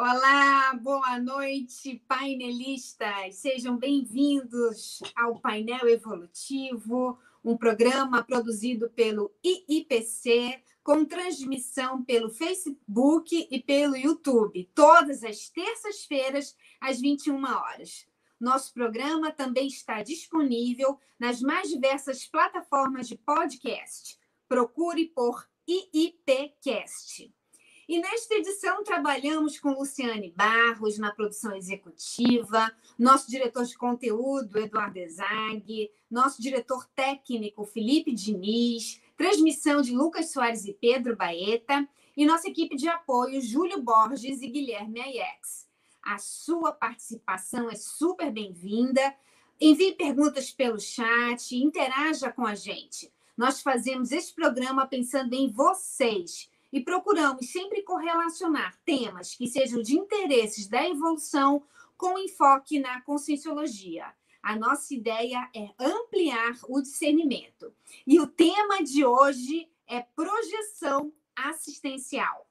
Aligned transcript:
Olá, 0.00 0.74
boa 0.74 1.18
noite, 1.18 2.00
painelistas. 2.06 3.34
Sejam 3.34 3.76
bem-vindos 3.76 5.00
ao 5.16 5.40
Painel 5.40 5.88
Evolutivo, 5.88 7.18
um 7.44 7.56
programa 7.56 8.22
produzido 8.22 8.88
pelo 8.90 9.34
IIPC, 9.42 10.62
com 10.84 11.04
transmissão 11.04 12.04
pelo 12.04 12.30
Facebook 12.30 13.48
e 13.50 13.60
pelo 13.60 13.96
YouTube, 13.96 14.70
todas 14.72 15.24
as 15.24 15.48
terças-feiras, 15.48 16.56
às 16.80 17.00
21 17.00 17.44
horas. 17.44 18.06
Nosso 18.38 18.72
programa 18.72 19.32
também 19.32 19.66
está 19.66 20.00
disponível 20.00 20.96
nas 21.18 21.40
mais 21.40 21.70
diversas 21.70 22.24
plataformas 22.24 23.08
de 23.08 23.18
podcast. 23.18 24.16
Procure 24.46 25.06
por 25.06 25.44
IIPcast. 25.66 27.36
E 27.88 27.98
nesta 28.02 28.34
edição 28.34 28.84
trabalhamos 28.84 29.58
com 29.58 29.70
Luciane 29.70 30.30
Barros 30.36 30.98
na 30.98 31.10
produção 31.10 31.56
executiva, 31.56 32.70
nosso 32.98 33.30
diretor 33.30 33.64
de 33.64 33.78
conteúdo, 33.78 34.58
Eduardo 34.58 34.98
Ezag, 34.98 35.90
nosso 36.10 36.42
diretor 36.42 36.84
técnico, 36.94 37.64
Felipe 37.64 38.12
Diniz, 38.12 39.00
transmissão 39.16 39.80
de 39.80 39.96
Lucas 39.96 40.30
Soares 40.30 40.66
e 40.66 40.74
Pedro 40.74 41.16
Baeta, 41.16 41.88
e 42.14 42.26
nossa 42.26 42.50
equipe 42.50 42.76
de 42.76 42.86
apoio, 42.90 43.40
Júlio 43.40 43.80
Borges 43.80 44.42
e 44.42 44.48
Guilherme 44.48 45.00
Aiex. 45.00 45.66
A 46.02 46.18
sua 46.18 46.72
participação 46.72 47.70
é 47.70 47.74
super 47.74 48.30
bem-vinda. 48.30 49.14
Envie 49.58 49.94
perguntas 49.94 50.52
pelo 50.52 50.78
chat, 50.78 51.56
interaja 51.56 52.30
com 52.30 52.44
a 52.44 52.54
gente. 52.54 53.10
Nós 53.34 53.62
fazemos 53.62 54.12
esse 54.12 54.34
programa 54.34 54.86
pensando 54.86 55.32
em 55.32 55.50
vocês 55.50 56.50
e 56.72 56.80
procuramos 56.80 57.50
sempre 57.50 57.82
correlacionar 57.82 58.78
temas 58.84 59.34
que 59.34 59.46
sejam 59.46 59.82
de 59.82 59.96
interesses 59.96 60.68
da 60.68 60.86
evolução 60.86 61.62
com 61.96 62.18
enfoque 62.18 62.78
na 62.78 63.00
conscienciologia. 63.02 64.06
A 64.42 64.56
nossa 64.56 64.94
ideia 64.94 65.50
é 65.54 65.70
ampliar 65.78 66.58
o 66.68 66.80
discernimento. 66.80 67.74
E 68.06 68.20
o 68.20 68.26
tema 68.26 68.82
de 68.82 69.04
hoje 69.04 69.68
é 69.86 70.00
projeção 70.00 71.12
assistencial. 71.34 72.47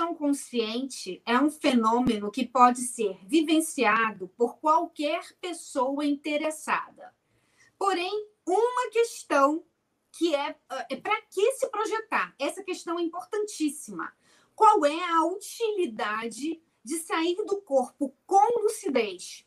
Projeção 0.00 0.14
consciente 0.14 1.22
é 1.26 1.38
um 1.38 1.50
fenômeno 1.50 2.30
que 2.30 2.46
pode 2.46 2.80
ser 2.80 3.18
vivenciado 3.26 4.28
por 4.28 4.58
qualquer 4.58 5.22
pessoa 5.40 6.06
interessada. 6.06 7.14
Porém, 7.78 8.28
uma 8.46 8.90
questão 8.90 9.62
que 10.12 10.34
é, 10.34 10.56
é 10.88 10.96
para 10.96 11.20
que 11.22 11.52
se 11.52 11.68
projetar? 11.68 12.34
Essa 12.38 12.62
questão 12.62 12.98
é 12.98 13.02
importantíssima. 13.02 14.10
Qual 14.54 14.84
é 14.86 15.04
a 15.04 15.24
utilidade 15.26 16.62
de 16.82 16.96
sair 16.96 17.36
do 17.36 17.60
corpo 17.60 18.14
com 18.26 18.62
lucidez? 18.62 19.46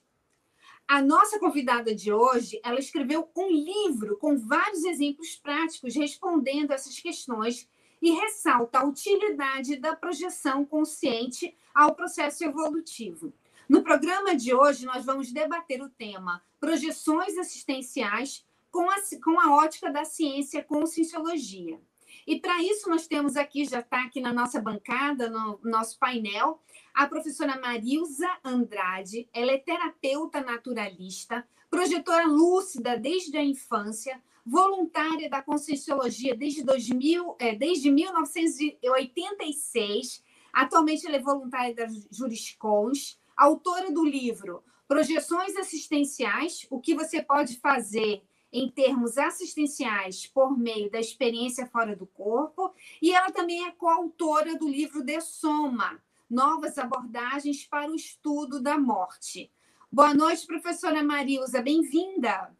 A 0.87 1.01
nossa 1.01 1.39
convidada 1.39 1.95
de 1.95 2.13
hoje, 2.13 2.59
ela 2.63 2.79
escreveu 2.79 3.27
um 3.35 3.49
livro 3.49 4.17
com 4.17 4.37
vários 4.37 4.83
exemplos 4.83 5.35
práticos 5.35 5.95
respondendo 5.95 6.71
essas 6.71 6.99
questões 6.99 7.67
e 8.03 8.11
ressalta 8.11 8.79
a 8.79 8.83
utilidade 8.83 9.77
da 9.77 9.95
projeção 9.95 10.65
consciente 10.65 11.55
ao 11.73 11.95
processo 11.95 12.43
evolutivo. 12.43 13.31
No 13.67 13.81
programa 13.81 14.35
de 14.35 14.53
hoje, 14.53 14.85
nós 14.85 15.05
vamos 15.05 15.31
debater 15.31 15.81
o 15.81 15.87
tema 15.87 16.43
projeções 16.59 17.37
assistenciais 17.37 18.45
com 18.69 18.89
a, 18.89 18.95
com 19.23 19.39
a 19.39 19.55
ótica 19.55 19.89
da 19.89 20.03
ciência 20.03 20.61
conscienciologia. 20.61 21.79
E 22.27 22.41
para 22.41 22.61
isso, 22.61 22.89
nós 22.89 23.07
temos 23.07 23.37
aqui, 23.37 23.63
já 23.63 23.79
está 23.79 24.03
aqui 24.03 24.19
na 24.19 24.33
nossa 24.33 24.59
bancada, 24.59 25.29
no 25.29 25.57
nosso 25.63 25.97
painel, 25.97 26.59
a 26.93 27.07
professora 27.07 27.57
Marilza 27.57 28.29
Andrade. 28.43 29.29
Ela 29.33 29.53
é 29.53 29.57
terapeuta 29.57 30.41
naturalista, 30.41 31.47
projetora 31.69 32.25
lúcida 32.27 32.97
desde 32.97 33.37
a 33.37 33.43
infância, 33.43 34.21
voluntária 34.45 35.29
da 35.29 35.41
Conscienciologia 35.41 36.35
desde, 36.35 36.61
2000, 36.63 37.37
é, 37.39 37.55
desde 37.55 37.89
1986. 37.89 40.21
Atualmente, 40.51 41.07
ela 41.07 41.15
é 41.15 41.21
voluntária 41.21 41.73
da 41.73 41.87
Juriscons, 42.11 43.17
autora 43.35 43.91
do 43.91 44.05
livro 44.05 44.63
Projeções 44.87 45.55
Assistenciais: 45.55 46.67
O 46.69 46.79
que 46.79 46.93
você 46.93 47.19
pode 47.21 47.59
fazer 47.59 48.23
em 48.51 48.69
termos 48.69 49.17
assistenciais 49.17 50.27
por 50.27 50.55
meio 50.55 50.91
da 50.91 50.99
experiência 50.99 51.65
fora 51.65 51.95
do 51.95 52.05
corpo, 52.05 52.71
e 53.01 53.11
ela 53.11 53.31
também 53.31 53.65
é 53.65 53.71
coautora 53.71 54.55
do 54.55 54.69
livro 54.69 55.03
De 55.03 55.19
Soma, 55.21 55.99
Novas 56.29 56.77
Abordagens 56.77 57.65
para 57.65 57.89
o 57.89 57.95
Estudo 57.95 58.61
da 58.61 58.77
Morte. 58.77 59.51
Boa 59.91 60.13
noite, 60.13 60.45
professora 60.45 61.01
Marilza, 61.01 61.63
bem-vinda. 61.63 62.55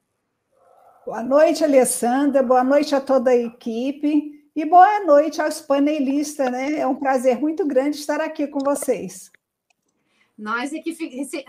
Boa 1.06 1.22
noite, 1.22 1.66
Alessandra. 1.66 2.42
Boa 2.42 2.64
noite 2.64 2.96
a 2.96 3.02
toda 3.02 3.32
a 3.32 3.36
equipe. 3.36 4.50
E 4.56 4.66
boa 4.66 5.04
noite 5.04 5.42
aos 5.42 5.60
panelistas, 5.60 6.50
né? 6.50 6.80
É 6.80 6.88
um 6.88 6.96
prazer 6.96 7.42
muito 7.42 7.68
grande 7.68 7.98
estar 7.98 8.22
aqui 8.22 8.48
com 8.48 8.60
vocês. 8.60 9.30
Nós, 10.38 10.72
é 10.72 10.80
que, 10.80 10.96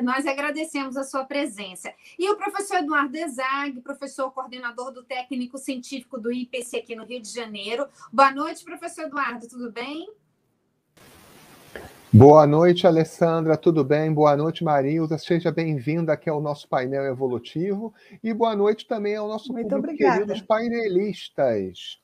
nós 0.03 0.27
agradecemos 0.27 0.97
a 0.97 1.05
sua 1.05 1.25
presença. 1.25 1.95
E 2.19 2.29
o 2.29 2.37
professor 2.37 2.79
Eduardo 2.79 3.17
Ezag, 3.17 3.81
professor 3.81 4.33
coordenador 4.33 4.91
do 4.91 5.05
técnico 5.05 5.57
científico 5.57 6.19
do 6.19 6.33
IPC 6.33 6.79
aqui 6.79 6.97
no 6.97 7.05
Rio 7.05 7.23
de 7.23 7.29
Janeiro. 7.29 7.87
Boa 8.13 8.33
noite, 8.33 8.65
professor 8.65 9.05
Eduardo, 9.05 9.47
tudo 9.47 9.71
bem? 9.71 10.09
Boa 12.17 12.47
noite, 12.47 12.87
Alessandra, 12.87 13.57
tudo 13.57 13.83
bem? 13.83 14.15
Boa 14.15 14.37
noite, 14.37 14.63
Marilza. 14.63 15.19
Seja 15.19 15.51
bem-vinda 15.51 16.13
aqui 16.13 16.31
ao 16.31 16.41
nosso 16.41 16.69
painel 16.69 17.03
evolutivo 17.07 17.93
e 18.23 18.33
boa 18.33 18.55
noite 18.55 18.87
também 18.87 19.17
ao 19.17 19.27
nosso 19.27 19.53
Muito 19.53 19.69
público 19.69 19.95
obrigada. 19.95 20.21
queridos 20.21 20.41
painelistas. 20.43 21.99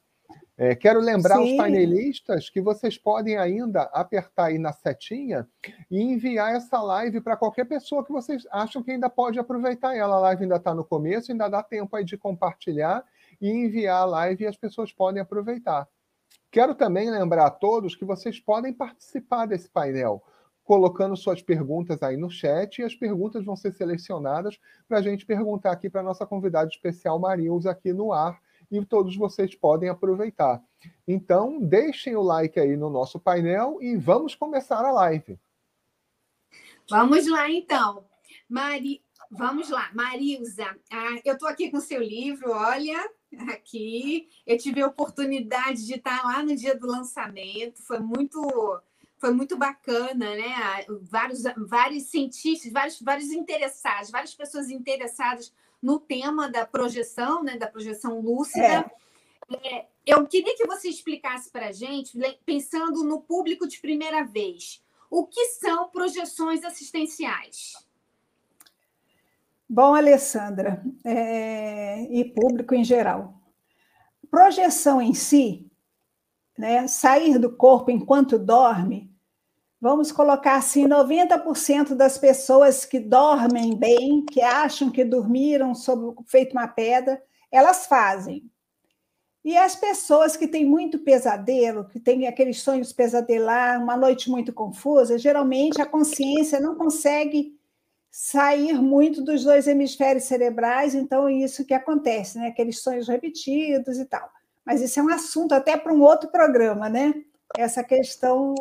É, 0.59 0.75
quero 0.75 0.99
lembrar 0.99 1.37
Sim. 1.37 1.53
os 1.53 1.57
painelistas 1.57 2.51
que 2.51 2.61
vocês 2.61 2.99
podem 2.99 3.39
ainda 3.39 3.83
apertar 3.93 4.47
aí 4.47 4.59
na 4.59 4.73
setinha 4.73 5.47
e 5.89 6.03
enviar 6.03 6.57
essa 6.57 6.83
live 6.83 7.21
para 7.21 7.37
qualquer 7.37 7.67
pessoa 7.67 8.05
que 8.05 8.11
vocês 8.11 8.43
acham 8.51 8.83
que 8.83 8.91
ainda 8.91 9.09
pode 9.09 9.39
aproveitar 9.39 9.97
ela. 9.97 10.17
A 10.17 10.21
live 10.21 10.43
ainda 10.43 10.57
está 10.57 10.75
no 10.75 10.85
começo, 10.85 11.31
ainda 11.31 11.49
dá 11.49 11.63
tempo 11.63 11.95
aí 11.95 12.05
de 12.05 12.19
compartilhar 12.19 13.05
e 13.41 13.49
enviar 13.49 14.03
a 14.03 14.07
live 14.07 14.43
e 14.43 14.49
as 14.49 14.57
pessoas 14.57 14.93
podem 14.93 15.23
aproveitar. 15.23 15.87
Quero 16.51 16.75
também 16.75 17.11
lembrar 17.11 17.47
a 17.47 17.51
todos 17.51 17.95
que 17.95 18.05
vocês 18.05 18.41
podem 18.41 18.73
participar 18.73 19.47
desse 19.47 19.69
painel, 19.69 20.23
colocando 20.65 21.17
suas 21.17 21.41
perguntas 21.41 22.03
aí 22.03 22.17
no 22.17 22.31
chat, 22.31 22.79
e 22.79 22.85
as 22.85 22.95
perguntas 22.95 23.45
vão 23.45 23.55
ser 23.55 23.73
selecionadas 23.73 24.59
para 24.89 24.99
a 24.99 25.03
gente 25.03 25.25
perguntar 25.25 25.73
aqui 25.73 25.89
para 25.89 26.01
a 26.01 26.05
nossa 26.05 26.27
convidada 26.27 26.69
especial, 26.69 27.19
Marilza, 27.19 27.71
aqui 27.71 27.93
no 27.93 28.13
ar, 28.13 28.41
e 28.71 28.85
todos 28.85 29.17
vocês 29.17 29.55
podem 29.55 29.89
aproveitar. 29.89 30.63
Então, 31.07 31.61
deixem 31.61 32.17
o 32.17 32.23
like 32.23 32.59
aí 32.59 32.77
no 32.77 32.91
nosso 32.91 33.19
painel 33.19 33.79
e 33.81 33.97
vamos 33.97 34.35
começar 34.35 34.85
a 34.85 34.93
live. 34.93 35.39
Vamos 36.89 37.29
lá, 37.29 37.51
então. 37.51 38.05
Mari, 38.49 39.03
vamos 39.31 39.69
lá, 39.71 39.91
Marilza. 39.95 40.77
Ah, 40.91 41.21
eu 41.25 41.35
estou 41.35 41.49
aqui 41.49 41.71
com 41.71 41.81
seu 41.81 42.03
livro, 42.03 42.51
olha, 42.51 43.11
aqui. 43.49 44.29
Eu 44.47 44.59
tive 44.59 44.83
a 44.83 44.87
oportunidade 44.87 45.87
de 45.87 45.95
estar 45.95 46.23
lá 46.25 46.43
no 46.43 46.55
dia 46.57 46.77
do 46.77 46.87
lançamento, 46.87 47.83
foi 47.83 47.99
muito 47.99 48.81
foi 49.19 49.33
muito 49.33 49.55
bacana, 49.55 50.35
né? 50.35 50.87
Vários, 51.03 51.43
vários 51.69 52.05
cientistas, 52.05 52.73
vários, 52.73 53.01
vários 53.03 53.31
interessados, 53.31 54.11
várias 54.11 54.35
pessoas 54.35 54.71
interessadas 54.71 55.53
no 55.83 56.01
tema 56.01 56.49
da 56.49 56.65
projeção, 56.65 57.43
né? 57.43 57.59
Da 57.59 57.67
projeção 57.67 58.19
lúcida. 58.19 58.91
É. 58.91 59.01
É, 59.63 59.87
eu 60.07 60.27
queria 60.27 60.57
que 60.57 60.67
você 60.67 60.89
explicasse 60.89 61.51
para 61.51 61.69
a 61.69 61.73
gente, 61.73 62.17
pensando 62.47 63.05
no 63.05 63.21
público 63.21 63.67
de 63.67 63.81
primeira 63.81 64.25
vez, 64.25 64.83
o 65.11 65.27
que 65.27 65.45
são 65.47 65.89
projeções 65.89 66.65
assistenciais? 66.65 67.75
Bom, 69.73 69.95
Alessandra, 69.95 70.83
é, 71.05 72.03
e 72.11 72.25
público 72.25 72.75
em 72.75 72.83
geral, 72.83 73.35
projeção 74.29 75.01
em 75.01 75.15
si, 75.15 75.71
né, 76.59 76.89
sair 76.89 77.39
do 77.39 77.57
corpo 77.57 77.89
enquanto 77.89 78.37
dorme, 78.37 79.09
vamos 79.81 80.11
colocar 80.11 80.57
assim, 80.57 80.89
90% 80.89 81.95
das 81.95 82.19
pessoas 82.19 82.85
que 82.85 82.99
dormem 82.99 83.77
bem, 83.77 84.25
que 84.27 84.43
acham 84.43 84.91
que 84.91 85.05
dormiram 85.05 85.73
sobre, 85.73 86.17
feito 86.27 86.51
uma 86.51 86.67
pedra, 86.67 87.23
elas 87.49 87.87
fazem. 87.87 88.51
E 89.45 89.57
as 89.57 89.77
pessoas 89.77 90.37
que 90.37 90.49
têm 90.49 90.65
muito 90.65 90.99
pesadelo, 90.99 91.87
que 91.87 92.01
têm 92.01 92.27
aqueles 92.27 92.61
sonhos 92.61 92.93
pesadelar, 92.93 93.81
uma 93.81 93.97
noite 93.97 94.29
muito 94.29 94.53
confusa, 94.53 95.17
geralmente 95.17 95.81
a 95.81 95.87
consciência 95.87 96.59
não 96.59 96.75
consegue 96.75 97.60
sair 98.11 98.75
muito 98.75 99.23
dos 99.23 99.45
dois 99.45 99.67
hemisférios 99.69 100.25
cerebrais, 100.25 100.95
então 100.95 101.29
é 101.29 101.33
isso 101.33 101.65
que 101.65 101.75
acontece, 101.75 102.39
né? 102.39 102.49
Aqueles 102.49 102.83
sonhos 102.83 103.09
repetidos 103.09 103.99
e 103.99 104.05
tal. 104.05 104.29
Mas 104.65 104.81
isso 104.83 104.99
é 104.99 105.03
um 105.03 105.09
assunto 105.09 105.53
até 105.53 105.77
para 105.77 105.93
um 105.93 106.03
outro 106.03 106.31
programa, 106.31 106.89
né? 106.89 107.15
Essa 107.57 107.85
questão 107.85 108.55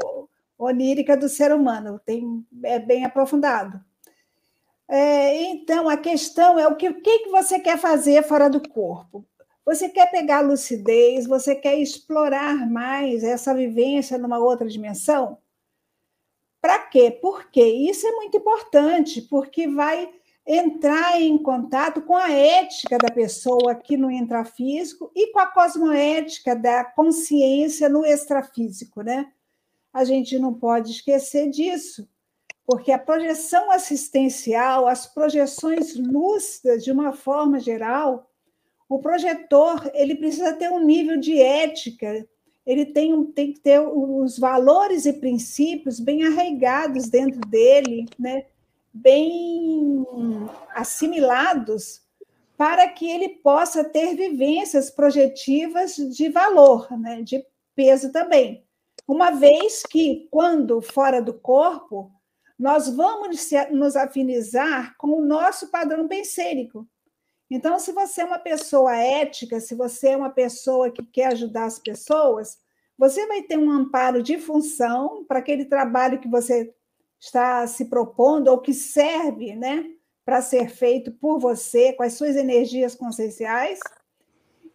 onírica 0.57 1.15
do 1.15 1.29
ser 1.29 1.53
humano, 1.53 1.99
tem, 2.05 2.45
é 2.63 2.79
bem 2.79 3.05
aprofundado. 3.05 3.79
É, 4.87 5.43
então, 5.43 5.87
a 5.87 5.95
questão 5.97 6.57
é 6.59 6.67
o 6.67 6.75
que, 6.75 6.89
o 6.89 7.01
que 7.01 7.29
você 7.29 7.59
quer 7.59 7.77
fazer 7.77 8.23
fora 8.23 8.49
do 8.49 8.67
corpo? 8.67 9.25
Você 9.65 9.87
quer 9.87 10.09
pegar 10.09 10.41
lucidez, 10.41 11.27
você 11.27 11.55
quer 11.55 11.77
explorar 11.77 12.67
mais 12.69 13.23
essa 13.23 13.53
vivência 13.53 14.17
numa 14.17 14.39
outra 14.39 14.67
dimensão? 14.67 15.37
Para 16.61 16.79
quê? 16.79 17.17
Porque 17.21 17.63
isso 17.63 18.05
é 18.05 18.11
muito 18.11 18.37
importante, 18.37 19.21
porque 19.21 19.67
vai 19.67 20.09
entrar 20.45 21.21
em 21.21 21.37
contato 21.37 22.01
com 22.01 22.15
a 22.15 22.31
ética 22.31 22.97
da 22.97 23.11
pessoa 23.11 23.71
aqui 23.71 23.95
no 23.95 24.09
intrafísico 24.09 25.11
e 25.15 25.31
com 25.31 25.39
a 25.39 25.45
cosmoética 25.45 26.55
da 26.55 26.83
consciência 26.83 27.87
no 27.87 28.03
extrafísico, 28.05 29.01
né? 29.01 29.31
A 29.93 30.03
gente 30.03 30.39
não 30.39 30.53
pode 30.53 30.91
esquecer 30.91 31.49
disso, 31.49 32.09
porque 32.65 32.91
a 32.91 32.99
projeção 32.99 33.71
assistencial, 33.71 34.87
as 34.87 35.05
projeções 35.05 35.95
lúcidas 35.95 36.83
de 36.83 36.91
uma 36.91 37.13
forma 37.13 37.59
geral, 37.59 38.29
o 38.87 38.99
projetor 38.99 39.89
ele 39.93 40.15
precisa 40.15 40.53
ter 40.53 40.71
um 40.71 40.83
nível 40.83 41.17
de 41.17 41.39
ética, 41.39 42.27
ele 42.69 42.85
tem, 42.85 43.25
tem 43.25 43.51
que 43.51 43.59
ter 43.59 43.79
os 43.79 44.37
valores 44.37 45.07
e 45.07 45.13
princípios 45.13 45.99
bem 45.99 46.23
arraigados 46.23 47.09
dentro 47.09 47.41
dele, 47.41 48.05
né? 48.17 48.45
bem 48.93 50.05
assimilados, 50.75 52.03
para 52.55 52.87
que 52.87 53.09
ele 53.09 53.29
possa 53.29 53.83
ter 53.83 54.15
vivências 54.15 54.91
projetivas 54.91 55.95
de 55.95 56.29
valor, 56.29 56.87
né? 56.99 57.23
de 57.23 57.43
peso 57.73 58.11
também. 58.11 58.63
Uma 59.07 59.31
vez 59.31 59.81
que, 59.81 60.27
quando 60.29 60.79
fora 60.79 61.23
do 61.23 61.33
corpo, 61.33 62.11
nós 62.57 62.87
vamos 62.87 63.49
nos 63.71 63.95
afinizar 63.95 64.95
com 64.95 65.07
o 65.07 65.25
nosso 65.25 65.71
padrão 65.71 66.07
pensênico, 66.07 66.87
então, 67.49 67.79
se 67.79 67.91
você 67.91 68.21
é 68.21 68.25
uma 68.25 68.39
pessoa 68.39 68.95
ética, 68.95 69.59
se 69.59 69.73
você 69.73 70.09
é 70.09 70.17
uma 70.17 70.29
pessoa 70.29 70.91
que 70.91 71.03
quer 71.03 71.27
ajudar 71.27 71.65
as 71.65 71.79
pessoas, 71.79 72.57
você 72.97 73.25
vai 73.25 73.41
ter 73.41 73.57
um 73.57 73.71
amparo 73.71 74.21
de 74.21 74.37
função 74.37 75.23
para 75.25 75.39
aquele 75.39 75.65
trabalho 75.65 76.19
que 76.19 76.27
você 76.27 76.73
está 77.19 77.65
se 77.65 77.85
propondo 77.85 78.49
ou 78.49 78.59
que 78.59 78.73
serve, 78.73 79.55
né, 79.55 79.85
para 80.23 80.41
ser 80.41 80.69
feito 80.69 81.11
por 81.11 81.39
você, 81.39 81.93
com 81.93 82.03
as 82.03 82.13
suas 82.13 82.35
energias 82.35 82.93
conscienciais. 82.93 83.79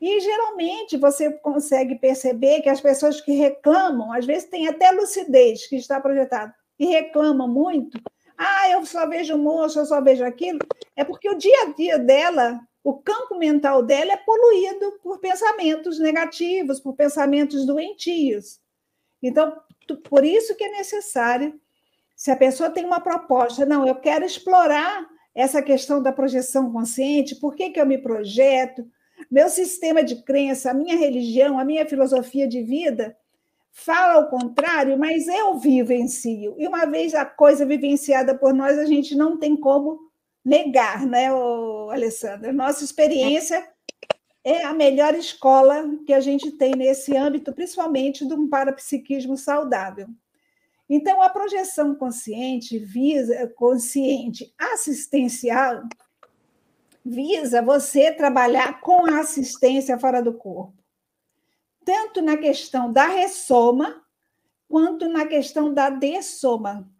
E 0.00 0.20
geralmente 0.20 0.96
você 0.96 1.30
consegue 1.30 1.94
perceber 1.94 2.60
que 2.60 2.68
as 2.68 2.80
pessoas 2.80 3.20
que 3.20 3.32
reclamam, 3.32 4.12
às 4.12 4.26
vezes 4.26 4.48
tem 4.48 4.66
até 4.66 4.90
lucidez 4.90 5.66
que 5.66 5.76
está 5.76 6.00
projetada 6.00 6.52
e 6.78 6.86
reclamam 6.86 7.48
muito, 7.48 7.98
ah, 8.36 8.68
eu 8.70 8.84
só 8.84 9.06
vejo 9.08 9.38
moço, 9.38 9.78
eu 9.78 9.86
só 9.86 10.00
vejo 10.00 10.24
aquilo. 10.24 10.58
É 10.96 11.04
porque 11.04 11.28
o 11.28 11.38
dia 11.38 11.62
a 11.62 11.72
dia 11.72 11.98
dela, 11.98 12.60
o 12.82 12.94
campo 12.94 13.36
mental 13.36 13.82
dela 13.82 14.12
é 14.12 14.16
poluído 14.16 14.98
por 15.02 15.18
pensamentos 15.18 15.98
negativos, 15.98 16.80
por 16.80 16.94
pensamentos 16.94 17.64
doentios. 17.64 18.60
Então, 19.22 19.56
por 20.08 20.24
isso 20.24 20.54
que 20.56 20.64
é 20.64 20.70
necessário, 20.70 21.58
se 22.16 22.30
a 22.30 22.36
pessoa 22.36 22.70
tem 22.70 22.84
uma 22.84 23.00
proposta, 23.00 23.66
não, 23.66 23.86
eu 23.86 23.94
quero 23.94 24.24
explorar 24.24 25.06
essa 25.34 25.60
questão 25.60 26.02
da 26.02 26.12
projeção 26.12 26.70
consciente, 26.72 27.36
por 27.36 27.54
que, 27.54 27.70
que 27.70 27.80
eu 27.80 27.86
me 27.86 27.98
projeto, 27.98 28.88
meu 29.30 29.48
sistema 29.48 30.02
de 30.02 30.22
crença, 30.22 30.70
a 30.70 30.74
minha 30.74 30.96
religião, 30.96 31.58
a 31.58 31.64
minha 31.64 31.86
filosofia 31.86 32.46
de 32.46 32.62
vida, 32.62 33.16
fala 33.74 34.20
o 34.20 34.30
contrário, 34.30 34.96
mas 34.96 35.26
eu 35.26 35.58
vivencio. 35.58 36.54
E 36.56 36.66
uma 36.66 36.86
vez 36.86 37.12
a 37.12 37.26
coisa 37.26 37.66
vivenciada 37.66 38.34
por 38.34 38.54
nós, 38.54 38.78
a 38.78 38.86
gente 38.86 39.16
não 39.16 39.36
tem 39.36 39.56
como 39.56 39.98
negar, 40.44 41.04
né, 41.04 41.26
Alessandra? 41.90 42.52
Nossa 42.52 42.84
experiência 42.84 43.68
é 44.44 44.64
a 44.64 44.72
melhor 44.72 45.14
escola 45.14 45.90
que 46.06 46.12
a 46.12 46.20
gente 46.20 46.52
tem 46.52 46.76
nesse 46.76 47.16
âmbito, 47.16 47.52
principalmente 47.52 48.22
um 48.24 48.48
parapsiquismo 48.48 49.36
saudável. 49.36 50.06
Então, 50.88 51.20
a 51.20 51.28
projeção 51.28 51.96
consciente 51.96 52.78
visa 52.78 53.52
consciente 53.56 54.54
assistencial 54.56 55.82
visa 57.04 57.60
você 57.60 58.12
trabalhar 58.12 58.80
com 58.80 59.04
a 59.10 59.20
assistência 59.20 59.98
fora 59.98 60.22
do 60.22 60.32
corpo 60.32 60.83
tanto 61.84 62.22
na 62.22 62.36
questão 62.36 62.92
da 62.92 63.06
ressoma, 63.06 64.02
quanto 64.68 65.08
na 65.08 65.26
questão 65.26 65.72
da 65.72 65.90
dessoma. 65.90 66.90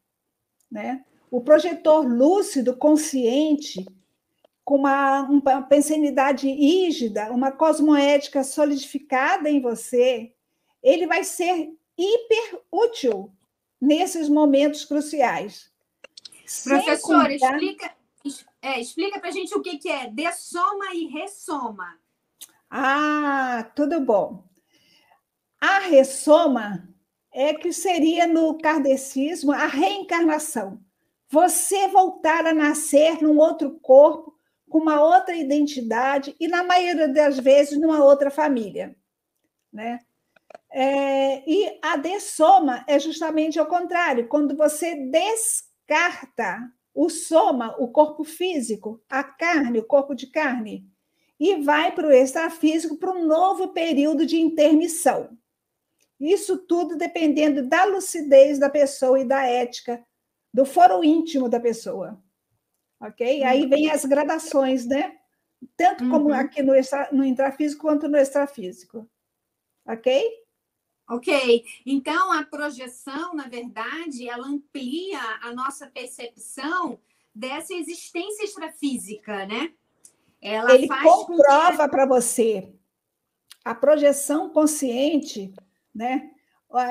Né? 0.70 1.04
O 1.30 1.40
projetor 1.40 2.06
lúcido, 2.06 2.76
consciente, 2.76 3.84
com 4.64 4.76
uma, 4.76 5.22
uma 5.22 5.62
pensanidade 5.62 6.48
rígida, 6.48 7.30
uma 7.30 7.52
cosmoética 7.52 8.42
solidificada 8.42 9.50
em 9.50 9.60
você, 9.60 10.32
ele 10.82 11.06
vai 11.06 11.22
ser 11.22 11.72
hiper 11.96 12.60
útil 12.72 13.30
nesses 13.80 14.28
momentos 14.28 14.84
cruciais. 14.84 15.70
Professora, 16.64 17.28
contar... 17.28 17.34
explica, 17.34 17.94
é, 18.62 18.80
explica 18.80 19.20
para 19.20 19.28
a 19.28 19.32
gente 19.32 19.54
o 19.54 19.62
que, 19.62 19.78
que 19.78 19.88
é 19.88 20.10
dessoma 20.10 20.94
e 20.94 21.06
ressoma. 21.06 21.98
Ah, 22.70 23.70
tudo 23.76 24.00
bom. 24.00 24.42
A 25.60 25.78
ressoma 25.78 26.88
é 27.32 27.52
que 27.54 27.72
seria 27.72 28.26
no 28.26 28.56
kardecismo 28.58 29.52
a 29.52 29.66
reencarnação. 29.66 30.80
Você 31.28 31.88
voltar 31.88 32.46
a 32.46 32.54
nascer 32.54 33.20
num 33.22 33.38
outro 33.38 33.78
corpo, 33.80 34.34
com 34.68 34.78
uma 34.78 35.00
outra 35.00 35.36
identidade 35.36 36.34
e, 36.38 36.48
na 36.48 36.62
maioria 36.62 37.08
das 37.08 37.38
vezes, 37.38 37.80
numa 37.80 38.04
outra 38.04 38.30
família. 38.30 38.96
Né? 39.72 39.98
É, 40.70 41.48
e 41.48 41.78
a 41.82 41.96
dessoma 41.96 42.84
é 42.88 42.98
justamente 42.98 43.58
o 43.60 43.66
contrário, 43.66 44.28
quando 44.28 44.56
você 44.56 44.94
descarta 44.94 46.58
o 46.94 47.08
soma, 47.08 47.74
o 47.78 47.88
corpo 47.88 48.24
físico, 48.24 49.02
a 49.08 49.22
carne, 49.24 49.80
o 49.80 49.84
corpo 49.84 50.14
de 50.14 50.28
carne, 50.28 50.84
e 51.38 51.56
vai 51.56 51.92
para 51.92 52.06
o 52.06 52.12
extrafísico 52.12 52.96
para 52.96 53.12
um 53.12 53.26
novo 53.26 53.68
período 53.68 54.24
de 54.24 54.40
intermissão. 54.40 55.36
Isso 56.18 56.58
tudo 56.58 56.96
dependendo 56.96 57.66
da 57.68 57.84
lucidez 57.84 58.58
da 58.58 58.70
pessoa 58.70 59.20
e 59.20 59.24
da 59.24 59.44
ética, 59.44 60.04
do 60.52 60.64
foro 60.64 61.02
íntimo 61.02 61.48
da 61.48 61.58
pessoa. 61.58 62.22
Ok? 63.00 63.40
Uhum. 63.40 63.46
Aí 63.46 63.66
vem 63.66 63.90
as 63.90 64.04
gradações, 64.04 64.86
né? 64.86 65.16
Tanto 65.76 66.08
como 66.08 66.26
uhum. 66.26 66.34
aqui 66.34 66.62
no, 66.62 66.74
extra, 66.74 67.08
no 67.12 67.24
intrafísico 67.24 67.82
quanto 67.82 68.08
no 68.08 68.16
extrafísico. 68.16 69.08
Ok? 69.86 70.22
Ok. 71.08 71.64
Então, 71.84 72.32
a 72.32 72.44
projeção, 72.44 73.34
na 73.34 73.46
verdade, 73.46 74.28
ela 74.28 74.46
amplia 74.46 75.20
a 75.42 75.52
nossa 75.52 75.86
percepção 75.86 76.98
dessa 77.34 77.74
existência 77.74 78.44
extrafísica, 78.44 79.44
né? 79.46 79.72
Ela 80.40 80.74
Ele 80.74 80.88
comprova 80.88 81.88
para 81.88 82.06
você 82.06 82.72
a 83.64 83.74
projeção 83.74 84.50
consciente 84.50 85.52
né? 85.94 86.30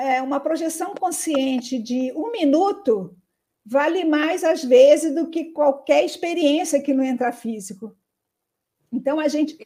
É 0.02 0.22
uma 0.22 0.40
projeção 0.40 0.94
consciente 0.94 1.78
de 1.78 2.12
um 2.16 2.30
minuto 2.30 3.14
vale 3.64 4.04
mais, 4.04 4.44
às 4.44 4.62
vezes, 4.64 5.14
do 5.14 5.28
que 5.28 5.52
qualquer 5.52 6.04
experiência 6.04 6.82
que 6.82 6.94
não 6.94 7.04
entra 7.04 7.32
físico. 7.32 7.96
Então, 8.92 9.18
a 9.18 9.28
gente, 9.28 9.56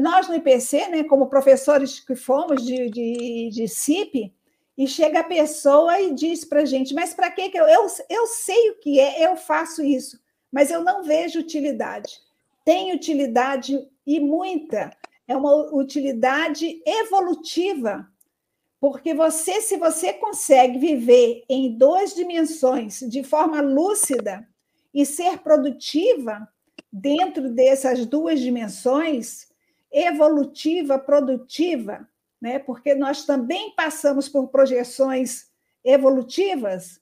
nós 0.00 0.28
no 0.28 0.34
IPC, 0.34 0.88
né, 0.88 1.04
como 1.04 1.28
professores 1.28 2.00
que 2.00 2.16
fomos 2.16 2.64
de, 2.64 2.90
de, 2.90 3.50
de 3.50 3.68
CIP, 3.68 4.34
e 4.78 4.86
chega 4.86 5.20
a 5.20 5.24
pessoa 5.24 6.00
e 6.00 6.14
diz 6.14 6.44
para 6.44 6.60
a 6.60 6.64
gente, 6.64 6.94
mas 6.94 7.12
para 7.12 7.30
que 7.32 7.50
eu, 7.52 7.66
eu, 7.66 7.86
eu 8.08 8.26
sei 8.28 8.70
o 8.70 8.78
que 8.78 9.00
é, 9.00 9.26
eu 9.26 9.36
faço 9.36 9.82
isso, 9.82 10.20
mas 10.52 10.70
eu 10.70 10.84
não 10.84 11.02
vejo 11.02 11.40
utilidade. 11.40 12.20
Tem 12.64 12.94
utilidade 12.94 13.76
e 14.06 14.20
muita, 14.20 14.96
é 15.26 15.36
uma 15.36 15.74
utilidade 15.74 16.80
evolutiva 16.86 18.08
porque 18.80 19.12
você, 19.12 19.60
se 19.60 19.76
você 19.76 20.12
consegue 20.12 20.78
viver 20.78 21.44
em 21.48 21.76
duas 21.76 22.14
dimensões 22.14 23.00
de 23.00 23.24
forma 23.24 23.60
lúcida 23.60 24.46
e 24.94 25.04
ser 25.04 25.38
produtiva 25.38 26.48
dentro 26.92 27.50
dessas 27.50 28.06
duas 28.06 28.40
dimensões, 28.40 29.48
evolutiva, 29.90 30.98
produtiva, 30.98 32.08
né? 32.40 32.58
porque 32.58 32.94
nós 32.94 33.24
também 33.24 33.74
passamos 33.74 34.28
por 34.28 34.48
projeções 34.48 35.48
evolutivas, 35.84 37.00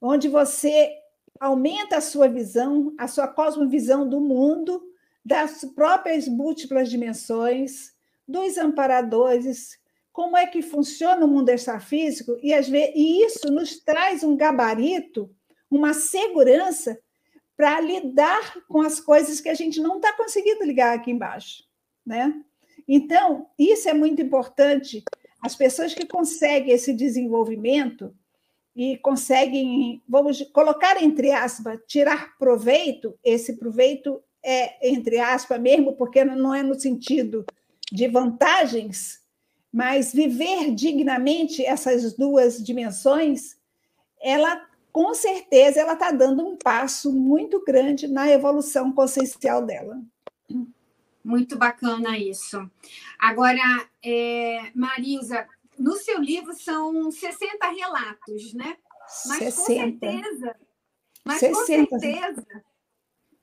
onde 0.00 0.28
você 0.28 0.90
aumenta 1.38 1.98
a 1.98 2.00
sua 2.00 2.28
visão, 2.28 2.94
a 2.98 3.06
sua 3.06 3.28
cosmovisão 3.28 4.08
do 4.08 4.20
mundo, 4.20 4.82
das 5.24 5.64
próprias 5.74 6.26
múltiplas 6.26 6.88
dimensões, 6.88 7.92
dos 8.26 8.56
amparadores, 8.56 9.78
como 10.12 10.36
é 10.36 10.46
que 10.46 10.62
funciona 10.62 11.24
o 11.24 11.28
mundo 11.28 11.48
extrafísico, 11.50 12.36
e, 12.42 12.52
e 12.52 13.24
isso 13.24 13.50
nos 13.50 13.78
traz 13.78 14.22
um 14.22 14.36
gabarito, 14.36 15.30
uma 15.70 15.94
segurança 15.94 16.98
para 17.56 17.80
lidar 17.80 18.64
com 18.68 18.80
as 18.80 18.98
coisas 18.98 19.40
que 19.40 19.48
a 19.48 19.54
gente 19.54 19.80
não 19.80 19.96
está 19.96 20.12
conseguindo 20.14 20.64
ligar 20.64 20.94
aqui 20.94 21.10
embaixo. 21.10 21.64
Né? 22.04 22.34
Então, 22.88 23.46
isso 23.58 23.88
é 23.88 23.92
muito 23.92 24.20
importante. 24.22 25.04
As 25.42 25.54
pessoas 25.54 25.94
que 25.94 26.06
conseguem 26.06 26.72
esse 26.72 26.92
desenvolvimento 26.92 28.14
e 28.74 28.96
conseguem, 28.98 30.02
vamos 30.08 30.42
colocar 30.52 31.02
entre 31.02 31.32
aspas, 31.32 31.78
tirar 31.86 32.36
proveito, 32.38 33.14
esse 33.22 33.56
proveito 33.56 34.22
é 34.42 34.88
entre 34.88 35.18
aspas 35.18 35.60
mesmo, 35.60 35.94
porque 35.94 36.24
não 36.24 36.54
é 36.54 36.62
no 36.62 36.78
sentido 36.78 37.44
de 37.92 38.08
vantagens, 38.08 39.19
mas 39.72 40.12
viver 40.12 40.74
dignamente 40.74 41.64
essas 41.64 42.14
duas 42.14 42.62
dimensões, 42.62 43.56
ela 44.20 44.68
com 44.92 45.14
certeza 45.14 45.80
ela 45.80 45.92
está 45.92 46.10
dando 46.10 46.44
um 46.44 46.56
passo 46.56 47.12
muito 47.12 47.62
grande 47.64 48.08
na 48.08 48.28
evolução 48.28 48.92
consciencial 48.92 49.64
dela. 49.64 50.02
Muito 51.24 51.56
bacana 51.56 52.18
isso. 52.18 52.68
Agora, 53.18 53.88
é, 54.04 54.72
Marisa, 54.74 55.46
no 55.78 55.92
seu 55.96 56.18
livro 56.18 56.52
são 56.54 57.10
60 57.10 57.70
relatos, 57.70 58.52
né? 58.54 58.76
Mas 59.26 59.54
60. 59.54 59.54
com 59.54 59.64
certeza. 59.64 60.56
Mas 61.24 61.40
60. 61.40 61.86
com 61.88 61.98
certeza. 61.98 62.64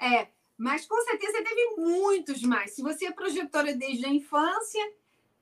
É, 0.01 0.27
mas 0.57 0.85
com 0.85 0.99
certeza 1.01 1.43
teve 1.43 1.75
muitos 1.77 2.41
mais. 2.41 2.71
Se 2.71 2.81
você 2.81 3.05
é 3.05 3.11
projetora 3.11 3.73
desde 3.73 4.05
a 4.05 4.09
infância, 4.09 4.81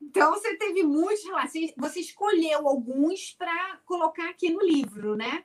então 0.05 0.31
você 0.33 0.55
teve 0.55 0.83
muitos 0.83 1.23
relatos. 1.25 1.53
Você 1.77 1.99
escolheu 1.99 2.67
alguns 2.67 3.33
para 3.37 3.79
colocar 3.85 4.29
aqui 4.29 4.51
no 4.51 4.61
livro, 4.61 5.15
né? 5.15 5.43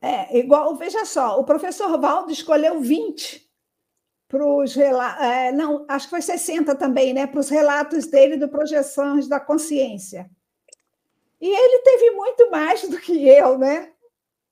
É, 0.00 0.36
igual, 0.38 0.74
veja 0.74 1.04
só, 1.04 1.38
o 1.38 1.44
professor 1.44 1.96
Valdo 2.00 2.32
escolheu 2.32 2.80
20 2.80 3.48
para 4.28 4.44
os 4.44 4.74
relatos, 4.74 5.22
é, 5.22 5.52
não, 5.52 5.84
acho 5.88 6.06
que 6.06 6.10
foi 6.10 6.22
60 6.22 6.74
também, 6.74 7.12
né? 7.12 7.26
Para 7.26 7.38
os 7.38 7.48
relatos 7.48 8.06
dele 8.06 8.36
do 8.36 8.48
Projeções 8.48 9.28
da 9.28 9.38
Consciência. 9.38 10.28
E 11.40 11.48
ele 11.48 11.78
teve 11.82 12.10
muito 12.10 12.50
mais 12.50 12.82
do 12.88 12.98
que 12.98 13.28
eu, 13.28 13.58
né? 13.58 13.92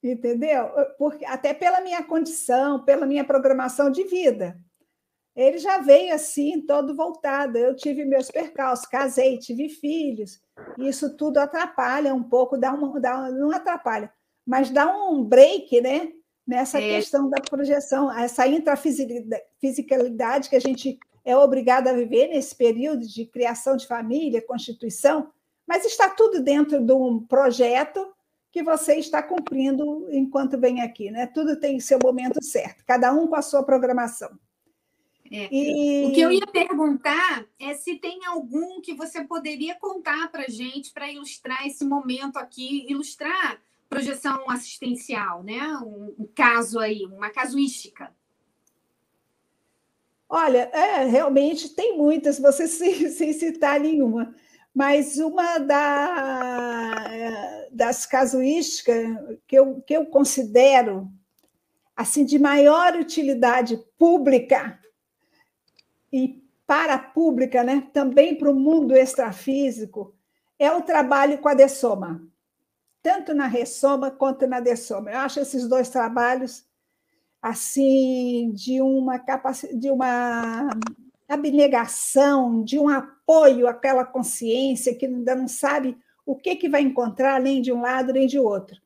Entendeu? 0.02 0.70
Porque, 0.98 1.24
até 1.24 1.52
pela 1.52 1.80
minha 1.80 2.02
condição, 2.02 2.84
pela 2.84 3.06
minha 3.06 3.24
programação 3.24 3.90
de 3.90 4.04
vida. 4.04 4.58
Ele 5.34 5.58
já 5.58 5.78
veio 5.78 6.14
assim, 6.14 6.60
todo 6.60 6.94
voltado. 6.94 7.56
Eu 7.56 7.74
tive 7.74 8.04
meus 8.04 8.30
percalços, 8.30 8.86
casei, 8.86 9.38
tive 9.38 9.68
filhos. 9.68 10.40
Isso 10.78 11.16
tudo 11.16 11.38
atrapalha 11.38 12.14
um 12.14 12.22
pouco, 12.22 12.58
dá 12.58 12.72
uma, 12.72 13.00
dá, 13.00 13.30
não 13.30 13.50
atrapalha, 13.50 14.12
mas 14.46 14.70
dá 14.70 14.94
um 14.94 15.24
break, 15.24 15.80
né? 15.80 16.12
Nessa 16.46 16.80
é. 16.80 16.96
questão 16.96 17.30
da 17.30 17.40
projeção, 17.40 18.12
essa 18.12 18.46
intrafisicalidade 18.46 20.48
que 20.48 20.56
a 20.56 20.60
gente 20.60 20.98
é 21.24 21.36
obrigado 21.36 21.88
a 21.88 21.92
viver 21.92 22.28
nesse 22.28 22.56
período 22.56 23.06
de 23.06 23.26
criação 23.26 23.76
de 23.76 23.86
família, 23.86 24.44
constituição, 24.44 25.30
mas 25.66 25.84
está 25.84 26.08
tudo 26.08 26.42
dentro 26.42 26.84
de 26.84 26.92
um 26.92 27.24
projeto 27.24 28.12
que 28.50 28.62
você 28.62 28.96
está 28.96 29.22
cumprindo 29.22 30.08
enquanto 30.10 30.58
vem 30.58 30.80
aqui, 30.80 31.10
né? 31.10 31.26
Tudo 31.26 31.60
tem 31.60 31.78
seu 31.78 31.98
momento 32.02 32.42
certo, 32.42 32.84
cada 32.84 33.12
um 33.12 33.28
com 33.28 33.36
a 33.36 33.42
sua 33.42 33.62
programação. 33.62 34.30
É. 35.30 35.48
E... 35.52 36.06
O 36.06 36.12
que 36.12 36.20
eu 36.20 36.32
ia 36.32 36.46
perguntar 36.46 37.46
é 37.58 37.74
se 37.74 37.96
tem 37.96 38.24
algum 38.26 38.80
que 38.80 38.94
você 38.94 39.24
poderia 39.24 39.76
contar 39.76 40.30
para 40.30 40.48
gente 40.48 40.92
para 40.92 41.10
ilustrar 41.10 41.66
esse 41.66 41.84
momento 41.84 42.36
aqui, 42.36 42.84
ilustrar 42.88 43.60
projeção 43.88 44.48
assistencial, 44.50 45.42
né? 45.42 45.60
Um, 45.78 46.14
um 46.18 46.28
caso 46.34 46.78
aí, 46.78 47.04
uma 47.06 47.30
casuística. 47.30 48.12
Olha, 50.28 50.70
é, 50.72 51.04
realmente 51.06 51.70
tem 51.70 51.96
muitas, 51.96 52.38
você 52.40 52.66
sem, 52.66 53.08
sem 53.08 53.32
citar 53.32 53.78
nenhuma, 53.80 54.34
mas 54.74 55.18
uma 55.18 55.58
da, 55.58 56.94
das 57.70 58.06
casuísticas 58.06 59.06
que 59.46 59.56
eu, 59.56 59.80
que 59.82 59.96
eu 59.96 60.06
considero 60.06 61.08
assim 61.96 62.24
de 62.24 62.38
maior 62.38 62.94
utilidade 62.94 63.76
pública 63.98 64.80
e 66.12 66.42
para 66.66 66.94
a 66.94 66.98
pública, 66.98 67.62
né, 67.64 67.88
também 67.92 68.36
para 68.36 68.50
o 68.50 68.54
mundo 68.54 68.94
extrafísico, 68.94 70.14
é 70.58 70.70
o 70.70 70.82
trabalho 70.82 71.38
com 71.38 71.48
a 71.48 71.54
Dessoma 71.54 72.30
tanto 73.02 73.34
na 73.34 73.46
ressoma 73.46 74.10
quanto 74.10 74.46
na 74.46 74.60
dessoma. 74.60 75.10
Eu 75.10 75.18
acho 75.18 75.40
esses 75.40 75.66
dois 75.68 75.88
trabalhos 75.88 76.64
assim 77.42 78.52
de 78.52 78.82
uma 78.82 79.18
capacidade, 79.18 79.78
de 79.78 79.90
uma 79.90 80.68
abnegação, 81.26 82.62
de 82.62 82.78
um 82.78 82.88
apoio 82.88 83.66
àquela 83.66 84.04
consciência 84.04 84.94
que 84.94 85.06
ainda 85.06 85.34
não 85.34 85.48
sabe 85.48 85.96
o 86.26 86.36
que, 86.36 86.56
que 86.56 86.68
vai 86.68 86.82
encontrar 86.82 87.40
nem 87.40 87.62
de 87.62 87.72
um 87.72 87.80
lado 87.80 88.12
nem 88.12 88.26
de 88.26 88.38
outro. 88.38 88.76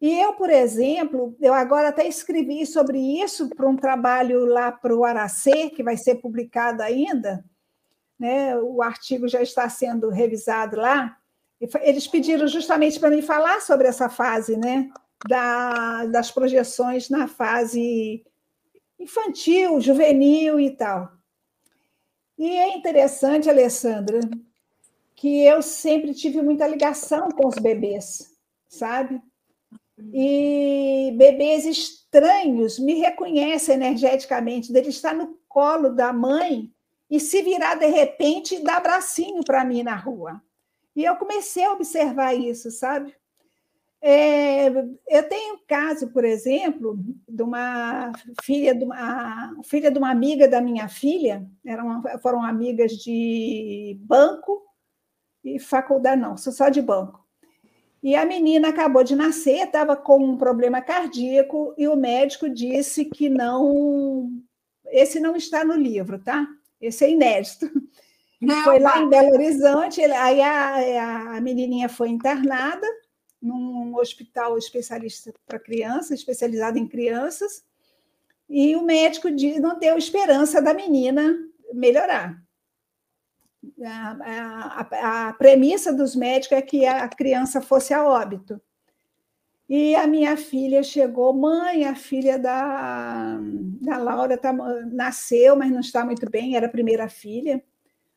E 0.00 0.20
eu, 0.20 0.32
por 0.34 0.48
exemplo, 0.48 1.36
eu 1.40 1.52
agora 1.52 1.88
até 1.88 2.06
escrevi 2.06 2.64
sobre 2.64 2.98
isso 2.98 3.48
para 3.48 3.68
um 3.68 3.76
trabalho 3.76 4.44
lá 4.44 4.70
para 4.70 4.94
o 4.94 5.04
Aracê, 5.04 5.70
que 5.70 5.82
vai 5.82 5.96
ser 5.96 6.16
publicado 6.16 6.82
ainda, 6.82 7.44
né? 8.18 8.56
o 8.56 8.80
artigo 8.80 9.26
já 9.28 9.42
está 9.42 9.68
sendo 9.68 10.08
revisado 10.08 10.76
lá, 10.76 11.16
eles 11.82 12.06
pediram 12.06 12.46
justamente 12.46 13.00
para 13.00 13.10
mim 13.10 13.22
falar 13.22 13.60
sobre 13.60 13.88
essa 13.88 14.08
fase, 14.08 14.56
né? 14.56 14.88
Da, 15.28 16.06
das 16.06 16.30
projeções 16.30 17.10
na 17.10 17.26
fase 17.26 18.24
infantil, 18.98 19.80
juvenil 19.80 20.60
e 20.60 20.70
tal. 20.70 21.10
E 22.38 22.48
é 22.48 22.76
interessante, 22.76 23.50
Alessandra, 23.50 24.20
que 25.16 25.42
eu 25.42 25.60
sempre 25.60 26.14
tive 26.14 26.40
muita 26.40 26.68
ligação 26.68 27.28
com 27.30 27.48
os 27.48 27.56
bebês, 27.56 28.32
sabe? 28.68 29.20
E 30.12 31.14
bebês 31.16 31.64
estranhos 31.64 32.78
me 32.78 32.94
reconhecem 32.94 33.74
energeticamente, 33.74 34.72
dele 34.72 34.88
estar 34.88 35.14
no 35.14 35.38
colo 35.48 35.90
da 35.90 36.12
mãe 36.12 36.70
e 37.10 37.18
se 37.18 37.42
virar 37.42 37.74
de 37.74 37.86
repente 37.86 38.56
e 38.56 38.62
dar 38.62 38.80
bracinho 38.80 39.42
para 39.44 39.64
mim 39.64 39.82
na 39.82 39.96
rua. 39.96 40.40
E 40.94 41.04
eu 41.04 41.16
comecei 41.16 41.64
a 41.64 41.72
observar 41.72 42.34
isso, 42.34 42.70
sabe? 42.70 43.14
É, 44.00 44.68
eu 45.08 45.28
tenho 45.28 45.54
um 45.54 45.58
caso, 45.66 46.08
por 46.10 46.24
exemplo, 46.24 46.98
de 47.28 47.42
uma 47.42 48.12
filha 48.42 48.74
de 48.74 48.84
uma, 48.84 49.56
filha 49.64 49.90
de 49.90 49.98
uma 49.98 50.10
amiga 50.10 50.46
da 50.46 50.60
minha 50.60 50.88
filha, 50.88 51.44
eram, 51.64 52.02
foram 52.22 52.42
amigas 52.42 52.92
de 52.92 53.98
banco 54.00 54.62
e 55.42 55.58
faculdade, 55.58 56.20
não, 56.20 56.36
só 56.36 56.68
de 56.68 56.80
banco. 56.80 57.27
E 58.02 58.14
a 58.14 58.24
menina 58.24 58.68
acabou 58.68 59.02
de 59.02 59.16
nascer, 59.16 59.66
estava 59.66 59.96
com 59.96 60.22
um 60.22 60.36
problema 60.36 60.80
cardíaco, 60.80 61.74
e 61.76 61.88
o 61.88 61.96
médico 61.96 62.48
disse 62.48 63.04
que 63.04 63.28
não. 63.28 64.30
Esse 64.86 65.18
não 65.20 65.36
está 65.36 65.64
no 65.64 65.74
livro, 65.74 66.18
tá? 66.18 66.46
Esse 66.80 67.04
é 67.04 67.10
inédito. 67.10 67.70
Não, 68.40 68.62
foi 68.62 68.78
lá 68.78 69.00
em 69.00 69.08
Belo 69.08 69.32
Horizonte, 69.32 70.00
aí 70.00 70.40
a, 70.40 71.36
a 71.36 71.40
menininha 71.40 71.88
foi 71.88 72.08
internada 72.08 72.86
num 73.42 73.96
hospital 73.96 74.56
especialista 74.56 75.32
para 75.44 75.58
crianças, 75.58 76.12
especializado 76.12 76.78
em 76.78 76.86
crianças, 76.86 77.64
e 78.48 78.76
o 78.76 78.82
médico 78.82 79.28
não 79.60 79.78
deu 79.78 79.98
esperança 79.98 80.62
da 80.62 80.72
menina 80.72 81.36
melhorar. 81.72 82.40
A, 83.84 84.80
a, 84.80 85.28
a, 85.28 85.32
premissa 85.34 85.92
dos 85.92 86.14
médicos 86.14 86.56
é 86.56 86.62
que 86.62 86.86
a 86.86 87.08
criança 87.08 87.60
fosse 87.60 87.92
a 87.92 88.04
óbito. 88.04 88.60
E 89.68 89.94
a 89.94 90.06
minha 90.06 90.36
filha 90.36 90.82
chegou, 90.82 91.34
mãe, 91.34 91.84
a 91.84 91.94
filha 91.94 92.38
da, 92.38 93.38
da 93.82 93.98
Laura 93.98 94.38
tá, 94.38 94.52
nasceu, 94.52 95.56
mas 95.56 95.70
não 95.70 95.80
está 95.80 96.04
muito 96.04 96.28
bem, 96.30 96.56
era 96.56 96.66
a 96.66 96.70
primeira 96.70 97.08
filha. 97.08 97.62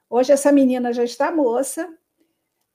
Hoje 0.09 0.31
essa 0.31 0.51
menina 0.51 0.93
já 0.93 1.03
está 1.03 1.31
moça. 1.31 1.87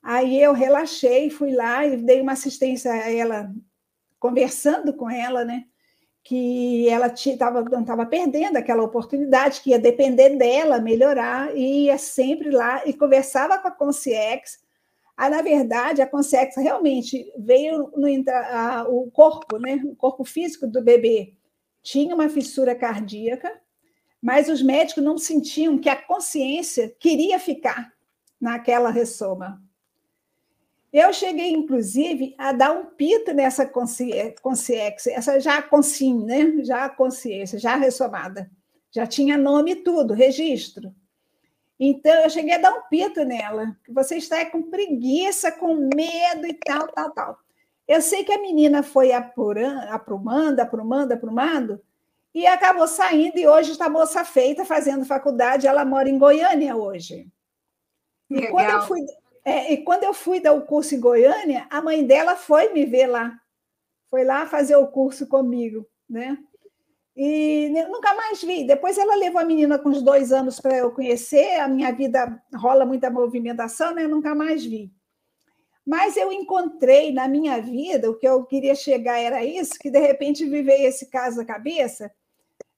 Aí 0.02 0.40
eu 0.40 0.52
relaxei, 0.52 1.30
fui 1.30 1.52
lá 1.54 1.86
e 1.86 1.96
dei 1.96 2.20
uma 2.20 2.32
assistência 2.32 2.92
a 2.92 3.10
ela, 3.10 3.52
conversando 4.18 4.92
com 4.94 5.10
ela, 5.10 5.44
né? 5.44 5.64
Que 6.26 6.88
ela 6.88 7.06
estava 7.06 8.04
perdendo 8.04 8.56
aquela 8.56 8.82
oportunidade, 8.82 9.60
que 9.60 9.70
ia 9.70 9.78
depender 9.78 10.30
dela 10.30 10.80
melhorar, 10.80 11.56
e 11.56 11.84
ia 11.84 11.96
sempre 11.98 12.50
lá 12.50 12.82
e 12.84 12.92
conversava 12.92 13.56
com 13.58 13.68
a 13.68 13.70
Concierge. 13.70 14.58
Aí, 15.16 15.30
na 15.30 15.40
verdade, 15.40 16.02
a 16.02 16.06
Concierge 16.06 16.60
realmente 16.60 17.32
veio 17.38 17.92
no 17.94 18.08
a, 18.28 18.84
o 18.88 19.08
corpo, 19.12 19.56
né, 19.58 19.80
o 19.84 19.94
corpo 19.94 20.24
físico 20.24 20.66
do 20.66 20.82
bebê 20.82 21.34
tinha 21.80 22.12
uma 22.12 22.28
fissura 22.28 22.74
cardíaca, 22.74 23.60
mas 24.20 24.48
os 24.48 24.60
médicos 24.60 25.04
não 25.04 25.18
sentiam 25.18 25.78
que 25.78 25.88
a 25.88 25.94
consciência 25.94 26.92
queria 26.98 27.38
ficar 27.38 27.92
naquela 28.40 28.90
ressoma. 28.90 29.62
Eu 30.92 31.12
cheguei, 31.12 31.50
inclusive, 31.50 32.34
a 32.38 32.52
dar 32.52 32.72
um 32.72 32.86
pito 32.86 33.34
nessa 33.34 33.66
consciência, 33.66 35.12
essa 35.12 35.38
já 35.40 35.60
consim, 35.60 36.24
né? 36.24 36.64
Já 36.64 36.88
consciência, 36.88 37.58
já 37.58 37.76
ressomada. 37.76 38.50
Já 38.90 39.06
tinha 39.06 39.36
nome 39.36 39.72
e 39.72 39.76
tudo, 39.76 40.14
registro. 40.14 40.94
Então, 41.78 42.14
eu 42.22 42.30
cheguei 42.30 42.54
a 42.54 42.58
dar 42.58 42.72
um 42.72 42.82
pito 42.88 43.24
nela. 43.24 43.76
Você 43.90 44.16
está 44.16 44.44
com 44.46 44.62
preguiça, 44.62 45.52
com 45.52 45.74
medo 45.74 46.46
e 46.46 46.54
tal, 46.54 46.88
tal, 46.88 47.10
tal. 47.10 47.38
Eu 47.86 48.00
sei 48.00 48.24
que 48.24 48.32
a 48.32 48.40
menina 48.40 48.82
foi 48.82 49.12
apurando, 49.12 49.80
aprumando, 49.90 50.60
aprumando, 50.60 51.12
aprumando, 51.12 51.80
e 52.34 52.46
acabou 52.46 52.88
saindo, 52.88 53.38
e 53.38 53.46
hoje 53.46 53.72
está 53.72 53.88
moça 53.88 54.24
feita, 54.24 54.64
fazendo 54.64 55.04
faculdade. 55.04 55.66
Ela 55.66 55.84
mora 55.84 56.08
em 56.08 56.18
Goiânia 56.18 56.74
hoje. 56.74 57.28
E 58.28 58.46
quando, 58.48 58.70
eu 58.70 58.82
fui, 58.82 59.00
é, 59.46 59.72
e 59.72 59.84
quando 59.84 60.02
eu 60.02 60.12
fui 60.12 60.40
dar 60.40 60.54
o 60.54 60.66
curso 60.66 60.96
em 60.96 61.00
Goiânia, 61.00 61.68
a 61.70 61.80
mãe 61.80 62.04
dela 62.04 62.34
foi 62.34 62.72
me 62.72 62.84
ver 62.84 63.06
lá. 63.06 63.40
Foi 64.10 64.24
lá 64.24 64.44
fazer 64.44 64.74
o 64.74 64.88
curso 64.88 65.28
comigo, 65.28 65.86
né? 66.10 66.36
E 67.16 67.70
nunca 67.88 68.12
mais 68.12 68.42
vi. 68.42 68.66
Depois 68.66 68.98
ela 68.98 69.14
levou 69.14 69.40
a 69.40 69.44
menina 69.44 69.78
com 69.78 69.90
uns 69.90 70.02
dois 70.02 70.32
anos 70.32 70.58
para 70.58 70.76
eu 70.76 70.90
conhecer. 70.90 71.60
A 71.60 71.68
minha 71.68 71.92
vida 71.92 72.42
rola 72.56 72.84
muita 72.84 73.08
movimentação, 73.08 73.94
né? 73.94 74.08
Nunca 74.08 74.34
mais 74.34 74.66
vi. 74.66 74.92
Mas 75.86 76.16
eu 76.16 76.32
encontrei 76.32 77.12
na 77.12 77.28
minha 77.28 77.62
vida, 77.62 78.10
o 78.10 78.18
que 78.18 78.26
eu 78.26 78.44
queria 78.44 78.74
chegar 78.74 79.20
era 79.20 79.44
isso, 79.44 79.78
que 79.78 79.88
de 79.88 80.00
repente 80.00 80.44
vivei 80.44 80.86
esse 80.86 81.08
caso 81.08 81.36
na 81.36 81.44
cabeça. 81.44 82.10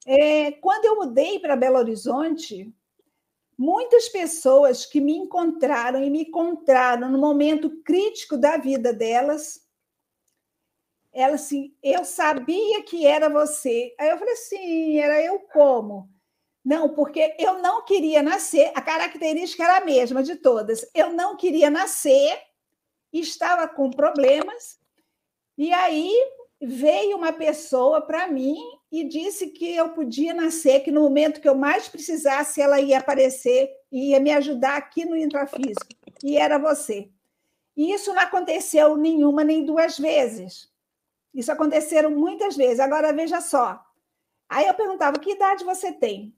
É, 0.06 0.52
quando 0.52 0.84
eu 0.84 0.96
mudei 0.96 1.38
para 1.38 1.56
Belo 1.56 1.78
Horizonte, 1.78 2.70
muitas 3.58 4.08
pessoas 4.08 4.86
que 4.86 5.00
me 5.00 5.16
encontraram 5.16 6.00
e 6.02 6.08
me 6.08 6.22
encontraram 6.22 7.10
no 7.10 7.18
momento 7.18 7.82
crítico 7.82 8.38
da 8.38 8.56
vida 8.56 8.92
delas, 8.92 9.66
elas 11.12 11.42
assim, 11.42 11.74
eu 11.82 12.04
sabia 12.04 12.84
que 12.84 13.04
era 13.04 13.28
você. 13.28 13.92
Aí 13.98 14.10
eu 14.10 14.18
falei 14.18 14.34
assim, 14.34 14.98
era 14.98 15.20
eu 15.20 15.40
como? 15.40 16.08
Não, 16.64 16.94
porque 16.94 17.34
eu 17.38 17.60
não 17.60 17.84
queria 17.84 18.22
nascer, 18.22 18.70
a 18.74 18.80
característica 18.80 19.64
era 19.64 19.78
a 19.78 19.84
mesma 19.84 20.22
de 20.22 20.36
todas. 20.36 20.88
Eu 20.94 21.12
não 21.12 21.36
queria 21.36 21.68
nascer, 21.68 22.40
estava 23.12 23.66
com 23.66 23.90
problemas, 23.90 24.78
e 25.56 25.72
aí 25.72 26.12
veio 26.60 27.16
uma 27.16 27.32
pessoa 27.32 28.02
para 28.02 28.28
mim 28.28 28.56
e 28.90 29.04
disse 29.04 29.48
que 29.48 29.76
eu 29.76 29.90
podia 29.90 30.32
nascer, 30.32 30.80
que 30.80 30.90
no 30.90 31.02
momento 31.02 31.40
que 31.40 31.48
eu 31.48 31.54
mais 31.54 31.88
precisasse, 31.88 32.60
ela 32.60 32.80
ia 32.80 32.98
aparecer 32.98 33.70
e 33.92 34.10
ia 34.10 34.20
me 34.20 34.30
ajudar 34.32 34.76
aqui 34.76 35.04
no 35.04 35.16
intrafísico. 35.16 35.86
E 36.22 36.38
era 36.38 36.58
você. 36.58 37.10
E 37.76 37.92
isso 37.92 38.12
não 38.12 38.22
aconteceu 38.22 38.96
nenhuma 38.96 39.44
nem 39.44 39.64
duas 39.64 39.98
vezes. 39.98 40.72
Isso 41.34 41.52
aconteceram 41.52 42.10
muitas 42.10 42.56
vezes. 42.56 42.80
Agora, 42.80 43.12
veja 43.12 43.40
só. 43.40 43.84
Aí 44.48 44.66
eu 44.66 44.74
perguntava: 44.74 45.18
que 45.18 45.32
idade 45.32 45.64
você 45.64 45.92
tem? 45.92 46.34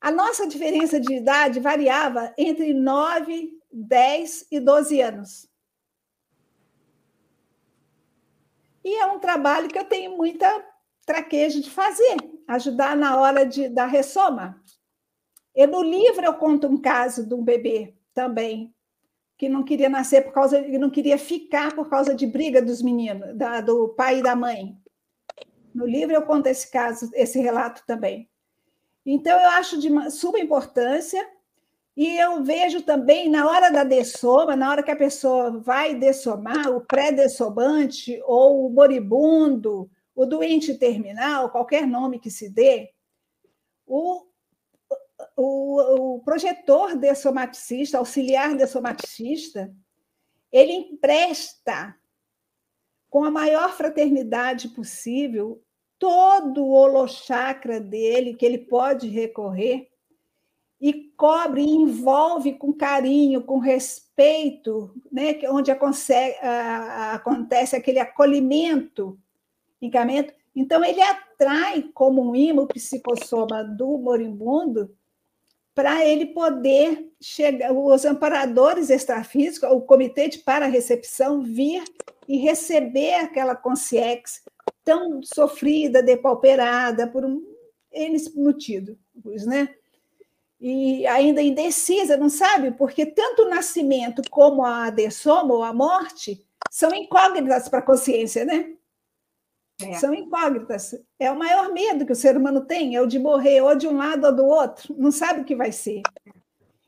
A 0.00 0.10
nossa 0.10 0.46
diferença 0.46 0.98
de 0.98 1.14
idade 1.14 1.60
variava 1.60 2.34
entre 2.36 2.74
9, 2.74 3.58
10 3.70 4.46
e 4.50 4.58
12 4.58 5.00
anos. 5.00 5.48
E 8.82 8.96
é 8.96 9.06
um 9.06 9.18
trabalho 9.18 9.68
que 9.68 9.78
eu 9.78 9.84
tenho 9.84 10.16
muita 10.16 10.48
traquejo 11.10 11.60
de 11.60 11.68
fazer, 11.68 12.16
ajudar 12.46 12.96
na 12.96 13.18
hora 13.18 13.44
de, 13.44 13.68
da 13.68 13.84
ressoma. 13.84 14.62
E 15.52 15.66
no 15.66 15.82
livro 15.82 16.24
eu 16.24 16.34
conto 16.34 16.68
um 16.68 16.80
caso 16.80 17.26
de 17.26 17.34
um 17.34 17.42
bebê 17.42 17.96
também, 18.14 18.72
que 19.36 19.48
não 19.48 19.64
queria 19.64 19.88
nascer 19.88 20.22
por 20.22 20.32
causa, 20.32 20.62
que 20.62 20.78
não 20.78 20.88
queria 20.88 21.18
ficar 21.18 21.74
por 21.74 21.90
causa 21.90 22.14
de 22.14 22.28
briga 22.28 22.62
dos 22.62 22.80
meninos, 22.80 23.36
da, 23.36 23.60
do 23.60 23.88
pai 23.88 24.20
e 24.20 24.22
da 24.22 24.36
mãe. 24.36 24.76
No 25.74 25.84
livro 25.84 26.14
eu 26.14 26.22
conto 26.22 26.46
esse 26.46 26.70
caso, 26.70 27.10
esse 27.12 27.40
relato 27.40 27.82
também. 27.84 28.30
Então 29.04 29.36
eu 29.36 29.48
acho 29.50 29.80
de 29.80 29.88
suma 30.12 30.38
importância 30.38 31.26
e 31.96 32.16
eu 32.18 32.44
vejo 32.44 32.82
também 32.82 33.28
na 33.28 33.48
hora 33.50 33.68
da 33.68 33.82
dessoma, 33.82 34.54
na 34.54 34.70
hora 34.70 34.82
que 34.82 34.92
a 34.92 34.96
pessoa 34.96 35.58
vai 35.58 35.92
dessomar, 35.92 36.70
o 36.70 36.82
pré-dessomante 36.82 38.22
ou 38.24 38.66
o 38.66 38.70
moribundo, 38.70 39.90
o 40.20 40.26
doente 40.26 40.74
terminal, 40.74 41.48
qualquer 41.48 41.86
nome 41.86 42.18
que 42.18 42.30
se 42.30 42.50
dê, 42.50 42.92
o, 43.86 44.26
o, 45.34 46.16
o 46.16 46.20
projetor 46.20 46.94
dessomaticista, 46.94 47.96
auxiliar 47.96 48.54
dessomaticista, 48.54 49.74
ele 50.52 50.74
empresta 50.74 51.96
com 53.08 53.24
a 53.24 53.30
maior 53.30 53.72
fraternidade 53.72 54.68
possível 54.68 55.64
todo 55.98 56.66
o 56.66 56.72
holochakra 56.72 57.80
dele 57.80 58.34
que 58.34 58.44
ele 58.44 58.58
pode 58.58 59.08
recorrer 59.08 59.88
e 60.78 60.92
cobre 61.16 61.62
envolve 61.62 62.58
com 62.58 62.74
carinho, 62.74 63.42
com 63.42 63.58
respeito, 63.58 64.94
né, 65.10 65.40
onde 65.48 65.70
acontece 65.70 66.34
aquele 67.74 67.98
acolhimento 67.98 69.18
encaminhamento. 69.80 70.34
Então, 70.54 70.84
ele 70.84 71.00
atrai 71.00 71.82
como 71.94 72.22
um 72.22 72.34
imã 72.34 72.62
o 72.62 72.66
psicossoma 72.66 73.62
do 73.62 73.98
moribundo 73.98 74.94
para 75.74 76.04
ele 76.04 76.26
poder 76.26 77.10
chegar, 77.20 77.72
os 77.72 78.04
amparadores 78.04 78.90
extrafísicos, 78.90 79.70
o 79.70 79.80
comitê 79.80 80.28
de 80.28 80.38
para-recepção, 80.38 81.42
vir 81.42 81.82
e 82.28 82.36
receber 82.36 83.14
aquela 83.14 83.54
consciência 83.54 84.42
tão 84.84 85.22
sofrida, 85.22 86.02
depauperada, 86.02 87.06
por 87.06 87.24
um 87.24 87.42
eles 87.92 88.34
motivos, 88.34 88.96
né? 89.46 89.68
E 90.60 91.06
ainda 91.06 91.42
indecisa, 91.42 92.16
não 92.16 92.28
sabe? 92.28 92.70
Porque 92.72 93.06
tanto 93.06 93.42
o 93.42 93.48
nascimento 93.48 94.22
como 94.30 94.64
a 94.64 94.90
dessoma 94.90 95.54
ou 95.54 95.64
a 95.64 95.72
morte 95.72 96.46
são 96.70 96.94
incógnitas 96.94 97.68
para 97.68 97.78
a 97.78 97.82
consciência, 97.82 98.44
né? 98.44 98.74
É. 99.82 99.94
São 99.94 100.14
incógnitas. 100.14 100.94
É 101.18 101.30
o 101.30 101.38
maior 101.38 101.72
medo 101.72 102.06
que 102.06 102.12
o 102.12 102.16
ser 102.16 102.36
humano 102.36 102.62
tem, 102.62 102.96
é 102.96 103.00
o 103.00 103.06
de 103.06 103.18
morrer 103.18 103.60
ou 103.62 103.74
de 103.74 103.86
um 103.86 103.96
lado 103.96 104.26
ou 104.26 104.34
do 104.34 104.44
outro, 104.44 104.94
não 104.98 105.10
sabe 105.10 105.40
o 105.40 105.44
que 105.44 105.54
vai 105.54 105.72
ser. 105.72 106.02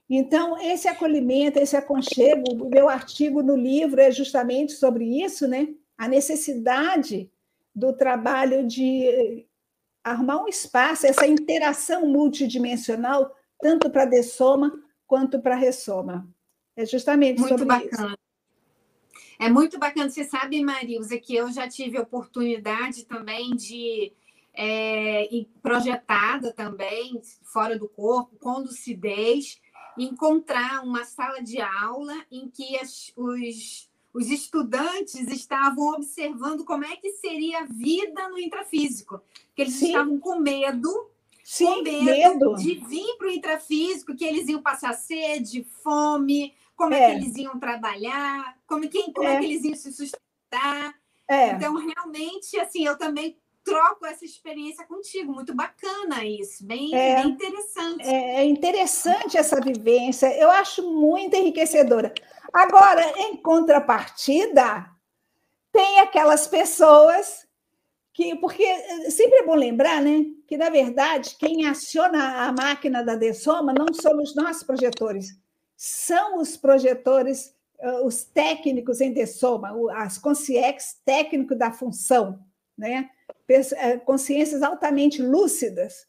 Então, 0.08 0.60
esse 0.60 0.86
acolhimento, 0.88 1.58
esse 1.58 1.76
aconchego, 1.76 2.42
o 2.52 2.68
meu 2.68 2.88
artigo 2.88 3.42
no 3.42 3.56
livro 3.56 4.00
é 4.00 4.10
justamente 4.10 4.72
sobre 4.72 5.04
isso, 5.24 5.48
né? 5.48 5.68
A 5.96 6.06
necessidade 6.06 7.30
do 7.74 7.94
trabalho 7.94 8.66
de 8.66 9.46
arrumar 10.04 10.42
um 10.42 10.48
espaço, 10.48 11.06
essa 11.06 11.26
interação 11.26 12.06
multidimensional, 12.06 13.34
tanto 13.60 13.88
para 13.88 14.02
a 14.02 14.06
dessoma 14.06 14.72
quanto 15.06 15.40
para 15.40 15.54
a 15.54 15.58
ressoma. 15.58 16.28
É 16.76 16.84
justamente 16.84 17.38
Muito 17.38 17.50
sobre 17.50 17.64
bacana. 17.64 18.08
isso. 18.08 18.18
É 19.42 19.50
muito 19.50 19.76
bacana. 19.76 20.08
Você 20.08 20.22
sabe, 20.24 20.62
Marilza, 20.62 21.18
que 21.18 21.34
eu 21.34 21.50
já 21.50 21.68
tive 21.68 21.98
oportunidade 21.98 23.04
também 23.04 23.50
de 23.56 24.12
é, 24.54 25.28
projetada 25.60 26.52
também, 26.52 27.20
fora 27.42 27.76
do 27.76 27.88
corpo, 27.88 28.36
com 28.38 28.60
lucidez, 28.60 29.60
encontrar 29.98 30.84
uma 30.84 31.04
sala 31.04 31.42
de 31.42 31.60
aula 31.60 32.14
em 32.30 32.48
que 32.48 32.78
as, 32.78 33.12
os, 33.16 33.90
os 34.14 34.30
estudantes 34.30 35.26
estavam 35.28 35.94
observando 35.94 36.64
como 36.64 36.84
é 36.84 36.96
que 36.96 37.10
seria 37.10 37.62
a 37.62 37.66
vida 37.66 38.28
no 38.28 38.38
intrafísico. 38.38 39.20
Que 39.56 39.62
eles 39.62 39.74
Sim. 39.74 39.86
estavam 39.86 40.20
com 40.20 40.38
medo 40.38 41.10
Sim, 41.42 41.66
com 41.66 41.82
medo, 41.82 42.04
medo, 42.04 42.54
de 42.54 42.74
vir 42.76 43.16
para 43.18 43.26
o 43.26 43.30
intrafísico, 43.30 44.14
que 44.14 44.24
eles 44.24 44.48
iam 44.48 44.62
passar 44.62 44.92
sede, 44.92 45.64
fome, 45.82 46.54
como 46.76 46.94
é, 46.94 47.02
é 47.02 47.10
que 47.10 47.16
eles 47.16 47.36
iam 47.36 47.58
trabalhar, 47.58 48.56
como, 48.72 48.88
quem, 48.88 49.12
como 49.12 49.28
é. 49.28 49.34
é 49.34 49.38
que 49.38 49.44
eles 49.44 49.64
iam 49.64 49.74
se 49.74 49.92
sustentar. 49.92 50.94
É. 51.28 51.50
Então, 51.50 51.74
realmente, 51.74 52.58
assim, 52.58 52.86
eu 52.86 52.96
também 52.96 53.38
troco 53.62 54.06
essa 54.06 54.24
experiência 54.24 54.86
contigo. 54.86 55.32
Muito 55.32 55.54
bacana 55.54 56.24
isso, 56.24 56.64
bem, 56.66 56.94
é, 56.94 57.22
bem 57.22 57.32
interessante. 57.32 58.02
É, 58.02 58.36
é 58.36 58.44
interessante 58.44 59.36
essa 59.36 59.60
vivência, 59.60 60.34
eu 60.38 60.50
acho 60.50 60.90
muito 60.90 61.36
enriquecedora. 61.36 62.12
Agora, 62.52 63.02
em 63.18 63.36
contrapartida, 63.36 64.90
tem 65.70 66.00
aquelas 66.00 66.46
pessoas 66.46 67.46
que 68.14 68.36
porque 68.36 68.62
eh, 68.62 69.10
sempre 69.10 69.38
é 69.38 69.46
bom 69.46 69.54
lembrar, 69.54 70.02
né, 70.02 70.26
que 70.46 70.58
na 70.58 70.68
verdade 70.68 71.34
quem 71.38 71.66
aciona 71.66 72.46
a 72.46 72.52
máquina 72.52 73.02
da 73.02 73.14
dessoma 73.14 73.72
não 73.72 73.86
somos 73.94 74.34
nós 74.34 74.62
projetores, 74.62 75.28
são 75.74 76.38
os 76.38 76.54
projetores, 76.54 77.54
os 78.04 78.24
técnicos 78.24 79.00
em 79.00 79.12
dessoma, 79.12 79.74
as 79.96 80.18
consciex 80.18 81.00
técnico 81.04 81.54
da 81.54 81.72
função, 81.72 82.38
né, 82.78 83.10
eh, 83.48 83.98
consciências 83.98 84.62
altamente 84.62 85.20
lúcidas. 85.22 86.06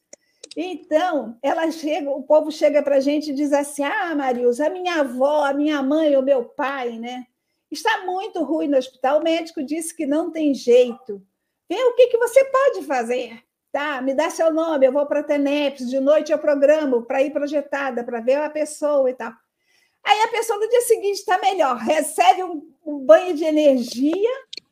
Então, 0.56 1.38
ela 1.42 1.70
chega, 1.72 2.10
o 2.10 2.24
povo 2.24 2.52
chega 2.52 2.84
para 2.84 2.98
a 2.98 3.00
gente 3.00 3.32
e 3.32 3.34
diz 3.34 3.52
assim: 3.52 3.84
Ah, 3.84 4.14
Marius, 4.16 4.60
a 4.60 4.70
minha 4.70 5.00
avó, 5.00 5.46
a 5.46 5.54
minha 5.54 5.82
mãe, 5.82 6.16
o 6.16 6.22
meu 6.22 6.46
pai, 6.46 7.00
né? 7.00 7.26
Está 7.72 8.06
muito 8.06 8.44
ruim 8.44 8.68
no 8.68 8.78
hospital. 8.78 9.20
O 9.20 9.24
médico 9.24 9.64
disse 9.64 9.96
que 9.96 10.06
não 10.06 10.32
tem 10.32 10.54
jeito. 10.54 11.26
Vê 11.68 11.76
o 11.84 11.96
que, 11.96 12.08
que 12.08 12.18
você 12.18 12.46
pode 12.46 12.84
fazer. 12.86 13.42
Tá, 13.72 14.00
me 14.00 14.14
dá 14.14 14.30
seu 14.30 14.54
nome, 14.54 14.86
eu 14.86 14.92
vou 14.92 15.08
para 15.08 15.22
a 15.22 15.24
TENEPS, 15.24 15.90
de 15.90 16.00
noite 16.00 16.32
eu 16.32 16.38
programo 16.38 17.02
para 17.02 17.24
ir 17.24 17.32
projetada, 17.32 18.04
para 18.04 18.22
ver 18.22 18.36
a 18.36 18.50
pessoa 18.50 19.10
e 19.10 19.16
tal. 19.16 19.34
Aí 20.04 20.22
a 20.22 20.28
pessoa 20.28 20.60
no 20.60 20.68
dia 20.68 20.82
seguinte 20.82 21.20
está 21.20 21.38
melhor, 21.40 21.78
recebe 21.78 22.44
um, 22.44 22.70
um, 22.86 23.00
banho 23.00 23.36
de 23.36 23.46
energia 23.46 24.30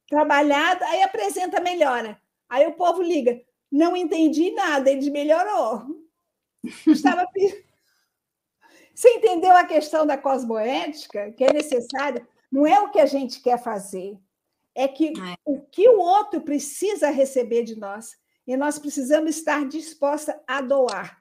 trabalhado, 0.08 0.84
aí 0.84 1.02
apresenta 1.02 1.62
melhora. 1.62 2.20
Aí 2.50 2.68
o 2.68 2.74
povo 2.74 3.02
liga, 3.02 3.42
não 3.72 3.96
entendi 3.96 4.52
nada, 4.52 4.92
ele 4.92 5.10
melhorou. 5.10 6.04
Estava 6.86 7.26
Você 8.94 9.10
entendeu 9.10 9.56
a 9.56 9.64
questão 9.64 10.06
da 10.06 10.18
cosmoética, 10.18 11.32
que 11.32 11.46
é 11.46 11.54
necessário? 11.54 12.28
Não 12.52 12.68
é 12.68 12.82
o 12.82 12.92
que 12.92 13.00
a 13.00 13.06
gente 13.06 13.42
quer 13.42 13.58
fazer, 13.64 14.20
é 14.76 14.88
que 14.88 15.10
é. 15.10 15.36
o 15.46 15.62
que 15.62 15.88
o 15.88 16.00
outro 16.00 16.42
precisa 16.42 17.10
receber 17.10 17.64
de 17.64 17.80
nós, 17.80 18.18
e 18.46 18.58
nós 18.58 18.78
precisamos 18.78 19.38
estar 19.38 19.66
disposta 19.66 20.42
a 20.46 20.60
doar, 20.60 21.21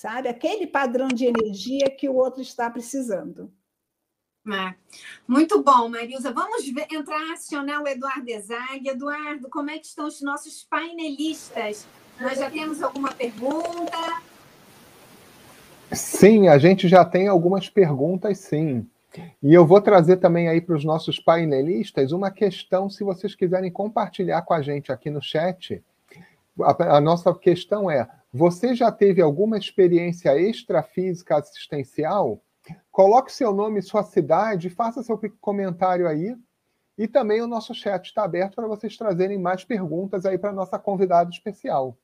sabe? 0.00 0.28
Aquele 0.28 0.66
padrão 0.66 1.08
de 1.08 1.26
energia 1.26 1.90
que 1.90 2.08
o 2.08 2.14
outro 2.14 2.40
está 2.40 2.70
precisando. 2.70 3.52
É. 4.50 4.74
Muito 5.28 5.62
bom, 5.62 5.90
Marilza. 5.90 6.32
Vamos 6.32 6.66
ver, 6.70 6.86
entrar, 6.90 7.32
acionar 7.32 7.82
o 7.82 7.86
Eduardo 7.86 8.28
Ezag. 8.30 8.88
Eduardo, 8.88 9.50
como 9.50 9.68
é 9.68 9.78
que 9.78 9.84
estão 9.84 10.06
os 10.06 10.22
nossos 10.22 10.64
painelistas? 10.64 11.86
Nós 12.18 12.38
já 12.38 12.50
temos 12.50 12.82
alguma 12.82 13.12
pergunta? 13.12 14.22
Sim, 15.92 16.48
a 16.48 16.56
gente 16.56 16.88
já 16.88 17.04
tem 17.04 17.28
algumas 17.28 17.68
perguntas, 17.68 18.38
sim. 18.38 18.88
E 19.42 19.52
eu 19.52 19.66
vou 19.66 19.82
trazer 19.82 20.16
também 20.16 20.48
aí 20.48 20.62
para 20.62 20.76
os 20.76 20.84
nossos 20.84 21.18
painelistas 21.18 22.12
uma 22.12 22.30
questão, 22.30 22.88
se 22.88 23.04
vocês 23.04 23.34
quiserem 23.34 23.70
compartilhar 23.70 24.40
com 24.42 24.54
a 24.54 24.62
gente 24.62 24.90
aqui 24.90 25.10
no 25.10 25.20
chat. 25.20 25.82
A, 26.62 26.96
a 26.96 27.00
nossa 27.00 27.34
questão 27.34 27.90
é: 27.90 28.08
você 28.32 28.74
já 28.74 28.92
teve 28.92 29.20
alguma 29.20 29.58
experiência 29.58 30.38
extrafísica 30.38 31.36
assistencial? 31.36 32.42
Coloque 32.92 33.32
seu 33.32 33.52
nome, 33.52 33.82
sua 33.82 34.02
cidade, 34.04 34.70
faça 34.70 35.02
seu 35.02 35.18
comentário 35.40 36.06
aí. 36.06 36.36
E 36.96 37.08
também 37.08 37.40
o 37.40 37.46
nosso 37.46 37.74
chat 37.74 38.06
está 38.06 38.22
aberto 38.22 38.54
para 38.56 38.68
vocês 38.68 38.96
trazerem 38.96 39.38
mais 39.38 39.64
perguntas 39.64 40.26
aí 40.26 40.38
para 40.38 40.50
a 40.50 40.54
nossa 40.54 40.78
convidada 40.78 41.30
especial. 41.30 41.96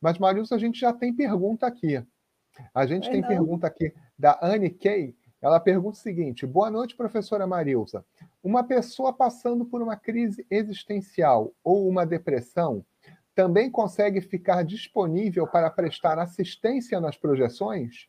Mas, 0.00 0.18
Marilson, 0.18 0.54
a 0.54 0.58
gente 0.58 0.78
já 0.78 0.92
tem 0.92 1.12
pergunta 1.12 1.66
aqui. 1.66 2.04
A 2.72 2.86
gente 2.86 3.08
é 3.08 3.10
tem 3.10 3.20
não. 3.22 3.28
pergunta 3.28 3.66
aqui 3.66 3.92
da 4.18 4.38
Anne 4.42 4.70
Kay. 4.70 5.16
Ela 5.40 5.58
pergunta 5.58 5.96
o 5.96 6.00
seguinte: 6.00 6.46
Boa 6.46 6.70
noite, 6.70 6.94
professora 6.94 7.46
Marilza. 7.46 8.04
Uma 8.42 8.62
pessoa 8.62 9.12
passando 9.12 9.64
por 9.64 9.82
uma 9.82 9.96
crise 9.96 10.46
existencial 10.50 11.52
ou 11.64 11.88
uma 11.88 12.06
depressão 12.06 12.84
também 13.34 13.70
consegue 13.70 14.20
ficar 14.20 14.62
disponível 14.64 15.46
para 15.46 15.70
prestar 15.70 16.18
assistência 16.18 17.00
nas 17.00 17.16
projeções? 17.16 18.08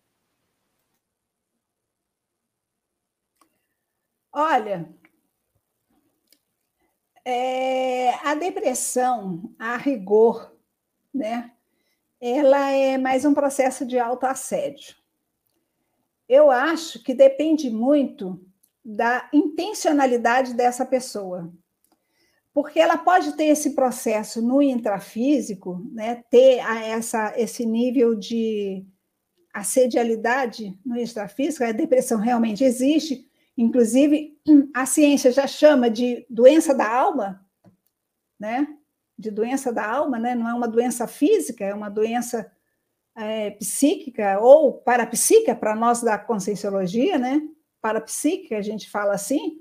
Olha, 4.32 4.88
é, 7.24 8.14
a 8.28 8.36
depressão, 8.36 9.56
a 9.58 9.78
rigor, 9.78 10.54
né? 11.14 11.52
Ela 12.22 12.70
é 12.72 12.98
mais 12.98 13.26
um 13.26 13.34
processo 13.34 13.86
de 13.86 13.98
autoassédio. 13.98 14.96
Eu 16.28 16.52
acho 16.52 17.04
que 17.04 17.14
depende 17.14 17.70
muito 17.70 18.44
da 18.84 19.30
intencionalidade 19.34 20.54
dessa 20.54 20.86
pessoa. 20.86 21.52
Porque 22.56 22.80
ela 22.80 22.98
pode 22.98 23.34
ter 23.34 23.48
esse 23.48 23.76
processo 23.76 24.42
no 24.42 24.62
intrafísico, 24.62 25.86
né, 25.92 26.24
ter 26.30 26.60
essa, 26.86 27.38
esse 27.38 27.66
nível 27.66 28.16
de 28.16 28.88
assedialidade 29.54 30.80
no 30.86 30.98
intrafísico, 30.98 31.66
a 31.66 31.74
depressão 31.74 32.18
realmente 32.18 32.64
existe, 32.64 33.30
inclusive 33.58 34.40
a 34.74 34.86
ciência 34.86 35.34
já 35.34 35.46
chama 35.46 35.90
de 35.90 36.26
doença 36.30 36.74
da 36.74 36.90
alma, 36.90 37.46
né? 38.40 38.66
De 39.20 39.30
doença 39.30 39.74
da 39.74 39.86
alma, 39.86 40.18
né? 40.18 40.34
Não 40.34 40.48
é 40.48 40.54
uma 40.54 40.68
doença 40.68 41.06
física, 41.08 41.66
é 41.66 41.74
uma 41.74 41.90
doença 41.90 42.50
é, 43.18 43.52
psíquica 43.52 44.40
ou 44.40 44.74
parapsíquica, 44.74 45.54
para 45.56 45.76
nós 45.76 46.02
da 46.02 46.18
conscienciologia, 46.18 47.18
né? 47.18 47.42
Parapsíquica, 47.82 48.58
a 48.58 48.62
gente 48.62 48.90
fala 48.90 49.14
assim. 49.14 49.58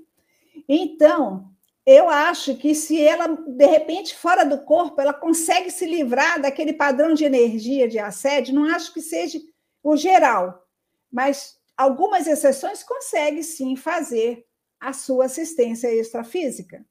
Então, 0.67 1.54
eu 1.85 2.09
acho 2.09 2.55
que 2.55 2.73
se 2.73 2.99
ela, 2.99 3.27
de 3.27 3.65
repente, 3.65 4.15
fora 4.15 4.43
do 4.43 4.63
corpo, 4.63 4.99
ela 4.99 5.13
consegue 5.13 5.69
se 5.69 5.85
livrar 5.85 6.41
daquele 6.41 6.73
padrão 6.73 7.13
de 7.13 7.23
energia 7.23 7.87
de 7.87 7.99
assédio, 7.99 8.55
não 8.55 8.65
acho 8.65 8.91
que 8.91 9.01
seja 9.01 9.39
o 9.83 9.95
geral, 9.95 10.65
mas 11.11 11.59
algumas 11.77 12.25
exceções 12.25 12.81
consegue 12.81 13.43
sim 13.43 13.75
fazer 13.75 14.45
a 14.79 14.93
sua 14.93 15.25
assistência 15.25 15.93
extrafísica, 15.93 16.83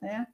né? 0.00 0.26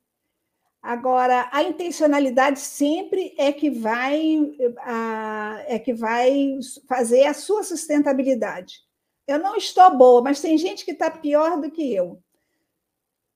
Agora, 0.83 1.49
a 1.53 1.63
intencionalidade 1.63 2.59
sempre 2.59 3.33
é 3.39 3.53
que 3.53 3.71
vai 3.71 4.53
a, 4.79 5.63
é 5.69 5.79
que 5.79 5.95
vai 5.95 6.59
fazer 6.89 7.25
a 7.25 7.33
sua 7.33 7.63
sustentabilidade. 7.63 8.81
Eu 9.29 9.39
não 9.39 9.55
estou 9.55 9.97
boa, 9.97 10.21
mas 10.21 10.41
tem 10.41 10.59
gente 10.59 10.85
que 10.85 10.91
está 10.91 11.09
pior 11.09 11.61
do 11.61 11.71
que 11.71 11.95
eu. 11.95 12.21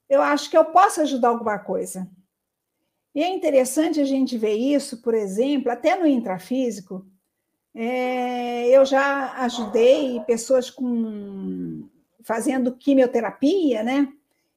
Eu 0.08 0.22
acho 0.22 0.50
que 0.50 0.56
eu 0.56 0.64
posso 0.64 1.00
ajudar 1.00 1.28
alguma 1.28 1.58
coisa. 1.58 2.08
E 3.14 3.22
é 3.22 3.28
interessante 3.28 4.00
a 4.00 4.04
gente 4.04 4.36
ver 4.36 4.54
isso, 4.54 5.02
por 5.02 5.14
exemplo, 5.14 5.70
até 5.70 5.96
no 5.96 6.06
intrafísico. 6.06 7.04
É, 7.74 8.68
eu 8.68 8.84
já 8.84 9.32
ajudei 9.42 10.20
pessoas 10.26 10.70
com 10.70 11.88
fazendo 12.22 12.74
quimioterapia, 12.74 13.82
né? 13.82 14.12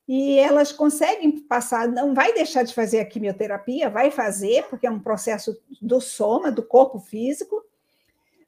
e 0.10 0.40
elas 0.40 0.72
conseguem 0.72 1.30
passar, 1.40 1.88
não 1.88 2.16
vai 2.16 2.34
deixar 2.34 2.64
de 2.64 2.74
fazer 2.74 3.00
a 3.00 3.06
quimioterapia, 3.06 3.92
vai 3.92 4.10
fazer, 4.10 4.64
porque 4.68 4.88
é 4.88 4.92
um 4.92 5.00
processo 5.00 5.56
do 5.80 6.02
soma, 6.02 6.52
do 6.52 6.64
corpo 6.64 6.98
físico, 6.98 7.64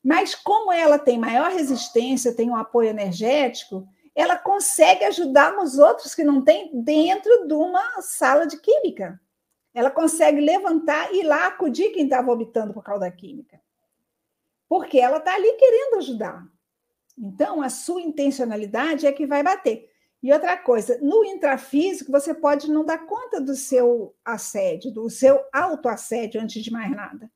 mas 0.04 0.34
como 0.34 0.74
ela 0.74 0.98
tem 0.98 1.20
maior 1.20 1.52
resistência, 1.52 2.34
tem 2.34 2.50
um 2.50 2.56
apoio 2.56 2.90
energético, 2.90 3.88
ela 4.15 4.38
consegue 4.38 5.06
ajudar 5.06 5.58
os 5.58 5.78
outros 5.78 6.13
que 6.13 6.24
não 6.24 6.43
têm 6.43 6.71
dentro 6.84 7.47
de 7.47 7.54
uma 7.54 8.02
sala 8.02 8.45
de 8.45 8.60
química. 8.60 9.19
Ela 9.74 9.89
consegue 9.89 10.41
levantar 10.41 11.13
e 11.13 11.19
ir 11.19 11.24
lá 11.24 11.47
acudir 11.47 11.91
quem 11.91 12.04
está 12.04 12.21
vomitando 12.21 12.74
por 12.74 12.84
causa 12.84 13.02
da 13.02 13.12
química. 13.12 13.62
Porque 14.67 15.00
ela 15.00 15.17
está 15.17 15.34
ali 15.34 15.52
querendo 15.54 15.97
ajudar. 15.97 16.45
Então, 17.17 17.62
a 17.62 17.69
sua 17.69 18.02
intencionalidade 18.02 19.06
é 19.06 19.12
que 19.12 19.26
vai 19.26 19.43
bater. 19.43 19.89
E 20.21 20.32
outra 20.32 20.58
coisa, 20.58 21.00
no 21.02 21.26
intrafísico, 21.26 22.12
você 22.12 22.34
pode 22.34 22.69
não 22.69 22.86
dar 22.86 23.06
conta 23.06 23.41
do 23.41 23.56
seu 23.56 24.15
assédio, 24.24 24.91
do 24.91 25.10
seu 25.10 25.43
autoassédio, 25.52 26.39
antes 26.39 26.63
de 26.63 26.71
mais 26.71 26.91
nada. 26.91 27.32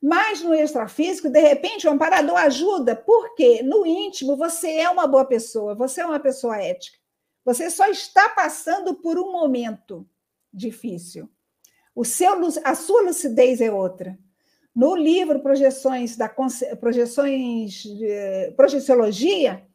Mas 0.00 0.42
no 0.42 0.54
extrafísico, 0.54 1.28
de 1.28 1.40
repente, 1.40 1.86
o 1.86 1.90
amparador 1.90 2.36
ajuda, 2.36 2.94
porque 2.94 3.62
no 3.62 3.84
íntimo 3.84 4.36
você 4.36 4.70
é 4.76 4.88
uma 4.88 5.06
boa 5.06 5.24
pessoa, 5.24 5.74
você 5.74 6.00
é 6.00 6.06
uma 6.06 6.20
pessoa 6.20 6.56
ética. 6.56 6.98
Você 7.44 7.68
só 7.70 7.86
está 7.88 8.28
passando 8.28 8.94
por 8.94 9.18
um 9.18 9.32
momento 9.32 10.08
difícil. 10.52 11.28
O 11.94 12.04
seu, 12.04 12.32
a 12.62 12.74
sua 12.74 13.02
lucidez 13.02 13.60
é 13.60 13.72
outra. 13.72 14.16
No 14.74 14.94
livro 14.94 15.40
Projeções 15.40 16.16
da 16.16 16.28
Projeções 16.28 17.82
Projeciologia, 18.54 19.66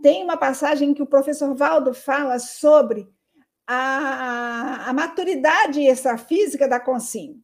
tem 0.00 0.22
uma 0.22 0.36
passagem 0.36 0.94
que 0.94 1.02
o 1.02 1.06
professor 1.06 1.54
Valdo 1.54 1.92
fala 1.92 2.38
sobre 2.38 3.08
a, 3.66 4.88
a 4.88 4.92
maturidade 4.92 5.80
extrafísica 5.80 6.68
da 6.68 6.78
consciência. 6.78 7.43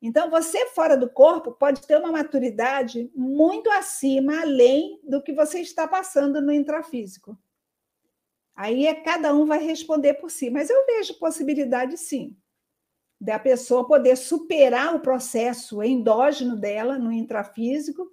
Então, 0.00 0.30
você 0.30 0.66
fora 0.66 0.96
do 0.96 1.08
corpo 1.08 1.52
pode 1.52 1.86
ter 1.86 1.96
uma 1.96 2.12
maturidade 2.12 3.10
muito 3.14 3.70
acima, 3.70 4.42
além 4.42 5.00
do 5.02 5.22
que 5.22 5.32
você 5.32 5.60
está 5.60 5.88
passando 5.88 6.40
no 6.40 6.52
intrafísico. 6.52 7.36
Aí 8.54 8.86
é 8.86 8.94
cada 8.94 9.34
um 9.34 9.44
vai 9.44 9.62
responder 9.62 10.14
por 10.14 10.30
si, 10.30 10.48
mas 10.48 10.70
eu 10.70 10.86
vejo 10.86 11.18
possibilidade 11.18 11.96
sim. 11.98 12.36
da 13.20 13.38
pessoa 13.38 13.86
poder 13.86 14.16
superar 14.16 14.94
o 14.94 15.00
processo 15.00 15.82
endógeno 15.82 16.56
dela, 16.56 16.98
no 16.98 17.12
intrafísico, 17.12 18.10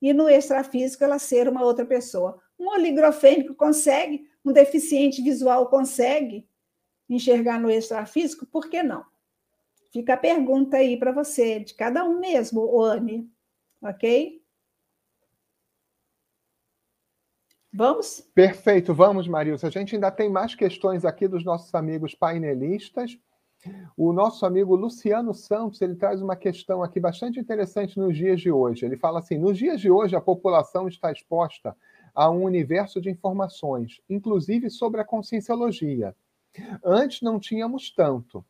e 0.00 0.12
no 0.12 0.28
extrafísico 0.28 1.04
ela 1.04 1.18
ser 1.18 1.48
uma 1.48 1.62
outra 1.62 1.84
pessoa. 1.84 2.40
Um 2.58 2.68
oligrofênico 2.68 3.54
consegue, 3.54 4.28
um 4.44 4.52
deficiente 4.52 5.22
visual 5.22 5.68
consegue 5.68 6.46
enxergar 7.08 7.60
no 7.60 7.70
extrafísico, 7.70 8.46
por 8.46 8.68
que 8.68 8.82
não? 8.82 9.04
Fica 9.96 10.12
a 10.12 10.18
pergunta 10.18 10.76
aí 10.76 10.98
para 10.98 11.10
você, 11.10 11.58
de 11.58 11.72
cada 11.72 12.04
um 12.04 12.20
mesmo, 12.20 12.82
Anne, 12.82 13.32
ok? 13.80 14.42
Vamos? 17.72 18.20
Perfeito, 18.34 18.92
vamos, 18.92 19.26
Marilson. 19.26 19.68
A 19.68 19.70
gente 19.70 19.94
ainda 19.94 20.10
tem 20.10 20.28
mais 20.28 20.54
questões 20.54 21.06
aqui 21.06 21.26
dos 21.26 21.42
nossos 21.42 21.74
amigos 21.74 22.14
painelistas. 22.14 23.18
O 23.96 24.12
nosso 24.12 24.44
amigo 24.44 24.76
Luciano 24.76 25.32
Santos 25.32 25.80
ele 25.80 25.94
traz 25.94 26.20
uma 26.20 26.36
questão 26.36 26.82
aqui 26.82 27.00
bastante 27.00 27.40
interessante 27.40 27.98
nos 27.98 28.14
dias 28.14 28.38
de 28.38 28.52
hoje. 28.52 28.84
Ele 28.84 28.98
fala 28.98 29.20
assim: 29.20 29.38
nos 29.38 29.56
dias 29.56 29.80
de 29.80 29.90
hoje, 29.90 30.14
a 30.14 30.20
população 30.20 30.86
está 30.88 31.10
exposta 31.10 31.74
a 32.14 32.30
um 32.30 32.42
universo 32.42 33.00
de 33.00 33.08
informações, 33.08 33.98
inclusive 34.10 34.68
sobre 34.68 35.00
a 35.00 35.06
conscienciologia. 35.06 36.14
Antes 36.84 37.22
não 37.22 37.40
tínhamos 37.40 37.90
tanto. 37.90 38.44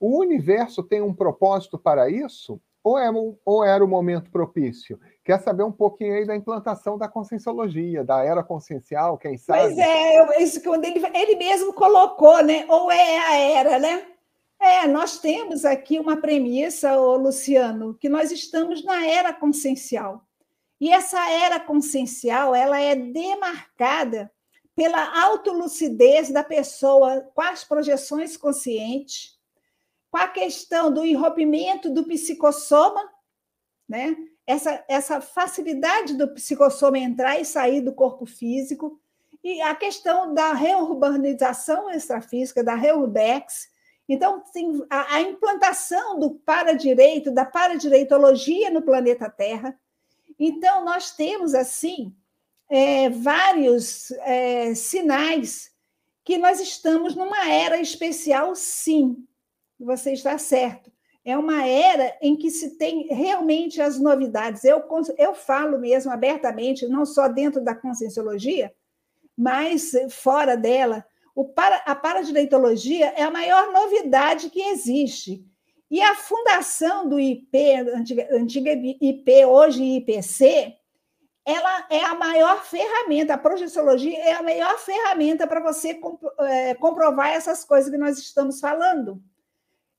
O 0.00 0.18
universo 0.18 0.82
tem 0.82 1.02
um 1.02 1.14
propósito 1.14 1.78
para 1.78 2.10
isso? 2.10 2.60
Ou, 2.82 2.98
é, 2.98 3.10
ou 3.44 3.64
era 3.64 3.84
o 3.84 3.88
momento 3.88 4.30
propício? 4.30 4.98
Quer 5.24 5.40
saber 5.40 5.62
um 5.62 5.72
pouquinho 5.72 6.14
aí 6.14 6.26
da 6.26 6.36
implantação 6.36 6.96
da 6.96 7.08
conscienciologia, 7.08 8.04
da 8.04 8.24
era 8.24 8.42
consciencial, 8.42 9.18
quem 9.18 9.36
sabe? 9.36 9.60
Pois 9.60 9.78
é, 9.78 10.42
isso 10.42 10.60
que 10.60 10.68
ele, 10.68 11.04
ele 11.14 11.36
mesmo 11.36 11.72
colocou, 11.72 12.42
né? 12.42 12.64
Ou 12.68 12.90
é 12.90 13.18
a 13.18 13.36
era, 13.36 13.78
né? 13.78 14.06
É, 14.60 14.88
nós 14.88 15.18
temos 15.18 15.64
aqui 15.64 15.98
uma 15.98 16.16
premissa, 16.16 16.96
Luciano, 16.96 17.94
que 17.94 18.08
nós 18.08 18.32
estamos 18.32 18.84
na 18.84 19.06
era 19.06 19.32
consciencial. 19.32 20.22
E 20.80 20.90
essa 20.90 21.30
era 21.30 21.60
consciencial, 21.60 22.54
ela 22.54 22.80
é 22.80 22.94
demarcada 22.94 24.30
pela 24.74 25.24
autolucidez 25.24 26.30
da 26.30 26.44
pessoa 26.44 27.28
com 27.34 27.42
as 27.42 27.64
projeções 27.64 28.36
conscientes, 28.36 29.37
com 30.10 30.18
a 30.18 30.28
questão 30.28 30.92
do 30.92 31.04
enrompimento 31.04 31.90
do 31.90 32.04
psicossoma, 32.04 33.02
né? 33.88 34.16
essa, 34.48 34.82
essa 34.88 35.20
facilidade 35.20 36.14
do 36.14 36.26
psicossoma 36.28 36.98
entrar 36.98 37.38
e 37.38 37.44
sair 37.44 37.82
do 37.82 37.92
corpo 37.92 38.24
físico, 38.24 38.98
e 39.44 39.60
a 39.60 39.74
questão 39.74 40.32
da 40.32 40.54
reurbanização 40.54 41.90
extrafísica, 41.90 42.64
da 42.64 42.74
reurbex. 42.74 43.68
Então, 44.08 44.42
tem 44.50 44.82
a, 44.88 45.16
a 45.16 45.20
implantação 45.20 46.18
do 46.18 46.30
paradireito, 46.30 47.30
da 47.30 47.44
paradireitologia 47.44 48.70
no 48.70 48.80
planeta 48.80 49.28
Terra. 49.28 49.78
Então, 50.38 50.82
nós 50.82 51.10
temos, 51.10 51.54
assim, 51.54 52.16
é, 52.70 53.10
vários 53.10 54.10
é, 54.22 54.74
sinais 54.74 55.70
que 56.24 56.38
nós 56.38 56.58
estamos 56.58 57.14
numa 57.14 57.50
era 57.50 57.78
especial, 57.78 58.54
sim. 58.56 59.27
Você 59.78 60.12
está 60.12 60.36
certo 60.38 60.90
é 61.28 61.36
uma 61.36 61.66
era 61.66 62.16
em 62.22 62.34
que 62.34 62.50
se 62.50 62.78
tem 62.78 63.06
realmente 63.08 63.82
as 63.82 63.98
novidades. 63.98 64.64
Eu, 64.64 64.82
eu 65.18 65.34
falo 65.34 65.78
mesmo 65.78 66.10
abertamente, 66.10 66.88
não 66.88 67.04
só 67.04 67.28
dentro 67.28 67.62
da 67.62 67.74
conscienciologia, 67.74 68.72
mas 69.36 69.92
fora 70.08 70.56
dela. 70.56 71.04
O 71.34 71.44
para, 71.44 71.76
a 71.84 71.94
paradireitologia 71.94 73.08
é 73.08 73.22
a 73.22 73.30
maior 73.30 73.70
novidade 73.72 74.48
que 74.48 74.60
existe. 74.70 75.44
E 75.90 76.00
a 76.00 76.14
fundação 76.14 77.06
do 77.06 77.20
IP, 77.20 77.74
antiga, 77.94 78.28
antiga 78.32 78.72
IP, 78.72 79.44
hoje 79.44 79.82
IPC, 79.82 80.76
ela 81.44 81.86
é 81.90 82.04
a 82.04 82.14
maior 82.14 82.64
ferramenta, 82.64 83.34
a 83.34 83.38
projeciologia 83.38 84.18
é 84.18 84.32
a 84.32 84.42
melhor 84.42 84.78
ferramenta 84.78 85.46
para 85.46 85.60
você 85.60 86.00
é, 86.40 86.74
comprovar 86.74 87.28
essas 87.28 87.64
coisas 87.64 87.90
que 87.90 87.98
nós 87.98 88.18
estamos 88.18 88.60
falando. 88.60 89.22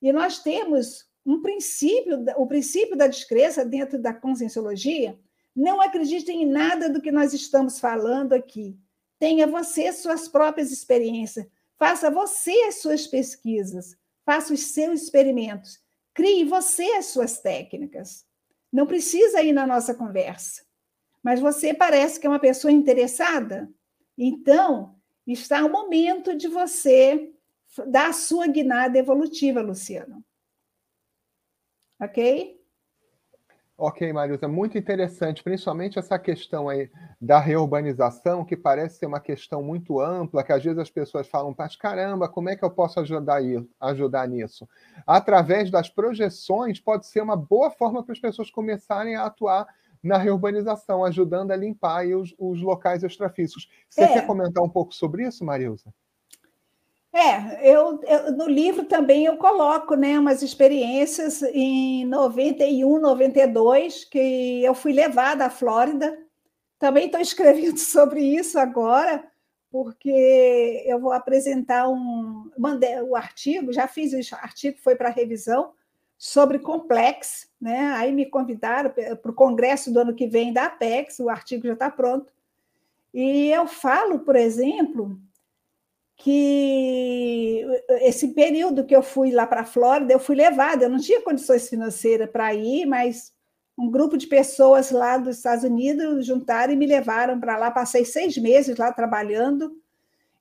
E 0.02 0.12
nós 0.12 0.40
temos 0.40 1.06
um 1.26 1.42
princípio, 1.42 2.24
o 2.38 2.48
princípio 2.48 2.96
da 2.96 3.08
descrença 3.08 3.66
dentro 3.66 4.02
da 4.02 4.14
conscienciologia, 4.14 5.20
não 5.56 5.82
acredite 5.82 6.32
em 6.32 6.46
nada 6.46 6.90
do 6.90 7.02
que 7.02 7.12
nós 7.12 7.34
estamos 7.34 7.80
falando 7.80 8.34
aqui. 8.34 8.78
Tenha 9.20 9.46
você 9.46 9.92
suas 9.92 10.28
próprias 10.28 10.72
experiências, 10.72 11.46
faça 11.78 12.10
você 12.10 12.52
as 12.64 12.76
suas 12.76 13.06
pesquisas, 13.06 13.98
faça 14.26 14.54
os 14.54 14.62
seus 14.62 15.04
experimentos, 15.04 15.80
crie 16.14 16.46
você 16.46 16.84
as 16.94 17.08
suas 17.08 17.40
técnicas. 17.40 18.26
Não 18.72 18.88
precisa 18.88 19.42
ir 19.42 19.52
na 19.52 19.68
nossa 19.68 19.94
conversa. 19.94 20.64
Mas 21.22 21.40
você 21.40 21.74
parece 21.74 22.20
que 22.20 22.28
é 22.28 22.30
uma 22.30 22.40
pessoa 22.40 22.72
interessada? 22.72 23.70
Então, 24.18 24.96
está 25.28 25.66
o 25.66 25.72
momento 25.72 26.36
de 26.36 26.48
você 26.48 27.34
dar 27.88 28.10
a 28.10 28.14
sua 28.14 28.48
guinada 28.48 28.98
evolutiva, 28.98 29.62
Luciano. 29.62 30.24
Ok? 32.00 32.60
Ok, 33.82 34.12
Marilza, 34.12 34.46
muito 34.46 34.78
interessante, 34.78 35.42
principalmente 35.42 35.98
essa 35.98 36.20
questão 36.20 36.68
aí 36.68 36.92
da 37.20 37.40
reurbanização, 37.40 38.44
que 38.44 38.58
parece 38.58 39.00
ser 39.00 39.06
uma 39.06 39.22
questão 39.22 39.64
muito 39.64 40.02
ampla, 40.02 40.44
que 40.44 40.52
às 40.52 40.62
vezes 40.62 40.78
as 40.78 40.90
pessoas 40.90 41.30
falam, 41.30 41.56
mas 41.58 41.78
caramba, 41.78 42.28
como 42.28 42.50
é 42.50 42.58
que 42.58 42.66
eu 42.66 42.70
posso 42.70 43.00
ajudar, 43.00 43.40
ajudar 43.80 44.28
nisso? 44.28 44.68
Através 45.08 45.72
das 45.72 45.90
projeções, 45.90 46.78
pode 46.82 47.08
ser 47.08 47.22
uma 47.22 47.38
boa 47.38 47.72
forma 47.72 48.04
para 48.04 48.12
as 48.12 48.20
pessoas 48.20 48.52
começarem 48.52 49.16
a 49.16 49.26
atuar 49.26 49.66
na 50.04 50.18
reurbanização, 50.18 51.06
ajudando 51.06 51.52
a 51.52 51.56
limpar 51.56 52.06
os, 52.06 52.36
os 52.38 52.62
locais 52.62 53.02
extrafísicos. 53.02 53.70
Você 53.90 54.02
é. 54.02 54.14
quer 54.14 54.28
comentar 54.28 54.62
um 54.62 54.70
pouco 54.70 54.94
sobre 54.94 55.26
isso, 55.26 55.46
Marilza? 55.46 55.94
É, 57.12 57.72
eu, 57.72 58.00
eu, 58.04 58.32
no 58.34 58.48
livro 58.48 58.86
também 58.86 59.26
eu 59.26 59.36
coloco 59.38 59.96
né, 59.96 60.20
umas 60.20 60.44
experiências 60.44 61.42
em 61.42 62.06
91, 62.06 63.00
92, 63.00 64.06
que 64.06 64.64
eu 64.64 64.76
fui 64.76 64.94
levada 64.94 65.46
à 65.46 65.50
Flórida. 65.50 66.18
Também 66.78 67.08
estou 67.08 67.20
escrevendo 67.20 67.78
sobre 67.80 68.22
isso 68.22 68.60
agora, 68.60 69.24
porque 69.72 70.84
eu 70.86 71.00
vou 71.00 71.12
apresentar 71.12 71.90
um. 71.90 72.52
Mandei 72.58 73.02
o 73.02 73.16
artigo, 73.16 73.74
já 73.74 73.88
fiz 73.88 74.14
o 74.14 74.36
artigo, 74.36 74.78
foi 74.80 74.96
para 74.96 75.10
revisão, 75.10 75.74
sobre 76.18 76.60
Complex. 76.60 77.50
Né? 77.60 77.92
Aí 77.98 78.12
me 78.12 78.26
convidaram 78.28 78.92
para 78.92 79.32
o 79.32 79.34
congresso 79.34 79.92
do 79.92 80.00
ano 80.00 80.16
que 80.16 80.28
vem 80.28 80.54
da 80.54 80.66
Apex, 80.66 81.20
o 81.20 81.30
artigo 81.30 81.66
já 81.68 81.74
está 81.74 81.90
pronto. 81.90 82.32
E 83.14 83.50
eu 83.50 83.68
falo, 83.68 84.20
por 84.20 84.36
exemplo, 84.36 85.20
que 86.20 87.66
esse 88.02 88.34
período 88.34 88.86
que 88.86 88.94
eu 88.94 89.02
fui 89.02 89.32
lá 89.32 89.48
para 89.48 89.62
a 89.62 89.66
Flórida, 89.66 90.12
eu 90.12 90.20
fui 90.20 90.36
levada, 90.36 90.84
eu 90.84 90.90
não 90.90 91.00
tinha 91.00 91.22
condições 91.22 91.70
financeiras 91.70 92.30
para 92.30 92.54
ir, 92.54 92.86
mas 92.86 93.32
um 93.78 93.90
grupo 93.90 94.18
de 94.18 94.28
pessoas 94.28 94.92
lá 94.92 95.18
dos 95.18 95.38
Estados 95.38 95.64
Unidos 95.64 96.26
juntaram 96.26 96.74
e 96.74 96.76
me 96.76 96.86
levaram 96.86 97.40
para 97.40 97.58
lá. 97.58 97.72
Passei 97.72 98.04
seis 98.04 98.38
meses 98.38 98.78
lá 98.78 98.92
trabalhando, 98.92 99.72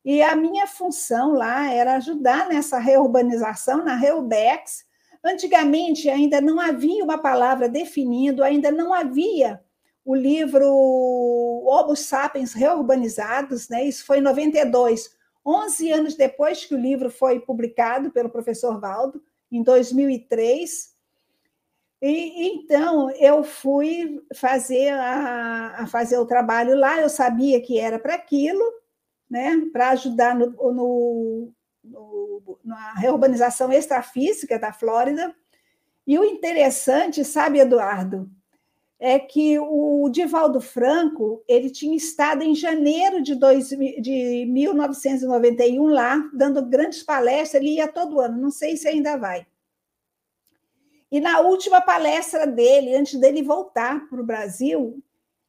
e 0.05 0.21
a 0.21 0.35
minha 0.35 0.67
função 0.67 1.35
lá 1.35 1.73
era 1.73 1.95
ajudar 1.95 2.49
nessa 2.49 2.79
reurbanização, 2.79 3.85
na 3.85 3.95
Reubex. 3.95 4.85
Antigamente 5.25 6.11
ainda 6.11 6.41
não 6.41 6.59
havia 6.59 7.05
uma 7.05 7.19
palavra 7.19 7.69
definindo, 7.69 8.43
ainda 8.43 8.73
não 8.73 8.93
havia 8.93 9.63
o 10.05 10.15
livro 10.15 10.67
Homo 10.67 11.95
Sapiens 11.95 12.53
Reurbanizados, 12.53 13.69
né? 13.69 13.85
isso 13.85 14.05
foi 14.05 14.19
em 14.19 14.23
92 14.23 15.18
11 15.49 15.93
anos 15.93 16.15
depois 16.15 16.67
que 16.67 16.75
o 16.75 16.79
livro 16.79 17.11
foi 17.11 17.41
publicado 17.41 18.11
pelo 18.11 18.29
professor 18.29 18.79
Valdo, 18.79 19.23
em 19.51 19.63
2003. 19.63 20.95
E, 22.03 22.49
então, 22.49 23.11
eu 23.13 23.43
fui 23.43 24.23
fazer, 24.35 24.91
a, 24.91 25.77
a 25.79 25.87
fazer 25.87 26.19
o 26.19 26.27
trabalho 26.27 26.79
lá, 26.79 27.01
eu 27.01 27.09
sabia 27.09 27.61
que 27.63 27.79
era 27.79 27.99
para 27.99 28.15
aquilo, 28.15 28.63
né, 29.29 29.57
para 29.73 29.91
ajudar 29.91 30.35
no, 30.35 30.51
no, 30.51 31.53
no, 31.83 32.59
na 32.63 32.93
reurbanização 32.95 33.73
extrafísica 33.73 34.59
da 34.59 34.73
Flórida. 34.73 35.35
E 36.07 36.19
o 36.19 36.25
interessante, 36.25 37.25
sabe, 37.25 37.59
Eduardo, 37.59 38.31
é 39.01 39.19
que 39.19 39.59
o 39.59 40.09
Divaldo 40.09 40.61
Franco 40.61 41.43
ele 41.47 41.71
tinha 41.71 41.97
estado 41.97 42.43
em 42.43 42.55
janeiro 42.55 43.23
de, 43.23 43.35
dois, 43.35 43.69
de 43.69 44.45
1991 44.49 45.87
lá, 45.87 46.19
dando 46.35 46.65
grandes 46.65 47.03
palestras, 47.03 47.63
ele 47.63 47.77
ia 47.77 47.87
todo 47.87 48.21
ano, 48.21 48.41
não 48.41 48.51
sei 48.51 48.77
se 48.77 48.89
ainda 48.89 49.17
vai. 49.17 49.47
E 51.11 51.21
na 51.21 51.41
última 51.41 51.81
palestra 51.81 52.47
dele, 52.47 52.97
antes 52.97 53.19
dele 53.19 53.43
voltar 53.43 54.09
para 54.09 54.21
o 54.21 54.27
Brasil, 54.27 55.03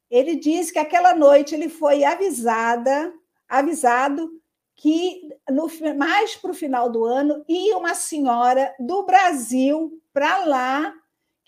ele 0.09 0.35
disse 0.35 0.71
que 0.71 0.79
aquela 0.79 1.15
noite 1.15 1.53
ele 1.53 1.69
foi 1.69 2.03
avisada, 2.03 3.11
avisado 3.47 4.29
que 4.75 5.27
no, 5.49 5.67
mais 5.97 6.35
para 6.35 6.51
o 6.51 6.53
final 6.53 6.89
do 6.89 7.03
ano 7.03 7.43
ia 7.49 7.77
uma 7.77 7.93
senhora 7.93 8.73
do 8.79 9.03
Brasil 9.03 10.01
para 10.13 10.45
lá 10.45 10.93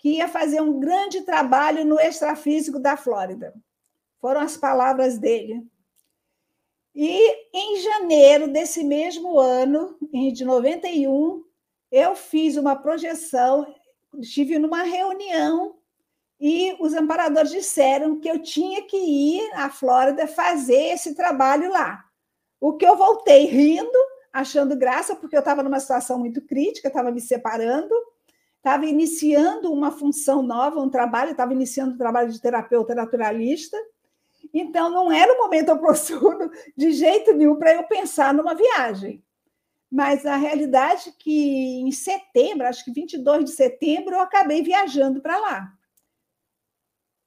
que 0.02 0.16
ia 0.16 0.26
fazer 0.26 0.60
um 0.60 0.80
grande 0.80 1.20
trabalho 1.20 1.84
no 1.84 1.98
extrafísico 2.00 2.80
da 2.80 2.96
Flórida. 2.96 3.54
Foram 4.20 4.40
as 4.40 4.56
palavras 4.56 5.16
dele. 5.16 5.64
E 6.92 7.32
em 7.54 7.80
janeiro 7.80 8.48
desse 8.48 8.82
mesmo 8.82 9.38
ano, 9.38 9.96
de 10.34 10.44
91, 10.44 11.44
eu 11.92 12.16
fiz 12.16 12.56
uma 12.56 12.74
projeção, 12.74 13.72
estive 14.18 14.58
numa 14.58 14.82
reunião 14.82 15.76
e 16.40 16.76
os 16.80 16.94
amparadores 16.94 17.52
disseram 17.52 18.18
que 18.18 18.28
eu 18.28 18.42
tinha 18.42 18.82
que 18.82 18.96
ir 18.96 19.52
à 19.54 19.70
Flórida 19.70 20.26
fazer 20.26 20.94
esse 20.94 21.14
trabalho 21.14 21.70
lá. 21.70 22.04
O 22.60 22.72
que 22.72 22.84
eu 22.84 22.96
voltei 22.96 23.44
rindo, 23.44 23.98
achando 24.32 24.76
graça, 24.76 25.14
porque 25.14 25.36
eu 25.36 25.40
estava 25.40 25.62
numa 25.62 25.78
situação 25.78 26.18
muito 26.18 26.42
crítica, 26.42 26.88
estava 26.88 27.12
me 27.12 27.20
separando, 27.20 27.94
estava 28.62 28.86
iniciando 28.86 29.72
uma 29.72 29.90
função 29.90 30.42
nova, 30.42 30.80
um 30.80 30.88
trabalho, 30.88 31.32
estava 31.32 31.52
iniciando 31.52 31.92
o 31.92 31.94
um 31.94 31.98
trabalho 31.98 32.30
de 32.30 32.40
terapeuta 32.40 32.94
naturalista, 32.94 33.76
então, 34.52 34.90
não 34.90 35.10
era 35.10 35.32
o 35.32 35.38
momento 35.38 35.72
oportuno 35.72 36.50
de 36.76 36.92
jeito 36.92 37.32
nenhum 37.32 37.56
para 37.56 37.72
eu 37.74 37.84
pensar 37.84 38.34
numa 38.34 38.54
viagem. 38.54 39.24
Mas 39.90 40.26
a 40.26 40.36
realidade 40.36 41.08
é 41.10 41.12
que 41.18 41.80
em 41.80 41.90
setembro, 41.92 42.66
acho 42.66 42.84
que 42.84 42.92
22 42.92 43.44
de 43.44 43.52
setembro, 43.52 44.14
eu 44.14 44.20
acabei 44.20 44.62
viajando 44.62 45.20
para 45.20 45.38
lá. 45.38 45.72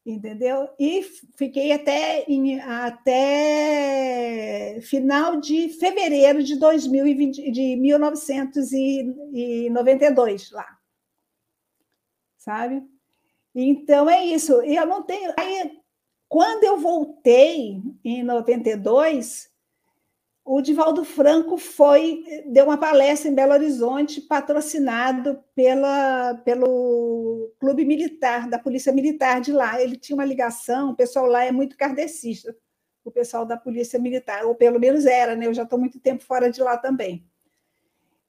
Entendeu? 0.06 0.69
E 0.80 1.02
fiquei 1.36 1.71
até, 1.71 2.26
em, 2.28 2.60
até 2.60 4.80
final 4.82 5.39
de 5.39 5.69
fevereiro 5.69 6.43
de 6.43 6.58
2020, 6.58 7.52
de 7.52 7.76
1992 7.76 10.52
lá. 10.52 10.78
Sabe? 12.45 12.84
Então 13.55 14.08
é 14.08 14.23
isso. 14.23 14.62
E 14.63 14.75
eu 14.75 14.86
não 14.86 15.01
tenho. 15.01 15.34
Aí, 15.36 15.79
quando 16.29 16.63
eu 16.63 16.77
voltei 16.77 17.81
em 18.03 18.21
92, 18.21 19.49
o 20.43 20.62
Divaldo 20.62 21.03
Franco 21.03 21.58
foi 21.58 22.23
deu 22.45 22.65
uma 22.65 22.77
palestra 22.77 23.31
em 23.31 23.34
Belo 23.34 23.53
Horizonte, 23.53 24.21
patrocinado 24.21 25.43
pela, 25.55 26.36
pelo 26.45 27.51
Clube 27.60 27.84
Militar, 27.84 28.47
da 28.47 28.60
Polícia 28.60 28.93
Militar 28.93 29.41
de 29.41 29.51
lá. 29.51 29.81
Ele 29.81 29.97
tinha 29.97 30.15
uma 30.15 30.23
ligação, 30.23 30.91
o 30.91 30.95
pessoal 30.95 31.25
lá 31.25 31.45
é 31.45 31.51
muito 31.51 31.75
kardecista, 31.75 32.55
o 33.03 33.10
pessoal 33.10 33.43
da 33.43 33.58
Polícia 33.58 33.97
Militar, 33.97 34.45
ou 34.45 34.53
pelo 34.53 34.79
menos 34.79 35.08
era, 35.08 35.36
né? 35.36 35.47
Eu 35.47 35.53
já 35.53 35.63
estou 35.63 35.79
muito 35.79 35.99
tempo 35.99 36.23
fora 36.23 36.51
de 36.51 36.62
lá 36.62 36.77
também. 36.77 37.25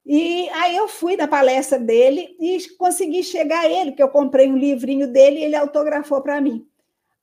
E 0.09 0.49
aí 0.51 0.77
eu 0.77 0.87
fui 0.87 1.17
na 1.17 1.27
palestra 1.27 1.81
dele 1.81 2.37
e 2.39 2.65
consegui 2.79 3.25
chegar 3.25 3.63
a 3.63 3.69
ele, 3.69 3.91
porque 3.91 4.03
eu 4.05 4.09
comprei 4.09 4.49
um 4.49 4.57
livrinho 4.57 5.09
dele 5.09 5.41
e 5.41 5.45
ele 5.45 5.57
autografou 5.57 6.23
para 6.23 6.41
mim. 6.41 6.65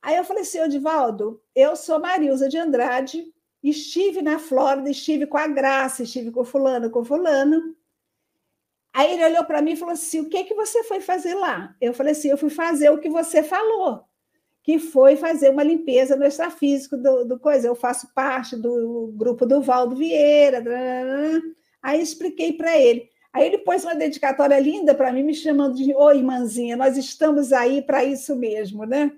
Aí 0.02 0.16
eu 0.16 0.24
falei 0.24 0.42
assim, 0.42 0.60
Odivaldo, 0.60 1.40
eu 1.54 1.74
sou 1.76 1.98
Marilza 1.98 2.46
de 2.46 2.58
Andrade, 2.58 3.24
estive 3.62 4.20
na 4.20 4.38
Flórida, 4.38 4.90
estive 4.90 5.26
com 5.26 5.38
a 5.38 5.46
Graça, 5.46 6.02
estive 6.02 6.30
com 6.30 6.44
fulano, 6.44 6.90
com 6.90 7.02
fulano. 7.02 7.74
Aí 8.92 9.14
ele 9.14 9.24
olhou 9.24 9.44
para 9.44 9.62
mim 9.62 9.72
e 9.72 9.76
falou 9.76 9.94
assim, 9.94 10.20
o 10.20 10.28
que, 10.28 10.44
que 10.44 10.54
você 10.54 10.84
foi 10.84 11.00
fazer 11.00 11.34
lá? 11.34 11.74
Eu 11.80 11.94
falei 11.94 12.12
assim, 12.12 12.28
eu 12.28 12.36
fui 12.36 12.50
fazer 12.50 12.90
o 12.90 12.98
que 12.98 13.08
você 13.08 13.42
falou, 13.42 14.04
que 14.62 14.78
foi 14.78 15.16
fazer 15.16 15.48
uma 15.48 15.62
limpeza 15.62 16.16
no 16.16 16.24
extrafísico 16.26 16.98
do, 16.98 17.24
do 17.24 17.40
coisa. 17.40 17.66
Eu 17.66 17.74
faço 17.74 18.12
parte 18.14 18.54
do 18.56 19.10
grupo 19.16 19.46
do 19.46 19.62
Valdo 19.62 19.96
Vieira. 19.96 20.62
Aí 21.84 22.00
expliquei 22.00 22.54
para 22.54 22.76
ele. 22.76 23.08
Aí 23.32 23.46
ele 23.46 23.58
pôs 23.58 23.84
uma 23.84 23.94
dedicatória 23.94 24.58
linda 24.58 24.94
para 24.94 25.12
mim, 25.12 25.22
me 25.22 25.34
chamando 25.34 25.74
de 25.74 25.94
Oi, 25.94 26.18
irmãzinha, 26.18 26.76
nós 26.76 26.96
estamos 26.96 27.52
aí 27.52 27.82
para 27.82 28.02
isso 28.02 28.34
mesmo, 28.34 28.84
né? 28.84 29.12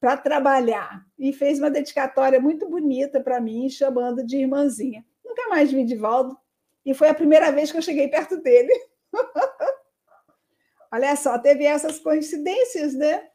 para 0.00 0.16
trabalhar. 0.16 1.04
E 1.18 1.32
fez 1.32 1.58
uma 1.58 1.70
dedicatória 1.70 2.40
muito 2.40 2.68
bonita 2.68 3.20
para 3.20 3.40
mim, 3.40 3.68
chamando 3.68 4.24
de 4.24 4.36
irmãzinha. 4.36 5.04
Nunca 5.24 5.48
mais 5.48 5.72
vi 5.72 5.84
Divaldo, 5.84 6.36
e 6.84 6.94
foi 6.94 7.08
a 7.08 7.14
primeira 7.14 7.50
vez 7.50 7.72
que 7.72 7.78
eu 7.78 7.82
cheguei 7.82 8.08
perto 8.08 8.36
dele. 8.36 8.72
Olha 10.92 11.16
só, 11.16 11.38
teve 11.38 11.64
essas 11.64 11.98
coincidências, 11.98 12.94
né? 12.94 13.28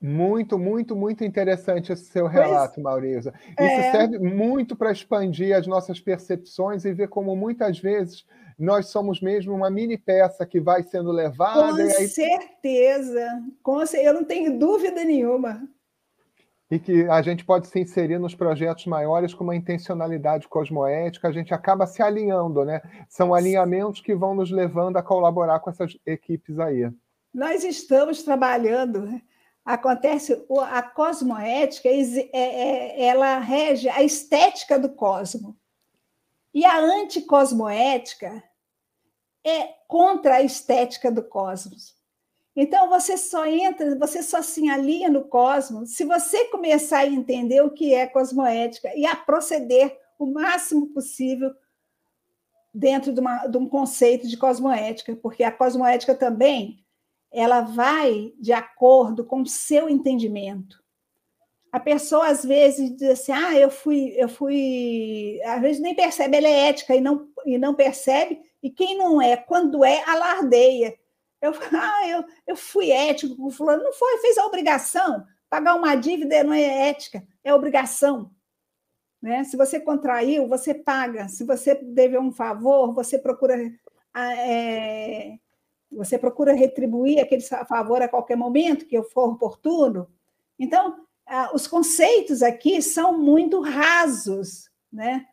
Muito, 0.00 0.58
muito, 0.58 0.94
muito 0.94 1.24
interessante 1.24 1.92
esse 1.92 2.04
seu 2.04 2.26
relato, 2.26 2.80
pois. 2.82 3.26
Isso 3.26 3.34
é... 3.58 3.90
serve 3.90 4.18
muito 4.18 4.76
para 4.76 4.92
expandir 4.92 5.56
as 5.56 5.66
nossas 5.66 5.98
percepções 5.98 6.84
e 6.84 6.92
ver 6.92 7.08
como 7.08 7.34
muitas 7.34 7.78
vezes 7.78 8.26
nós 8.58 8.88
somos 8.88 9.20
mesmo 9.20 9.54
uma 9.54 9.70
mini 9.70 9.96
peça 9.96 10.44
que 10.46 10.60
vai 10.60 10.82
sendo 10.82 11.10
levada. 11.10 11.72
Com 11.72 11.82
aí... 11.82 12.08
certeza, 12.08 13.26
com 13.62 13.82
eu 13.94 14.14
não 14.14 14.24
tenho 14.24 14.58
dúvida 14.58 15.02
nenhuma. 15.02 15.66
E 16.70 16.78
que 16.78 17.04
a 17.04 17.22
gente 17.22 17.44
pode 17.44 17.68
se 17.68 17.78
inserir 17.78 18.18
nos 18.18 18.34
projetos 18.34 18.86
maiores 18.86 19.32
com 19.32 19.44
uma 19.44 19.54
intencionalidade 19.54 20.48
cosmoética, 20.48 21.28
a 21.28 21.32
gente 21.32 21.54
acaba 21.54 21.86
se 21.86 22.02
alinhando, 22.02 22.64
né? 22.64 22.82
São 23.08 23.32
alinhamentos 23.32 24.00
que 24.00 24.14
vão 24.14 24.34
nos 24.34 24.50
levando 24.50 24.96
a 24.96 25.02
colaborar 25.02 25.60
com 25.60 25.70
essas 25.70 25.96
equipes 26.04 26.58
aí. 26.58 26.90
Nós 27.32 27.62
estamos 27.62 28.22
trabalhando 28.24 29.02
né? 29.02 29.22
Acontece 29.66 30.46
a 30.70 30.80
cosmoética 30.80 31.88
é, 31.88 32.22
é, 32.32 33.04
ela 33.04 33.40
rege 33.40 33.88
a 33.88 34.00
estética 34.00 34.78
do 34.78 34.90
cosmo. 34.90 35.56
E 36.54 36.64
a 36.64 36.78
anticosmoética 36.78 38.44
é 39.44 39.74
contra 39.88 40.36
a 40.36 40.42
estética 40.42 41.10
do 41.10 41.22
cosmos. 41.22 41.96
Então 42.54 42.88
você 42.88 43.18
só 43.18 43.44
entra 43.44 43.98
você 43.98 44.22
só 44.22 44.40
se 44.40 44.66
alinha 44.70 45.10
no 45.10 45.24
cosmos 45.24 45.94
se 45.94 46.04
você 46.04 46.46
começar 46.46 47.00
a 47.00 47.06
entender 47.06 47.60
o 47.60 47.70
que 47.70 47.92
é 47.92 48.06
cosmoética 48.06 48.96
e 48.96 49.04
a 49.04 49.14
proceder 49.14 49.98
o 50.18 50.24
máximo 50.24 50.86
possível 50.86 51.54
dentro 52.72 53.12
de, 53.12 53.20
uma, 53.20 53.46
de 53.46 53.58
um 53.58 53.68
conceito 53.68 54.26
de 54.26 54.38
cosmoética 54.38 55.14
porque 55.16 55.44
a 55.44 55.52
cosmoética 55.52 56.14
também 56.14 56.85
ela 57.32 57.60
vai 57.60 58.32
de 58.38 58.52
acordo 58.52 59.24
com 59.24 59.42
o 59.42 59.46
seu 59.46 59.88
entendimento. 59.88 60.82
A 61.72 61.80
pessoa 61.80 62.28
às 62.28 62.44
vezes 62.44 62.96
diz 62.96 63.10
assim: 63.10 63.32
"Ah, 63.32 63.54
eu 63.54 63.70
fui, 63.70 64.14
eu 64.16 64.28
fui", 64.28 65.40
às 65.44 65.60
vezes 65.60 65.82
nem 65.82 65.94
percebe, 65.94 66.36
ela 66.36 66.48
é 66.48 66.68
ética 66.68 66.94
e 66.94 67.00
não 67.00 67.28
e 67.44 67.58
não 67.58 67.74
percebe, 67.74 68.40
e 68.62 68.70
quem 68.70 68.96
não 68.98 69.22
é, 69.22 69.36
quando 69.36 69.84
é, 69.84 70.02
alardeia. 70.04 70.96
Eu, 71.40 71.52
ah, 71.72 72.08
eu, 72.08 72.24
eu 72.46 72.56
fui 72.56 72.90
ético 72.90 73.36
com 73.36 73.50
fulano, 73.50 73.84
não 73.84 73.92
foi, 73.92 74.18
fez 74.18 74.38
a 74.38 74.46
obrigação. 74.46 75.24
Pagar 75.48 75.74
uma 75.76 75.94
dívida 75.94 76.42
não 76.42 76.52
é 76.52 76.88
ética, 76.88 77.26
é 77.44 77.54
obrigação. 77.54 78.30
Né? 79.22 79.44
Se 79.44 79.56
você 79.56 79.80
contraiu, 79.80 80.48
você 80.48 80.74
paga. 80.74 81.28
Se 81.28 81.44
você 81.44 81.74
deve 81.74 82.18
um 82.18 82.32
favor, 82.32 82.92
você 82.92 83.18
procura 83.18 83.56
é, 84.16 85.38
você 85.90 86.18
procura 86.18 86.52
retribuir 86.52 87.20
aquele 87.20 87.42
favor 87.42 88.02
a 88.02 88.08
qualquer 88.08 88.36
momento 88.36 88.86
que 88.86 89.00
for 89.04 89.30
oportuno. 89.30 90.08
Então, 90.58 91.04
os 91.52 91.66
conceitos 91.66 92.42
aqui 92.42 92.80
são 92.80 93.18
muito 93.18 93.60
rasos, 93.60 94.70
né? 94.92 95.26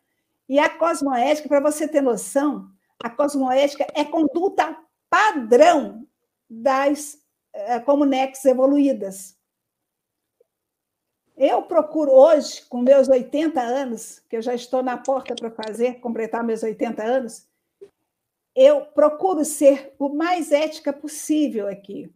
E 0.48 0.58
a 0.58 0.68
cosmoética, 0.68 1.48
para 1.48 1.60
você 1.60 1.88
ter 1.88 2.02
noção, 2.02 2.68
a 3.02 3.08
cosmoética 3.08 3.86
é 3.94 4.04
conduta 4.04 4.76
padrão 5.08 6.06
das 6.48 7.18
eh, 7.52 7.80
comunex 7.80 8.44
evoluídas. 8.44 9.36
Eu 11.36 11.62
procuro 11.62 12.12
hoje, 12.12 12.62
com 12.66 12.80
meus 12.80 13.08
80 13.08 13.60
anos, 13.60 14.20
que 14.28 14.36
eu 14.36 14.42
já 14.42 14.54
estou 14.54 14.82
na 14.82 14.96
porta 14.96 15.34
para 15.34 15.50
fazer, 15.50 16.00
completar 16.00 16.44
meus 16.44 16.62
80 16.62 17.02
anos, 17.02 17.46
eu 18.54 18.82
procuro 18.82 19.44
ser 19.44 19.94
o 19.98 20.08
mais 20.08 20.52
ética 20.52 20.92
possível 20.92 21.68
aqui. 21.68 22.12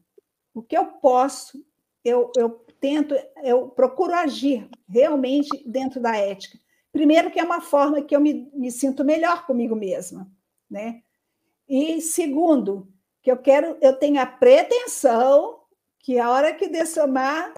O 0.54 0.62
que 0.62 0.76
eu 0.76 0.86
posso, 0.86 1.64
eu, 2.04 2.30
eu 2.36 2.50
tento, 2.80 3.14
eu 3.42 3.68
procuro 3.68 4.14
agir 4.14 4.68
realmente 4.88 5.48
dentro 5.66 6.00
da 6.00 6.16
ética. 6.16 6.58
Primeiro, 6.92 7.30
que 7.30 7.40
é 7.40 7.44
uma 7.44 7.60
forma 7.60 8.02
que 8.02 8.14
eu 8.14 8.20
me, 8.20 8.50
me 8.54 8.70
sinto 8.70 9.04
melhor 9.04 9.46
comigo 9.46 9.74
mesma, 9.74 10.30
né? 10.70 11.02
E 11.68 12.00
segundo, 12.00 12.88
que 13.22 13.30
eu 13.30 13.36
quero, 13.36 13.76
eu 13.80 13.94
tenho 13.96 14.20
a 14.20 14.26
pretensão 14.26 15.60
que 15.98 16.18
a 16.18 16.30
hora 16.30 16.54
que 16.54 16.68
dessomar 16.68 17.52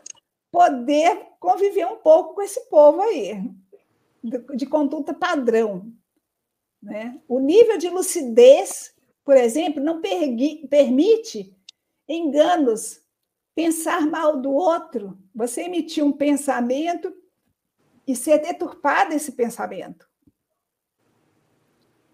poder 0.51 1.29
conviver 1.39 1.87
um 1.87 1.97
pouco 1.97 2.35
com 2.35 2.43
esse 2.43 2.69
povo 2.69 3.01
aí, 3.03 3.41
de, 4.23 4.39
de 4.57 4.67
conduta 4.67 5.15
padrão, 5.15 5.93
né? 6.83 7.21
O 7.29 7.39
nível 7.39 7.77
de 7.79 7.89
lucidez, 7.89 8.95
por 9.25 9.37
exemplo, 9.37 9.83
não 9.83 10.01
permite 10.01 11.55
enganos, 12.09 13.01
pensar 13.55 14.07
mal 14.07 14.41
do 14.41 14.53
outro, 14.53 15.19
você 15.35 15.63
emitir 15.63 16.05
um 16.05 16.13
pensamento 16.13 17.15
e 18.07 18.17
ser 18.17 18.39
deturpado 18.39 19.13
esse 19.15 19.33
pensamento. 19.33 20.09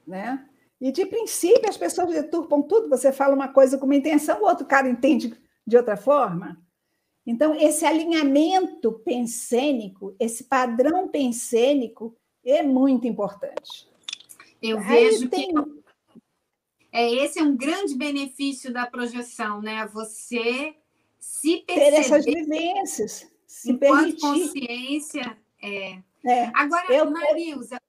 né? 0.07 0.49
E 0.81 0.93
de 0.93 1.07
princípio 1.07 1.69
as 1.69 1.77
pessoas 1.77 2.11
deturpam 2.11 2.63
tudo. 2.63 2.89
Você 2.89 3.11
fala 3.11 3.35
uma 3.35 3.49
coisa 3.49 3.79
com 3.79 3.87
uma 3.87 3.97
intenção, 3.97 4.41
o 4.41 4.45
outro 4.45 4.67
cara 4.67 4.89
entende 4.89 5.35
de 5.67 5.77
outra 5.77 5.97
forma. 5.97 6.61
Então, 7.25 7.55
esse 7.55 7.85
alinhamento 7.85 8.93
pensênico, 9.01 10.15
esse 10.21 10.45
padrão 10.45 11.09
pensênico 11.09 12.17
é 12.45 12.63
muito 12.63 13.09
importante. 13.09 13.89
Eu 14.63 14.81
vejo 14.81 15.29
tem... 15.29 15.53
que 15.53 15.77
é, 16.93 17.13
esse 17.13 17.39
é 17.39 17.43
um 17.43 17.57
grande 17.57 17.95
benefício 17.95 18.73
da 18.73 18.87
projeção, 18.87 19.61
né? 19.61 19.87
Você 19.89 20.75
se 21.19 21.59
perceber... 21.59 21.91
Ter 21.91 22.01
essas 22.01 22.25
vivências, 22.25 23.31
se 23.47 23.75
permitir. 23.75 24.21
consciência... 24.21 25.37
É. 25.63 25.99
É. 26.25 26.51
Agora, 26.55 26.93
eu, 26.93 27.11
Marilza... 27.11 27.81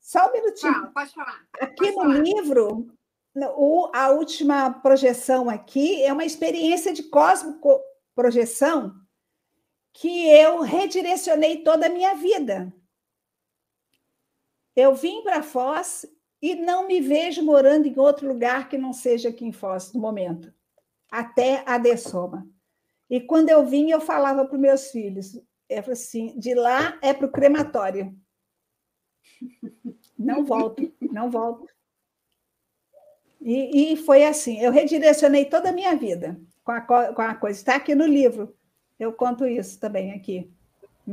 Só 0.00 0.28
um 0.28 0.32
minutinho. 0.32 0.72
Fala, 0.72 0.86
pode 0.86 1.14
falar. 1.14 1.46
Aqui 1.60 1.92
pode 1.92 1.96
no 1.96 2.02
falar. 2.02 2.18
livro, 2.20 2.88
o, 3.56 3.90
a 3.94 4.10
última 4.10 4.70
projeção 4.70 5.50
aqui 5.50 6.02
é 6.02 6.12
uma 6.12 6.24
experiência 6.24 6.92
de 6.92 7.02
cosmo-projeção 7.04 8.94
que 9.92 10.28
eu 10.30 10.62
redirecionei 10.62 11.62
toda 11.62 11.86
a 11.86 11.90
minha 11.90 12.14
vida. 12.14 12.72
Eu 14.78 14.94
vim 14.94 15.22
para 15.22 15.42
Foz 15.42 16.06
e 16.40 16.54
não 16.54 16.86
me 16.86 17.00
vejo 17.00 17.42
morando 17.42 17.88
em 17.88 17.98
outro 17.98 18.28
lugar 18.28 18.68
que 18.68 18.78
não 18.78 18.92
seja 18.92 19.28
aqui 19.28 19.44
em 19.44 19.50
Foz, 19.50 19.92
no 19.92 20.00
momento, 20.00 20.54
até 21.10 21.64
a 21.66 21.78
Dessoma. 21.78 22.48
E 23.10 23.20
quando 23.20 23.50
eu 23.50 23.66
vim, 23.66 23.90
eu 23.90 24.00
falava 24.00 24.44
para 24.44 24.54
os 24.54 24.60
meus 24.60 24.92
filhos, 24.92 25.34
eu 25.68 25.82
falei 25.82 25.92
assim, 25.94 26.38
de 26.38 26.54
lá 26.54 26.96
é 27.02 27.12
para 27.12 27.26
o 27.26 27.32
crematório. 27.32 28.16
Não 30.16 30.44
volto, 30.44 30.92
não 31.00 31.30
volto. 31.30 31.72
E, 33.40 33.92
e, 33.92 33.96
foi 33.96 34.24
assim, 34.24 34.58
eu 34.58 34.72
redirecionei 34.72 35.44
toda 35.44 35.68
a 35.68 35.72
minha 35.72 35.94
vida 35.94 36.40
com 36.64 36.72
a, 36.72 36.80
com 36.80 37.22
a 37.22 37.36
coisa. 37.36 37.56
Está 37.56 37.76
aqui 37.76 37.94
no 37.94 38.04
livro, 38.04 38.52
eu 38.98 39.12
conto 39.12 39.46
isso 39.46 39.78
também 39.78 40.10
aqui 40.10 40.52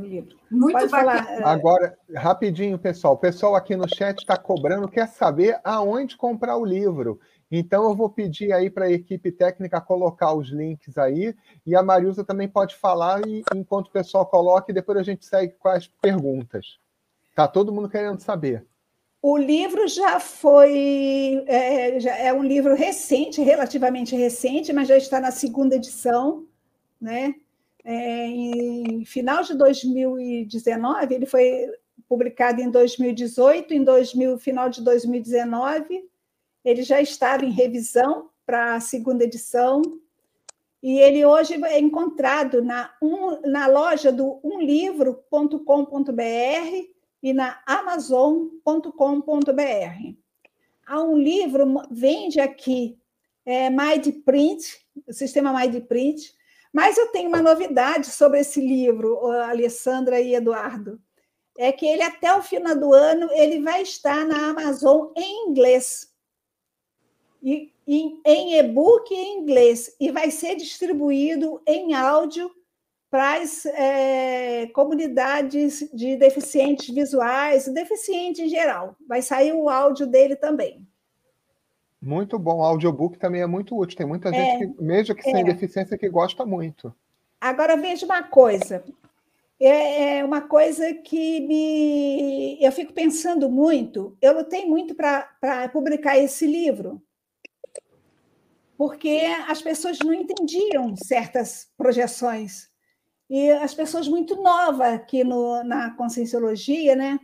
livro. 0.02 0.36
Muito 0.50 0.72
Pode 0.72 0.90
bacana. 0.90 1.24
Falar. 1.24 1.52
Agora, 1.52 1.98
rapidinho, 2.14 2.78
pessoal. 2.78 3.14
O 3.14 3.18
pessoal 3.18 3.54
aqui 3.54 3.76
no 3.76 3.88
chat 3.88 4.18
está 4.18 4.36
cobrando, 4.36 4.88
quer 4.88 5.08
saber 5.08 5.58
aonde 5.64 6.16
comprar 6.16 6.56
o 6.56 6.64
livro. 6.64 7.20
Então, 7.50 7.84
eu 7.84 7.94
vou 7.94 8.10
pedir 8.10 8.52
aí 8.52 8.68
para 8.68 8.86
a 8.86 8.92
equipe 8.92 9.30
técnica 9.30 9.80
colocar 9.80 10.34
os 10.34 10.48
links 10.48 10.98
aí, 10.98 11.34
e 11.64 11.76
a 11.76 11.82
Marilza 11.82 12.24
também 12.24 12.48
pode 12.48 12.74
falar, 12.74 13.26
e 13.26 13.44
enquanto 13.54 13.86
o 13.86 13.92
pessoal 13.92 14.26
coloca, 14.26 14.70
e 14.70 14.74
depois 14.74 14.98
a 14.98 15.02
gente 15.02 15.24
segue 15.24 15.54
com 15.58 15.68
as 15.68 15.86
perguntas. 15.86 16.78
Tá 17.34 17.46
todo 17.46 17.72
mundo 17.72 17.88
querendo 17.88 18.18
saber. 18.20 18.66
O 19.22 19.36
livro 19.36 19.88
já 19.88 20.20
foi. 20.20 21.44
É, 21.46 21.98
já 21.98 22.16
é 22.16 22.32
um 22.32 22.42
livro 22.42 22.74
recente, 22.74 23.42
relativamente 23.42 24.14
recente, 24.14 24.72
mas 24.72 24.88
já 24.88 24.96
está 24.96 25.20
na 25.20 25.30
segunda 25.30 25.74
edição, 25.76 26.46
né? 27.00 27.34
É, 27.88 28.26
em 28.26 29.04
final 29.04 29.44
de 29.44 29.54
2019, 29.54 31.14
ele 31.14 31.24
foi 31.24 31.70
publicado 32.08 32.60
em 32.60 32.68
2018, 32.68 33.72
em 33.72 33.84
2000, 33.84 34.38
final 34.40 34.68
de 34.68 34.82
2019, 34.82 36.04
ele 36.64 36.82
já 36.82 37.00
estava 37.00 37.44
em 37.44 37.52
revisão 37.52 38.28
para 38.44 38.74
a 38.74 38.80
segunda 38.80 39.22
edição, 39.22 39.82
e 40.82 40.98
ele 40.98 41.24
hoje 41.24 41.54
é 41.64 41.78
encontrado 41.78 42.60
na, 42.60 42.92
um, 43.00 43.40
na 43.48 43.68
loja 43.68 44.10
do 44.10 44.40
umlivro.com.br 44.42 45.56
e 47.22 47.32
na 47.32 47.62
amazon.com.br. 47.66 48.90
Há 50.88 51.02
um 51.02 51.16
livro, 51.16 51.66
vende 51.88 52.40
aqui, 52.40 52.98
é, 53.44 53.70
MindPrint, 53.70 54.76
o 55.06 55.12
sistema 55.12 55.52
MindPrint, 55.52 56.35
mas 56.76 56.98
eu 56.98 57.06
tenho 57.06 57.30
uma 57.30 57.40
novidade 57.40 58.08
sobre 58.08 58.40
esse 58.40 58.60
livro, 58.60 59.30
Alessandra 59.30 60.20
e 60.20 60.34
Eduardo. 60.34 61.00
É 61.56 61.72
que 61.72 61.86
ele, 61.86 62.02
até 62.02 62.36
o 62.36 62.42
final 62.42 62.76
do 62.76 62.92
ano, 62.92 63.30
ele 63.32 63.62
vai 63.62 63.80
estar 63.80 64.26
na 64.26 64.50
Amazon 64.50 65.10
em 65.16 65.48
inglês. 65.48 66.12
E, 67.42 67.72
em 67.86 68.58
e-book 68.58 69.10
em 69.14 69.38
inglês. 69.38 69.96
E 69.98 70.10
vai 70.10 70.30
ser 70.30 70.54
distribuído 70.56 71.62
em 71.66 71.94
áudio 71.94 72.54
para 73.08 73.40
as 73.40 73.64
é, 73.64 74.66
comunidades 74.74 75.88
de 75.94 76.14
deficientes 76.16 76.94
visuais, 76.94 77.68
deficiente 77.68 78.42
em 78.42 78.50
geral. 78.50 78.94
Vai 79.08 79.22
sair 79.22 79.54
o 79.54 79.70
áudio 79.70 80.06
dele 80.06 80.36
também. 80.36 80.86
Muito 82.06 82.38
bom. 82.38 82.58
O 82.58 82.64
audiobook 82.64 83.18
também 83.18 83.42
é 83.42 83.46
muito 83.46 83.76
útil. 83.76 83.98
Tem 83.98 84.06
muita 84.06 84.32
gente, 84.32 84.62
é, 84.62 84.66
que, 84.68 84.82
mesmo 84.82 85.14
que 85.14 85.22
sem 85.22 85.40
é. 85.40 85.44
deficiência, 85.44 85.98
que 85.98 86.08
gosta 86.08 86.46
muito. 86.46 86.94
Agora, 87.40 87.76
veja 87.76 88.06
uma 88.06 88.22
coisa. 88.22 88.84
É, 89.58 90.18
é 90.18 90.24
uma 90.24 90.42
coisa 90.42 90.94
que 90.94 91.40
me... 91.40 92.62
eu 92.62 92.70
fico 92.70 92.92
pensando 92.92 93.50
muito. 93.50 94.16
Eu 94.22 94.34
lutei 94.34 94.66
muito 94.66 94.94
para 94.94 95.68
publicar 95.72 96.16
esse 96.16 96.46
livro, 96.46 97.02
porque 98.78 99.22
as 99.48 99.60
pessoas 99.60 99.98
não 99.98 100.14
entendiam 100.14 100.94
certas 100.94 101.68
projeções. 101.76 102.68
E 103.28 103.50
as 103.50 103.74
pessoas 103.74 104.06
muito 104.06 104.36
novas 104.36 104.94
aqui 104.94 105.24
no, 105.24 105.64
na 105.64 105.90
Conscienciologia, 105.96 106.94
né? 106.94 107.18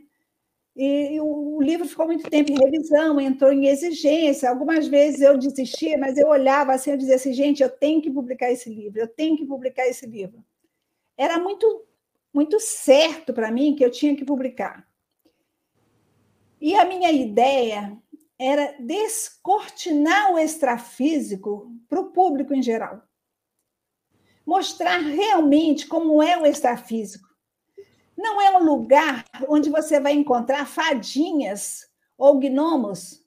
E, 0.75 1.21
o 1.21 1.61
livro 1.61 1.87
ficou 1.87 2.07
muito 2.07 2.29
tempo 2.31 2.51
em 2.51 2.59
revisão, 2.59 3.21
entrou 3.21 3.53
em 3.53 3.67
exigência. 3.67 4.49
Algumas 4.49 4.87
vezes 4.89 5.21
eu 5.21 5.37
desistia, 5.37 5.99
mas 5.99 6.17
eu 6.17 6.29
olhava 6.29 6.73
assim, 6.73 6.91
eu 6.91 6.97
dizia 6.97 7.17
assim, 7.17 7.33
gente, 7.33 7.63
eu 7.63 7.69
tenho 7.69 8.01
que 8.01 8.11
publicar 8.11 8.51
esse 8.51 8.71
livro, 8.71 8.99
eu 8.99 9.09
tenho 9.09 9.37
que 9.37 9.45
publicar 9.45 9.87
esse 9.87 10.07
livro. 10.07 10.43
Era 11.17 11.39
muito, 11.39 11.85
muito 12.33 12.59
certo 12.59 13.35
para 13.35 13.51
mim 13.51 13.75
que 13.75 13.85
eu 13.85 13.91
tinha 13.91 14.17
que 14.17 14.25
publicar. 14.25 14.89
E 16.61 16.75
a 16.75 16.85
minha 16.85 17.11
ideia 17.11 17.99
era 18.39 18.75
descortinar 18.81 20.33
o 20.33 20.39
extrafísico 20.39 21.71
para 21.89 22.01
o 22.01 22.13
público 22.13 22.55
em 22.55 22.63
geral. 22.63 23.03
Mostrar 24.45 24.99
realmente 24.99 25.87
como 25.87 26.23
é 26.23 26.39
o 26.39 26.47
extrafísico 26.47 27.32
não 28.17 28.41
é 28.41 28.57
um 28.57 28.65
lugar 28.65 29.25
onde 29.49 29.71
você 29.71 29.99
vai 30.01 30.13
encontrar 30.13 30.67
fadinhas 30.67 31.89
ou 32.17 32.39
gnomos, 32.39 33.23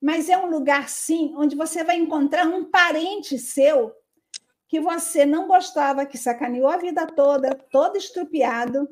mas 0.00 0.28
é 0.28 0.36
um 0.36 0.50
lugar, 0.50 0.88
sim, 0.88 1.34
onde 1.36 1.56
você 1.56 1.82
vai 1.82 1.96
encontrar 1.96 2.46
um 2.46 2.64
parente 2.64 3.38
seu 3.38 3.92
que 4.68 4.80
você 4.80 5.24
não 5.24 5.46
gostava, 5.46 6.04
que 6.04 6.18
sacaneou 6.18 6.68
a 6.68 6.76
vida 6.76 7.06
toda, 7.06 7.54
todo 7.70 7.96
estrupiado, 7.96 8.88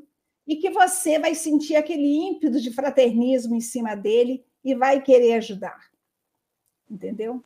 e 0.47 0.57
que 0.57 0.71
você 0.71 1.19
vai 1.19 1.35
sentir 1.35 1.77
aquele 1.77 2.17
ímpeto 2.17 2.61
de 2.61 2.73
fraternismo 2.73 3.55
em 3.55 3.61
cima 3.61 3.95
dele 3.95 4.45
e 4.65 4.75
vai 4.75 5.01
querer 5.01 5.35
ajudar. 5.35 5.79
Entendeu? 6.91 7.43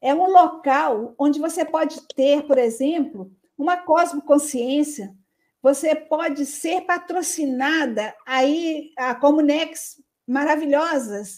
É 0.00 0.14
um 0.14 0.26
local 0.30 1.14
onde 1.18 1.38
você 1.38 1.64
pode 1.64 2.00
ter, 2.08 2.46
por 2.46 2.58
exemplo, 2.58 3.30
uma 3.56 3.76
cosmoconsciência 3.76 5.14
você 5.62 5.94
pode 5.94 6.44
ser 6.44 6.80
patrocinada 6.82 8.12
aí 8.26 8.92
a 8.98 9.14
Comunex 9.14 10.02
maravilhosas 10.26 11.36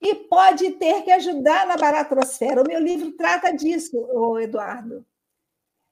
e 0.00 0.14
pode 0.14 0.70
ter 0.72 1.02
que 1.02 1.10
ajudar 1.10 1.66
na 1.66 1.76
baratrosfera. 1.76 2.62
O 2.62 2.66
meu 2.66 2.80
livro 2.80 3.12
trata 3.12 3.52
disso, 3.52 4.38
Eduardo. 4.40 5.04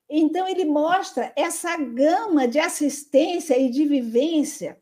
Então 0.08 0.48
ele 0.48 0.64
mostra 0.64 1.32
essa 1.36 1.76
gama 1.76 2.48
de 2.48 2.58
assistência 2.58 3.58
e 3.58 3.68
de 3.68 3.84
vivência. 3.84 4.80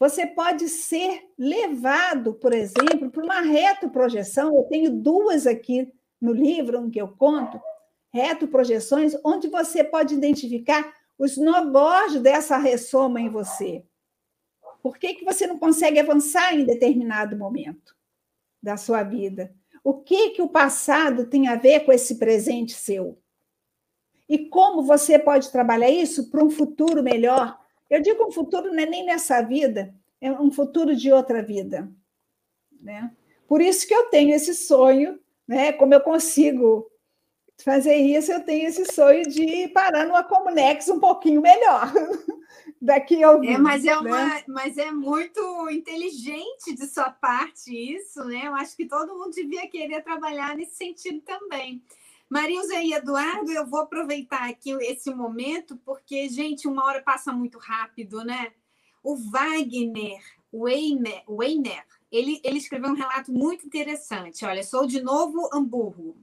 Você 0.00 0.26
pode 0.26 0.68
ser 0.68 1.22
levado, 1.38 2.34
por 2.34 2.52
exemplo, 2.52 3.10
para 3.10 3.24
uma 3.24 3.40
retroprojeção. 3.42 4.56
Eu 4.56 4.64
tenho 4.64 4.90
duas 4.90 5.46
aqui 5.46 5.92
no 6.20 6.32
livro, 6.32 6.78
em 6.78 6.90
que 6.90 7.00
eu 7.00 7.08
conto, 7.08 7.60
retroprojeções, 8.12 9.14
onde 9.24 9.48
você 9.48 9.84
pode 9.84 10.14
identificar 10.14 10.97
os 11.18 11.36
nogós 11.36 12.20
dessa 12.20 12.56
ressoma 12.56 13.20
em 13.20 13.28
você? 13.28 13.84
Por 14.82 14.96
que, 14.96 15.14
que 15.14 15.24
você 15.24 15.46
não 15.46 15.58
consegue 15.58 15.98
avançar 15.98 16.54
em 16.54 16.64
determinado 16.64 17.36
momento 17.36 17.96
da 18.62 18.76
sua 18.76 19.02
vida? 19.02 19.52
O 19.82 19.94
que, 19.94 20.30
que 20.30 20.42
o 20.42 20.48
passado 20.48 21.26
tem 21.26 21.48
a 21.48 21.56
ver 21.56 21.80
com 21.80 21.92
esse 21.92 22.16
presente 22.16 22.72
seu? 22.74 23.18
E 24.28 24.38
como 24.38 24.82
você 24.82 25.18
pode 25.18 25.50
trabalhar 25.50 25.90
isso 25.90 26.30
para 26.30 26.44
um 26.44 26.50
futuro 26.50 27.02
melhor? 27.02 27.58
Eu 27.88 28.00
digo 28.00 28.26
um 28.26 28.30
futuro 28.30 28.70
não 28.70 28.82
é 28.82 28.86
nem 28.86 29.04
nessa 29.04 29.40
vida, 29.40 29.94
é 30.20 30.30
um 30.30 30.50
futuro 30.50 30.94
de 30.94 31.10
outra 31.10 31.42
vida. 31.42 31.90
Né? 32.80 33.10
Por 33.46 33.60
isso 33.62 33.88
que 33.88 33.94
eu 33.94 34.04
tenho 34.10 34.34
esse 34.34 34.54
sonho, 34.54 35.18
né? 35.46 35.72
como 35.72 35.94
eu 35.94 36.00
consigo 36.00 36.90
fazer 37.64 37.96
isso, 37.96 38.32
eu 38.32 38.44
tenho 38.44 38.68
esse 38.68 38.84
sonho 38.92 39.28
de 39.28 39.68
parar 39.68 40.06
numa 40.06 40.24
Comunex 40.24 40.88
um 40.88 41.00
pouquinho 41.00 41.40
melhor. 41.40 41.92
daqui 42.80 43.22
ao 43.22 43.42
É, 43.42 43.58
mas 43.58 43.84
é, 43.84 43.98
uma, 43.98 44.24
né? 44.24 44.44
mas 44.46 44.78
é 44.78 44.90
muito 44.90 45.68
inteligente 45.70 46.74
de 46.74 46.86
sua 46.86 47.10
parte 47.10 47.74
isso, 47.74 48.24
né? 48.24 48.46
Eu 48.46 48.54
acho 48.54 48.76
que 48.76 48.86
todo 48.86 49.16
mundo 49.16 49.32
devia 49.32 49.68
querer 49.68 50.02
trabalhar 50.02 50.56
nesse 50.56 50.76
sentido 50.76 51.20
também. 51.22 51.82
Marilza 52.28 52.80
e 52.80 52.92
Eduardo, 52.92 53.50
eu 53.50 53.66
vou 53.66 53.80
aproveitar 53.80 54.48
aqui 54.48 54.70
esse 54.82 55.12
momento, 55.12 55.76
porque, 55.84 56.28
gente, 56.28 56.68
uma 56.68 56.84
hora 56.84 57.02
passa 57.02 57.32
muito 57.32 57.58
rápido, 57.58 58.22
né? 58.24 58.52
O 59.02 59.16
Wagner 59.16 60.20
Weiner, 60.52 61.22
Weiner 61.28 61.84
ele, 62.10 62.40
ele 62.42 62.58
escreveu 62.58 62.90
um 62.90 62.94
relato 62.94 63.32
muito 63.32 63.66
interessante. 63.66 64.44
Olha, 64.44 64.62
sou 64.62 64.86
de 64.86 65.00
novo 65.00 65.48
Hamburgo. 65.52 66.16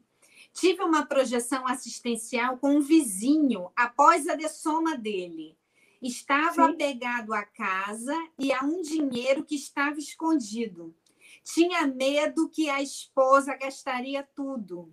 Tive 0.56 0.82
uma 0.84 1.06
projeção 1.06 1.68
assistencial 1.68 2.58
com 2.58 2.78
um 2.78 2.82
vizinho 2.82 3.70
após 3.76 4.26
a 4.26 4.36
dessoma 4.36 4.98
dele. 4.98 5.58
Estava 6.02 6.66
Sim. 6.66 6.72
apegado 6.72 7.34
à 7.34 7.44
casa 7.44 8.16
e 8.40 8.54
a 8.54 8.64
um 8.64 8.82
dinheiro 8.82 9.44
que 9.44 9.56
estava 9.56 10.00
escondido. 10.00 10.96
Tinha 11.44 11.86
medo 11.86 12.48
que 12.48 12.70
a 12.70 12.82
esposa 12.82 13.54
gastaria 13.56 14.26
tudo. 14.34 14.90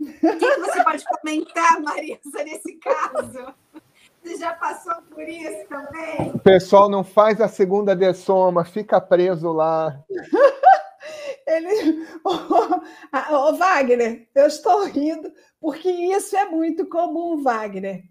O 0.00 0.04
que 0.04 0.56
você 0.56 0.82
pode 0.82 1.04
comentar, 1.04 1.80
Marisa, 1.80 2.42
nesse 2.44 2.74
caso? 2.74 3.54
Você 4.20 4.36
já 4.36 4.52
passou 4.54 4.94
por 5.10 5.28
isso 5.28 5.68
também? 5.68 6.32
O 6.34 6.38
pessoal 6.40 6.90
não 6.90 7.04
faz 7.04 7.40
a 7.40 7.46
segunda 7.46 7.94
dessoma, 7.94 8.64
fica 8.64 9.00
preso 9.00 9.52
lá. 9.52 9.96
Ele, 11.48 12.06
oh, 12.24 13.52
Wagner, 13.54 14.28
eu 14.34 14.46
estou 14.46 14.84
rindo 14.84 15.32
porque 15.58 15.90
isso 15.90 16.36
é 16.36 16.44
muito 16.44 16.86
comum, 16.86 17.42
Wagner. 17.42 18.04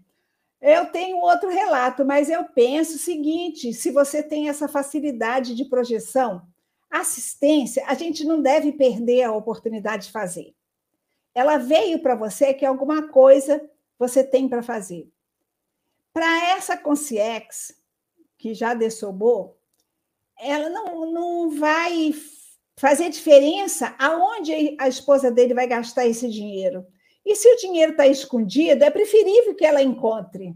Eu 0.60 0.86
tenho 0.86 1.18
outro 1.18 1.48
relato, 1.48 2.04
mas 2.04 2.28
eu 2.28 2.44
penso 2.44 2.96
o 2.96 2.98
seguinte: 2.98 3.72
se 3.72 3.92
você 3.92 4.22
tem 4.22 4.48
essa 4.48 4.66
facilidade 4.66 5.54
de 5.54 5.64
projeção, 5.64 6.42
assistência, 6.90 7.84
a 7.86 7.94
gente 7.94 8.24
não 8.24 8.42
deve 8.42 8.72
perder 8.72 9.22
a 9.22 9.32
oportunidade 9.32 10.06
de 10.06 10.12
fazer. 10.12 10.54
Ela 11.32 11.58
veio 11.58 12.02
para 12.02 12.16
você 12.16 12.52
que 12.52 12.66
alguma 12.66 13.08
coisa 13.08 13.70
você 13.96 14.24
tem 14.24 14.48
para 14.48 14.62
fazer. 14.62 15.08
Para 16.12 16.50
essa 16.50 16.76
consciex, 16.76 17.80
que 18.36 18.52
já 18.54 18.74
dessobou, 18.74 19.56
ela 20.40 20.68
não, 20.68 21.12
não 21.12 21.50
vai 21.50 22.12
fazer 22.78 23.10
diferença 23.10 23.94
aonde 23.98 24.76
a 24.78 24.88
esposa 24.88 25.30
dele 25.30 25.54
vai 25.54 25.66
gastar 25.66 26.06
esse 26.06 26.28
dinheiro. 26.28 26.86
E 27.24 27.34
se 27.34 27.48
o 27.52 27.56
dinheiro 27.56 27.92
está 27.92 28.06
escondido, 28.06 28.84
é 28.84 28.90
preferível 28.90 29.54
que 29.54 29.64
ela 29.64 29.82
encontre 29.82 30.54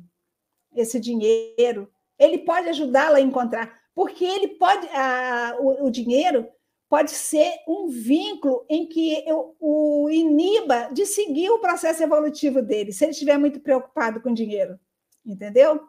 esse 0.74 0.98
dinheiro. 0.98 1.90
Ele 2.18 2.38
pode 2.38 2.68
ajudá-la 2.68 3.18
a 3.18 3.20
encontrar, 3.20 3.78
porque 3.94 4.24
ele 4.24 4.48
pode, 4.48 4.86
a, 4.88 5.56
o, 5.60 5.86
o, 5.86 5.90
dinheiro 5.90 6.48
pode 6.88 7.10
ser 7.10 7.52
um 7.68 7.88
vínculo 7.88 8.64
em 8.70 8.86
que 8.86 9.22
eu, 9.28 9.54
o 9.60 10.08
iniba 10.10 10.88
de 10.92 11.04
seguir 11.04 11.50
o 11.50 11.60
processo 11.60 12.02
evolutivo 12.02 12.62
dele, 12.62 12.92
se 12.92 13.04
ele 13.04 13.12
estiver 13.12 13.36
muito 13.36 13.60
preocupado 13.60 14.20
com 14.20 14.32
dinheiro 14.32 14.78
entendeu? 15.24 15.80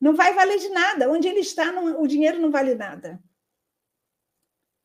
Não 0.00 0.14
vai 0.14 0.34
valer 0.34 0.58
de 0.58 0.68
nada. 0.68 1.10
Onde 1.10 1.28
ele 1.28 1.40
está, 1.40 1.70
não, 1.70 2.00
o 2.00 2.06
dinheiro 2.06 2.40
não 2.40 2.50
vale 2.50 2.74
nada. 2.74 3.22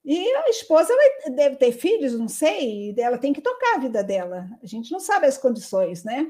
E 0.05 0.35
a 0.35 0.49
esposa 0.49 0.93
deve 1.33 1.55
ter 1.55 1.71
filhos, 1.71 2.13
não 2.13 2.27
sei, 2.27 2.93
ela 2.97 3.17
tem 3.17 3.31
que 3.31 3.41
tocar 3.41 3.75
a 3.75 3.79
vida 3.79 4.03
dela. 4.03 4.49
A 4.61 4.65
gente 4.65 4.91
não 4.91 4.99
sabe 4.99 5.27
as 5.27 5.37
condições, 5.37 6.03
né? 6.03 6.27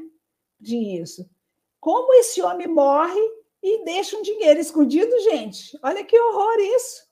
De 0.60 0.78
isso. 0.78 1.28
Como 1.80 2.14
esse 2.14 2.42
homem 2.42 2.68
morre 2.68 3.20
e 3.62 3.84
deixa 3.84 4.16
um 4.16 4.22
dinheiro 4.22 4.60
escondido, 4.60 5.12
gente? 5.22 5.78
Olha 5.84 6.04
que 6.04 6.20
horror 6.20 6.60
isso. 6.60 7.04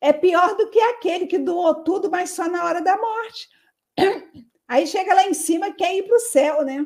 É 0.00 0.12
pior 0.12 0.56
do 0.56 0.68
que 0.68 0.80
aquele 0.80 1.26
que 1.26 1.38
doou 1.38 1.76
tudo, 1.84 2.10
mas 2.10 2.30
só 2.30 2.48
na 2.48 2.64
hora 2.64 2.82
da 2.82 2.96
morte. 2.96 3.48
Aí 4.66 4.86
chega 4.86 5.14
lá 5.14 5.26
em 5.28 5.34
cima 5.34 5.72
quer 5.72 5.94
ir 5.94 6.02
para 6.02 6.16
o 6.16 6.20
céu, 6.20 6.62
né? 6.62 6.84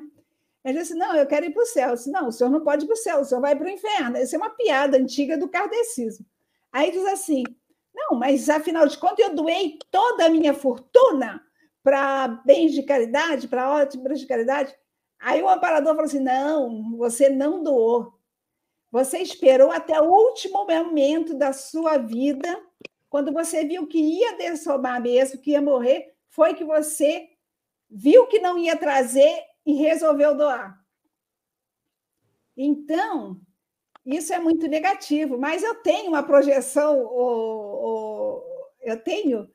Ele 0.65 0.79
disse: 0.79 0.95
Não, 0.95 1.17
eu 1.17 1.27
quero 1.27 1.47
ir 1.47 1.53
para 1.53 1.63
o 1.63 1.67
céu. 1.67 1.95
Disse: 1.95 2.11
Não, 2.11 2.29
o 2.29 2.33
senhor 2.33 2.51
não 2.51 2.63
pode 2.63 2.85
ir 2.85 2.87
para 2.87 2.95
o 2.95 2.99
céu, 2.99 3.21
o 3.21 3.25
senhor 3.25 3.41
vai 3.41 3.57
para 3.57 3.67
o 3.67 3.71
inferno. 3.71 4.19
Isso 4.19 4.35
é 4.35 4.39
uma 4.39 4.51
piada 4.51 4.99
antiga 4.99 5.39
do 5.39 5.49
kardecismo. 5.49 6.27
Aí 6.71 6.91
diz 6.91 7.05
assim: 7.07 7.45
Não, 8.11 8.19
mas 8.19 8.49
afinal 8.49 8.87
de 8.87 8.97
contas, 8.97 9.19
eu 9.19 9.35
doei 9.35 9.79
toda 9.91 10.27
a 10.27 10.31
minha 10.31 10.55
fortuna 10.55 11.43
para 11.83 12.29
bens 12.45 12.73
de 12.73 12.83
caridade, 12.83 13.49
para 13.49 13.71
obras 13.71 14.21
de 14.21 14.27
caridade. 14.27 14.75
Aí 15.21 15.43
o 15.43 15.49
amparador 15.49 15.95
falou 15.95 16.05
assim: 16.05 16.21
Não, 16.21 16.97
você 16.97 17.29
não 17.29 17.63
doou. 17.63 18.19
Você 18.91 19.19
esperou 19.19 19.71
até 19.71 20.01
o 20.01 20.07
último 20.07 20.65
momento 20.67 21.35
da 21.35 21.53
sua 21.53 21.99
vida, 21.99 22.49
quando 23.11 23.33
você 23.33 23.65
viu 23.65 23.87
que 23.87 23.99
ia 23.99 24.37
dessomar 24.37 25.01
mesmo, 25.01 25.41
que 25.41 25.51
ia 25.51 25.61
morrer, 25.61 26.15
foi 26.31 26.55
que 26.55 26.65
você 26.65 27.29
viu 27.91 28.27
que 28.27 28.39
não 28.39 28.57
ia 28.57 28.77
trazer 28.77 29.43
e 29.67 29.75
resolveu 29.75 30.35
doar. 30.35 30.79
Então, 32.57 33.41
isso 34.17 34.33
é 34.33 34.39
muito 34.39 34.67
negativo, 34.67 35.39
mas 35.39 35.63
eu 35.63 35.75
tenho 35.77 36.09
uma 36.09 36.23
projeção, 36.23 36.97
eu 38.81 38.97
tenho. 39.03 39.49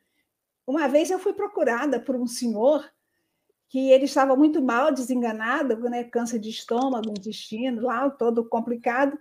Uma 0.65 0.87
vez 0.87 1.09
eu 1.09 1.19
fui 1.19 1.33
procurada 1.33 1.99
por 1.99 2.15
um 2.15 2.27
senhor 2.27 2.89
que 3.67 3.89
ele 3.91 4.05
estava 4.05 4.35
muito 4.35 4.61
mal, 4.61 4.93
desenganado, 4.93 5.77
né? 5.89 6.03
câncer 6.03 6.39
de 6.39 6.49
estômago, 6.49 7.09
intestino, 7.09 7.81
lá, 7.81 8.09
todo 8.09 8.47
complicado. 8.47 9.17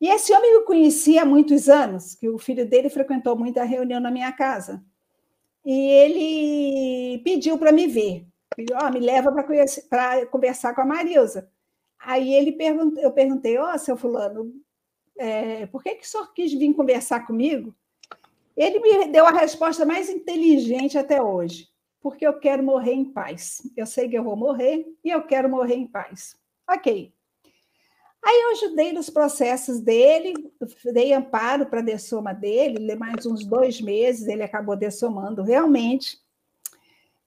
E 0.00 0.08
esse 0.08 0.32
homem 0.32 0.52
eu 0.52 0.64
conhecia 0.64 1.22
há 1.22 1.24
muitos 1.24 1.68
anos, 1.68 2.14
que 2.14 2.28
o 2.28 2.38
filho 2.38 2.68
dele 2.68 2.90
frequentou 2.90 3.36
muita 3.36 3.64
reunião 3.64 4.00
na 4.00 4.10
minha 4.10 4.32
casa. 4.32 4.84
E 5.64 5.72
ele 5.72 7.22
pediu 7.24 7.56
para 7.56 7.72
me 7.72 7.86
ver 7.86 8.26
oh, 8.82 8.90
me 8.90 9.00
leva 9.00 9.32
para 9.88 10.26
conversar 10.26 10.74
com 10.74 10.80
a 10.80 10.86
Marilza. 10.86 11.50
Aí 11.98 12.34
ele 12.34 12.52
perguntou, 12.52 13.02
eu 13.02 13.10
perguntei, 13.10 13.58
ó, 13.58 13.74
oh, 13.74 13.78
seu 13.78 13.96
fulano, 13.96 14.52
é, 15.18 15.66
por 15.66 15.82
que, 15.82 15.94
que 15.94 16.04
o 16.04 16.08
senhor 16.08 16.32
quis 16.32 16.52
vir 16.52 16.74
conversar 16.74 17.26
comigo? 17.26 17.74
Ele 18.56 18.78
me 18.80 19.08
deu 19.08 19.26
a 19.26 19.30
resposta 19.30 19.84
mais 19.84 20.08
inteligente 20.08 20.96
até 20.96 21.22
hoje, 21.22 21.68
porque 22.00 22.26
eu 22.26 22.38
quero 22.38 22.62
morrer 22.62 22.92
em 22.92 23.04
paz. 23.04 23.62
Eu 23.76 23.86
sei 23.86 24.08
que 24.08 24.16
eu 24.16 24.24
vou 24.24 24.36
morrer 24.36 24.86
e 25.04 25.10
eu 25.10 25.22
quero 25.22 25.48
morrer 25.48 25.74
em 25.74 25.86
paz. 25.86 26.36
Ok. 26.68 27.12
Aí 28.22 28.40
eu 28.42 28.50
ajudei 28.52 28.92
nos 28.92 29.08
processos 29.08 29.78
dele, 29.78 30.34
dei 30.92 31.12
amparo 31.12 31.66
para 31.66 31.78
a 31.78 31.82
dessoma 31.82 32.34
dele, 32.34 32.96
mais 32.96 33.24
uns 33.24 33.44
dois 33.44 33.80
meses 33.80 34.26
ele 34.26 34.42
acabou 34.42 34.74
dessomando 34.74 35.42
realmente. 35.42 36.18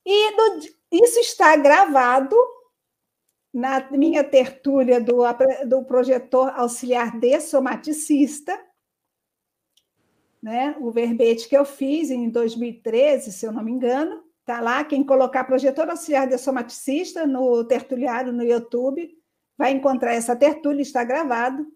E 0.06 0.32
no, 0.32 0.60
isso 0.92 1.20
está 1.20 1.56
gravado 1.56 2.36
na 3.54 3.90
minha 3.92 4.24
tertúlia 4.24 5.02
do, 5.02 5.22
do 5.68 5.84
projetor 5.84 6.50
auxiliar 6.56 7.20
dessomaticista, 7.20 8.60
né? 10.42 10.76
o 10.80 10.92
verbete 10.92 11.50
que 11.50 11.58
eu 11.58 11.66
fiz 11.66 12.10
em 12.10 12.30
2013, 12.30 13.32
se 13.32 13.46
eu 13.46 13.52
não 13.52 13.64
me 13.64 13.72
engano, 13.72 14.24
está 14.40 14.62
lá. 14.62 14.84
Quem 14.84 15.04
colocar 15.04 15.44
projetor 15.44 15.90
auxiliar 15.90 16.28
dessomaticista 16.28 17.28
no 17.28 17.64
tertuliário 17.66 18.32
no 18.32 18.44
YouTube 18.44 19.10
vai 19.58 19.72
encontrar 19.72 20.14
essa 20.14 20.36
tertúlia, 20.36 20.82
está 20.82 21.04
gravado. 21.04 21.68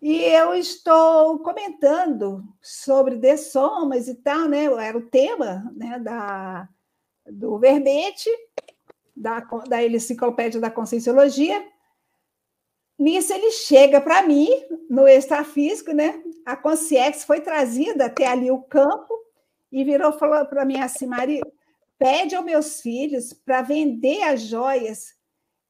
E 0.00 0.16
eu 0.16 0.54
estou 0.54 1.40
comentando 1.40 2.44
sobre 2.62 3.16
dessomas 3.16 4.06
e 4.06 4.14
tal, 4.14 4.48
né? 4.48 4.64
Era 4.64 4.96
o 4.96 5.08
tema 5.10 5.68
né, 5.74 5.98
da, 5.98 6.68
do 7.26 7.58
verbete, 7.58 8.30
da, 9.18 9.40
da 9.68 9.84
enciclopédia 9.84 10.60
da 10.60 10.70
Conscienciologia. 10.70 11.66
Nisso 12.98 13.32
ele 13.32 13.52
chega 13.52 14.00
para 14.00 14.22
mim, 14.22 14.48
no 14.90 15.06
extrafísico, 15.06 15.92
né? 15.92 16.20
A 16.44 16.56
consciência 16.56 17.26
foi 17.26 17.40
trazida 17.40 18.06
até 18.06 18.26
ali 18.26 18.50
o 18.50 18.62
campo 18.62 19.14
e 19.70 19.84
virou 19.84 20.12
falou 20.12 20.44
para 20.46 20.64
mim 20.64 20.80
assim, 20.80 21.06
Maria, 21.06 21.42
pede 21.98 22.34
aos 22.34 22.44
meus 22.44 22.80
filhos 22.80 23.32
para 23.32 23.62
vender 23.62 24.22
as 24.22 24.42
joias 24.42 25.14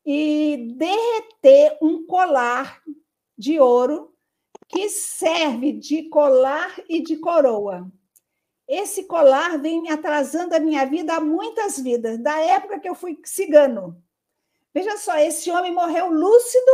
e 0.06 0.74
derreter 0.76 1.76
um 1.82 2.06
colar 2.06 2.80
de 3.36 3.60
ouro 3.60 4.14
que 4.68 4.88
serve 4.88 5.72
de 5.72 6.08
colar 6.08 6.80
e 6.88 7.02
de 7.02 7.16
coroa. 7.16 7.90
Esse 8.68 9.04
colar 9.04 9.58
vem 9.58 9.80
me 9.80 9.90
atrasando 9.90 10.54
a 10.54 10.60
minha 10.60 10.84
vida 10.84 11.14
há 11.14 11.20
muitas 11.20 11.78
vidas, 11.78 12.18
da 12.18 12.38
época 12.38 12.78
que 12.78 12.88
eu 12.88 12.94
fui 12.94 13.18
cigano. 13.24 14.00
Veja 14.74 14.98
só, 14.98 15.16
esse 15.16 15.50
homem 15.50 15.72
morreu 15.72 16.10
lúcido, 16.10 16.72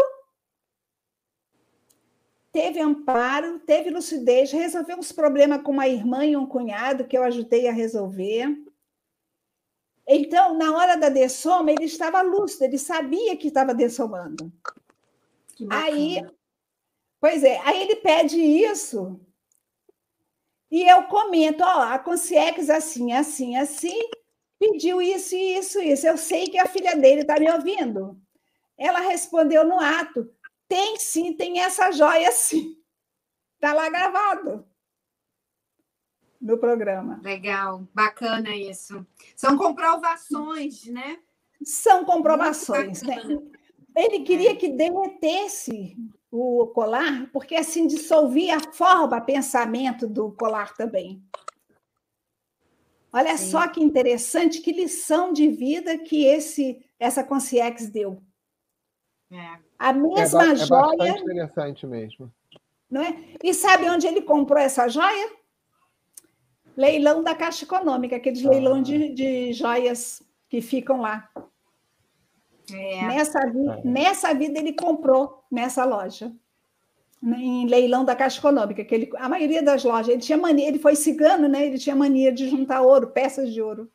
teve 2.50 2.80
amparo, 2.80 3.60
teve 3.60 3.90
lucidez, 3.90 4.50
resolveu 4.50 4.98
uns 4.98 5.12
problemas 5.12 5.62
com 5.62 5.70
uma 5.70 5.86
irmã 5.86 6.26
e 6.26 6.36
um 6.36 6.46
cunhado 6.46 7.06
que 7.06 7.16
eu 7.16 7.22
ajudei 7.22 7.68
a 7.68 7.72
resolver. 7.72 8.48
Então, 10.06 10.58
na 10.58 10.76
hora 10.76 10.96
da 10.96 11.08
dessoma, 11.08 11.70
ele 11.70 11.84
estava 11.84 12.20
lúcido, 12.22 12.64
ele 12.64 12.76
sabia 12.76 13.36
que 13.36 13.48
estava 13.48 13.72
dessomando. 13.72 14.52
Aí, 15.70 16.20
Pois 17.24 17.42
é, 17.42 17.58
aí 17.60 17.80
ele 17.80 17.96
pede 17.96 18.38
isso 18.38 19.18
e 20.74 20.82
eu 20.90 21.04
comento, 21.04 21.62
ó, 21.62 21.82
a 21.82 22.00
Concierge 22.00 22.68
assim, 22.72 23.12
assim, 23.12 23.56
assim, 23.56 23.96
pediu 24.58 25.00
isso, 25.00 25.36
isso, 25.36 25.80
isso. 25.80 26.04
Eu 26.04 26.18
sei 26.18 26.48
que 26.48 26.58
a 26.58 26.66
filha 26.66 26.96
dele 26.96 27.20
está 27.20 27.38
me 27.38 27.48
ouvindo. 27.48 28.20
Ela 28.76 28.98
respondeu 28.98 29.64
no 29.64 29.78
ato, 29.78 30.28
tem 30.66 30.98
sim, 30.98 31.32
tem 31.32 31.60
essa 31.60 31.92
joia 31.92 32.32
sim. 32.32 32.76
Está 33.54 33.70
lá 33.72 33.88
gravado 33.88 34.66
no 36.40 36.58
programa. 36.58 37.20
Legal, 37.22 37.86
bacana 37.94 38.56
isso. 38.56 39.06
São 39.36 39.56
comprovações, 39.56 40.86
né? 40.86 41.20
São 41.62 42.04
comprovações. 42.04 43.00
Né? 43.00 43.22
Ele 43.96 44.24
queria 44.24 44.50
é. 44.50 44.56
que 44.56 44.70
derretesse 44.70 45.96
o 46.36 46.66
colar, 46.66 47.28
porque 47.32 47.54
assim 47.54 47.86
dissolvia 47.86 48.56
a 48.56 48.72
forma, 48.72 49.20
pensamento 49.20 50.08
do 50.08 50.32
colar 50.32 50.74
também. 50.74 51.22
Olha 53.12 53.36
Sim. 53.36 53.50
só 53.52 53.68
que 53.68 53.80
interessante, 53.80 54.60
que 54.60 54.72
lição 54.72 55.32
de 55.32 55.48
vida 55.48 55.96
que 55.96 56.24
esse 56.24 56.84
essa 56.98 57.22
Concierge 57.22 57.86
deu. 57.86 58.20
É. 59.30 59.58
A 59.78 59.92
mesma 59.92 60.52
é, 60.52 60.56
joia. 60.56 61.02
É 61.02 61.10
interessante 61.10 61.86
mesmo. 61.86 62.32
Não 62.90 63.00
é? 63.00 63.16
E 63.42 63.54
sabe 63.54 63.88
onde 63.88 64.06
ele 64.06 64.22
comprou 64.22 64.58
essa 64.58 64.88
joia? 64.88 65.32
Leilão 66.76 67.22
da 67.22 67.34
Caixa 67.36 67.64
Econômica, 67.64 68.16
aqueles 68.16 68.44
ah. 68.44 68.50
leilão 68.50 68.82
de, 68.82 69.10
de 69.10 69.52
joias 69.52 70.20
que 70.48 70.60
ficam 70.60 71.00
lá. 71.00 71.30
É. 72.72 73.06
Nessa, 73.06 73.38
é. 73.40 73.80
nessa 73.84 74.34
vida 74.34 74.58
ele 74.58 74.72
comprou 74.72 75.44
nessa 75.50 75.84
loja, 75.84 76.32
né, 77.22 77.38
em 77.38 77.66
leilão 77.66 78.04
da 78.04 78.16
Caixa 78.16 78.38
Econômica, 78.38 78.84
que 78.84 78.94
ele, 78.94 79.10
a 79.16 79.28
maioria 79.28 79.62
das 79.62 79.84
lojas, 79.84 80.08
ele 80.08 80.20
tinha 80.20 80.38
mania, 80.38 80.68
ele 80.68 80.78
foi 80.78 80.94
cigano, 80.94 81.48
né? 81.48 81.66
Ele 81.66 81.78
tinha 81.78 81.96
mania 81.96 82.32
de 82.32 82.48
juntar 82.48 82.82
ouro, 82.82 83.08
peças 83.08 83.52
de 83.52 83.62
ouro. 83.62 83.90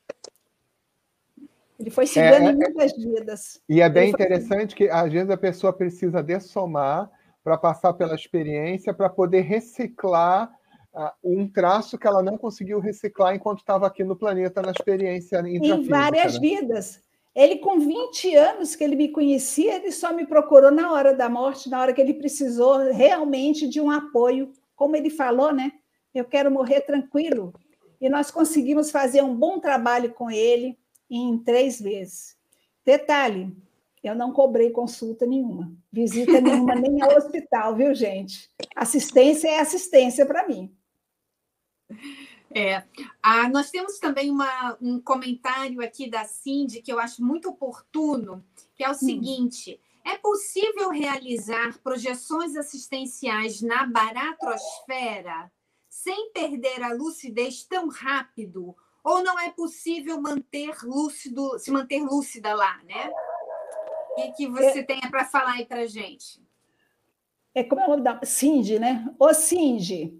Ele 1.80 1.90
foi 1.90 2.06
cigano 2.06 2.48
é, 2.48 2.52
em 2.52 2.54
é, 2.54 2.56
muitas 2.56 2.92
vidas. 2.98 3.62
E 3.70 3.82
é 3.82 3.90
bem 3.90 4.10
interessante 4.10 4.76
que 4.76 4.90
às 4.90 5.12
vezes 5.12 5.30
a 5.30 5.38
pessoa 5.38 5.72
precisa 5.72 6.22
dessomar 6.22 7.10
para 7.44 7.58
passar 7.58 7.94
pela 7.94 8.16
experiência, 8.16 8.94
para 8.94 9.10
poder 9.10 9.42
reciclar 9.42 10.52
uh, 10.94 11.10
um 11.24 11.48
traço 11.48 11.98
que 11.98 12.06
ela 12.06 12.22
não 12.22 12.38
conseguiu 12.38 12.80
reciclar 12.80 13.34
enquanto 13.34 13.60
estava 13.60 13.88
aqui 13.88 14.04
no 14.04 14.16
planeta 14.16 14.62
na 14.62 14.72
experiência 14.72 15.40
Em 15.40 15.88
várias 15.88 16.34
né? 16.34 16.40
vidas. 16.40 17.02
Ele, 17.36 17.58
com 17.58 17.80
20 17.80 18.36
anos 18.36 18.76
que 18.76 18.84
ele 18.84 18.96
me 18.96 19.10
conhecia, 19.10 19.76
ele 19.76 19.92
só 19.92 20.14
me 20.14 20.26
procurou 20.26 20.72
na 20.72 20.92
hora 20.92 21.14
da 21.14 21.30
morte, 21.30 21.70
na 21.70 21.80
hora 21.80 21.94
que 21.94 22.02
ele 22.02 22.14
precisou 22.14 22.92
realmente 22.92 23.68
de 23.68 23.80
um 23.80 23.90
apoio. 23.90 24.52
Como 24.76 24.96
ele 24.96 25.10
falou, 25.10 25.54
né? 25.54 25.72
Eu 26.14 26.26
quero 26.26 26.50
morrer 26.50 26.82
tranquilo. 26.82 27.54
E 28.02 28.10
nós 28.10 28.32
conseguimos 28.32 28.92
fazer 28.92 29.22
um 29.22 29.36
bom 29.36 29.60
trabalho 29.60 30.14
com 30.14 30.32
ele 30.32 30.78
em 31.10 31.38
três 31.38 31.80
vezes. 31.80 32.36
Detalhe, 32.86 33.56
eu 34.04 34.16
não 34.16 34.32
cobrei 34.32 34.72
consulta 34.72 35.26
nenhuma, 35.26 35.72
visita 35.92 36.40
nenhuma, 36.40 36.76
nem 36.76 37.02
ao 37.02 37.12
hospital, 37.18 37.76
viu, 37.76 37.94
gente? 37.94 38.50
Assistência 38.76 39.50
é 39.50 39.60
assistência 39.60 40.26
para 40.26 40.48
mim. 40.48 40.74
É. 42.54 42.84
Ah, 43.22 43.48
nós 43.50 43.70
temos 43.70 44.00
também 44.00 44.32
uma, 44.32 44.78
um 44.82 45.00
comentário 45.00 45.82
aqui 45.82 46.10
da 46.10 46.24
Cindy 46.24 46.82
que 46.82 46.92
eu 46.92 47.00
acho 47.00 47.24
muito 47.24 47.50
oportuno, 47.50 48.44
que 48.76 48.84
é 48.84 48.88
o 48.88 48.92
hum. 48.92 48.96
seguinte: 48.96 49.80
é 50.04 50.18
possível 50.18 50.90
realizar 50.90 51.78
projeções 51.84 52.56
assistenciais 52.56 53.62
na 53.62 53.86
baratrosfera 53.86 55.52
sem 55.88 56.32
perder 56.32 56.82
a 56.82 56.94
lucidez 56.94 57.64
tão 57.64 57.88
rápido? 57.90 58.76
Ou 59.04 59.24
não 59.24 59.40
é 59.40 59.50
possível 59.50 60.20
manter 60.20 60.76
lúcido, 60.84 61.58
se 61.60 61.72
manter 61.72 62.02
lúcida 62.02 62.54
lá, 62.54 62.82
né? 62.84 63.12
O 64.18 64.34
que, 64.34 64.48
você 64.48 64.80
é, 64.80 64.84
tem 64.84 65.00
para 65.02 65.26
falar 65.26 65.54
aí 65.54 65.66
para 65.66 65.88
gente? 65.88 66.42
É 67.54 67.64
como 67.64 67.82
é 67.82 67.86
o 67.86 67.90
nome 67.92 68.04
da 68.04 68.20
Cindy, 68.26 68.78
né? 68.78 69.08
Ô, 69.18 69.34
Cindy, 69.34 70.19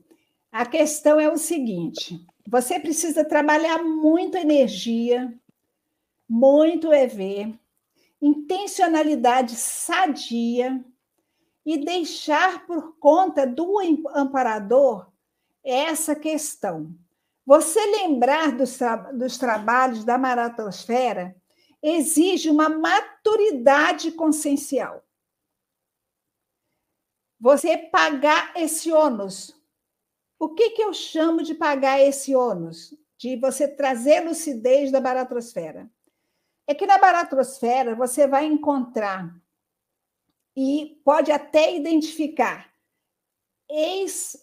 a 0.52 0.66
questão 0.66 1.20
é 1.20 1.30
o 1.30 1.38
seguinte: 1.38 2.26
você 2.48 2.80
precisa 2.80 3.24
trabalhar 3.24 3.84
muito 3.84 4.38
energia, 4.38 5.34
muito 6.28 6.92
EV, 6.94 7.54
intencionalidade 8.22 9.56
sadia 9.56 10.84
e 11.66 11.78
deixar 11.78 12.66
por 12.66 12.98
conta 12.98 13.46
do 13.46 13.80
amparador 14.14 15.12
essa 15.64 16.16
questão. 16.16 16.96
Você 17.46 17.80
lembrar 17.86 18.52
dos, 18.52 18.78
tra 18.78 18.96
dos 19.12 19.38
trabalhos 19.38 20.04
da 20.04 20.18
maratosfera 20.18 21.36
exige 21.82 22.50
uma 22.50 22.70
maturidade 22.70 24.12
consciencial. 24.12 25.04
Você 27.40 27.78
pagar 27.78 28.54
esse 28.56 28.92
ônus 28.92 29.59
o 30.40 30.50
que, 30.50 30.70
que 30.72 30.82
eu 30.82 30.94
chamo 30.94 31.44
de 31.44 31.54
pagar 31.54 32.00
esse 32.00 32.34
ônus? 32.34 32.98
De 33.18 33.36
você 33.36 33.68
trazer 33.68 34.22
lucidez 34.22 34.90
da 34.90 35.02
baratrosfera? 35.02 35.92
É 36.66 36.74
que 36.74 36.86
na 36.86 36.98
baratrosfera 36.98 37.94
você 37.94 38.26
vai 38.26 38.46
encontrar 38.46 39.36
e 40.56 41.02
pode 41.04 41.32
até 41.32 41.76
identificar 41.76 42.72
ex, 43.70 44.38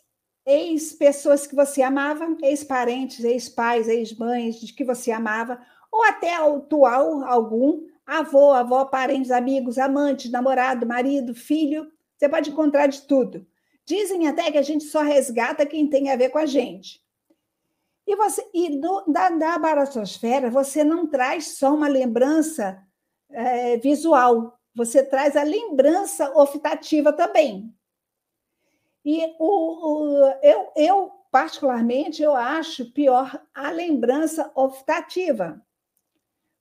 ex 0.45 0.93
pessoas 0.93 1.47
que 1.47 1.55
você 1.55 1.83
amava, 1.83 2.37
ex-parentes, 2.43 3.25
ex-pais, 3.25 3.89
ex-mães 3.89 4.61
de 4.61 4.73
que 4.73 4.85
você 4.85 5.11
amava, 5.11 5.61
ou 5.91 6.05
até 6.05 6.35
atual 6.35 7.25
algum, 7.25 7.87
avô, 8.05 8.53
avó, 8.53 8.85
parentes, 8.85 9.31
amigos, 9.31 9.79
amantes, 9.79 10.31
namorado, 10.31 10.87
marido, 10.87 11.35
filho, 11.35 11.91
você 12.17 12.29
pode 12.29 12.51
encontrar 12.51 12.87
de 12.87 13.03
tudo. 13.03 13.47
Dizem 13.87 14.27
até 14.27 14.51
que 14.51 14.59
a 14.59 14.63
gente 14.63 14.85
só 14.85 15.03
resgata 15.03 15.65
quem 15.65 15.89
tem 15.89 16.11
a 16.11 16.17
ver 16.17 16.31
com 16.31 16.39
a 16.39 16.47
gente. 16.47 17.01
E, 18.05 18.17
você, 18.17 18.45
e 18.53 18.81
do, 18.81 19.05
da, 19.07 19.31
da 19.31 20.51
você 20.51 20.83
não 20.83 21.07
traz 21.07 21.57
só 21.57 21.73
uma 21.73 21.89
lembrança 21.89 22.85
é, 23.31 23.77
visual, 23.77 24.59
você 24.75 25.05
traz 25.05 25.37
a 25.37 25.43
lembrança 25.43 26.31
olfativa 26.37 27.13
também. 27.13 27.73
E 29.05 29.25
o, 29.39 29.45
o, 29.45 30.25
eu, 30.43 30.73
eu, 30.77 31.13
particularmente, 31.31 32.23
eu 32.23 32.35
acho 32.35 32.93
pior 32.93 33.41
a 33.55 33.71
lembrança 33.71 34.51
olfativa, 34.55 35.65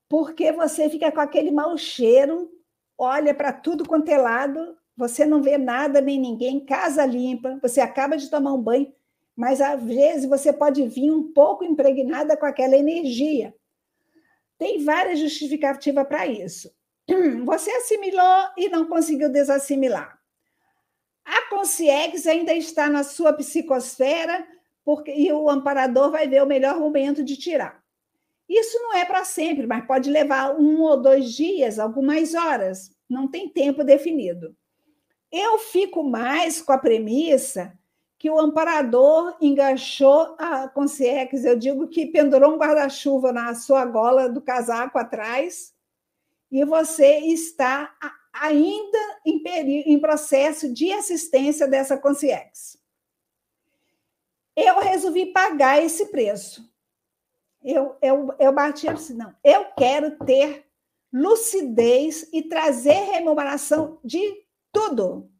porque 0.07 0.51
você 0.51 0.89
fica 0.89 1.11
com 1.11 1.19
aquele 1.19 1.49
mau 1.49 1.75
cheiro, 1.75 2.51
olha 2.95 3.33
para 3.33 3.51
tudo 3.51 3.87
quanto 3.87 4.09
é 4.09 4.17
lado 4.17 4.77
você 4.97 5.25
não 5.25 5.41
vê 5.41 5.57
nada 5.57 5.99
nem 5.99 6.19
ninguém, 6.19 6.63
casa 6.63 7.05
limpa, 7.05 7.59
você 7.61 7.81
acaba 7.81 8.17
de 8.17 8.29
tomar 8.29 8.53
um 8.53 8.61
banho, 8.61 8.93
mas 9.35 9.59
às 9.59 9.83
vezes 9.83 10.29
você 10.29 10.53
pode 10.53 10.87
vir 10.87 11.11
um 11.11 11.33
pouco 11.33 11.63
impregnada 11.63 12.37
com 12.37 12.45
aquela 12.45 12.77
energia. 12.77 13.53
Tem 14.57 14.83
várias 14.83 15.19
justificativas 15.19 16.07
para 16.07 16.25
isso. 16.25 16.71
Você 17.45 17.69
assimilou 17.71 18.47
e 18.57 18.69
não 18.69 18.87
conseguiu 18.87 19.29
desassimilar. 19.29 20.17
A 21.25 21.49
consciência 21.49 22.31
ainda 22.31 22.53
está 22.53 22.89
na 22.89 23.03
sua 23.03 23.33
psicosfera 23.33 24.47
porque, 24.85 25.11
e 25.11 25.31
o 25.33 25.49
amparador 25.49 26.11
vai 26.11 26.27
ver 26.27 26.41
o 26.43 26.47
melhor 26.47 26.79
momento 26.79 27.23
de 27.23 27.35
tirar. 27.35 27.83
Isso 28.47 28.77
não 28.79 28.95
é 28.95 29.03
para 29.03 29.25
sempre, 29.25 29.65
mas 29.65 29.85
pode 29.85 30.09
levar 30.09 30.55
um 30.55 30.81
ou 30.83 31.01
dois 31.01 31.33
dias, 31.33 31.79
algumas 31.79 32.35
horas, 32.35 32.91
não 33.09 33.27
tem 33.27 33.49
tempo 33.49 33.83
definido. 33.83 34.55
Eu 35.37 35.59
fico 35.59 36.01
mais 36.01 36.61
com 36.61 36.71
a 36.71 36.77
premissa 36.77 37.77
que 38.17 38.29
o 38.29 38.39
amparador 38.39 39.35
enganchou 39.41 40.33
a 40.39 40.69
consciência. 40.69 41.49
Eu 41.49 41.59
digo 41.59 41.89
que 41.89 42.05
pendurou 42.05 42.53
um 42.53 42.57
guarda-chuva 42.57 43.33
na 43.33 43.53
sua 43.53 43.83
gola 43.83 44.29
do 44.29 44.39
casaco 44.41 44.97
atrás 44.97 45.73
e 46.49 46.63
você 46.63 47.17
está 47.17 47.93
ainda 48.31 48.97
em, 49.25 49.43
em 49.91 49.99
processo 49.99 50.71
de 50.71 50.93
assistência 50.93 51.67
dessa 51.67 51.97
consciência. 51.97 52.79
Eu 54.55 54.79
resolvi 54.79 55.25
pagar 55.33 55.83
esse 55.83 56.05
preço. 56.05 56.65
Eu, 57.61 57.97
eu, 58.01 58.33
eu 58.39 58.53
bati 58.53 58.87
assim, 58.87 59.15
não, 59.15 59.35
eu 59.43 59.65
quero 59.77 60.17
ter 60.19 60.65
lucidez 61.11 62.29
e 62.31 62.41
trazer 62.41 63.11
remuneração 63.11 63.99
de 64.01 64.44
tudo. 64.75 65.31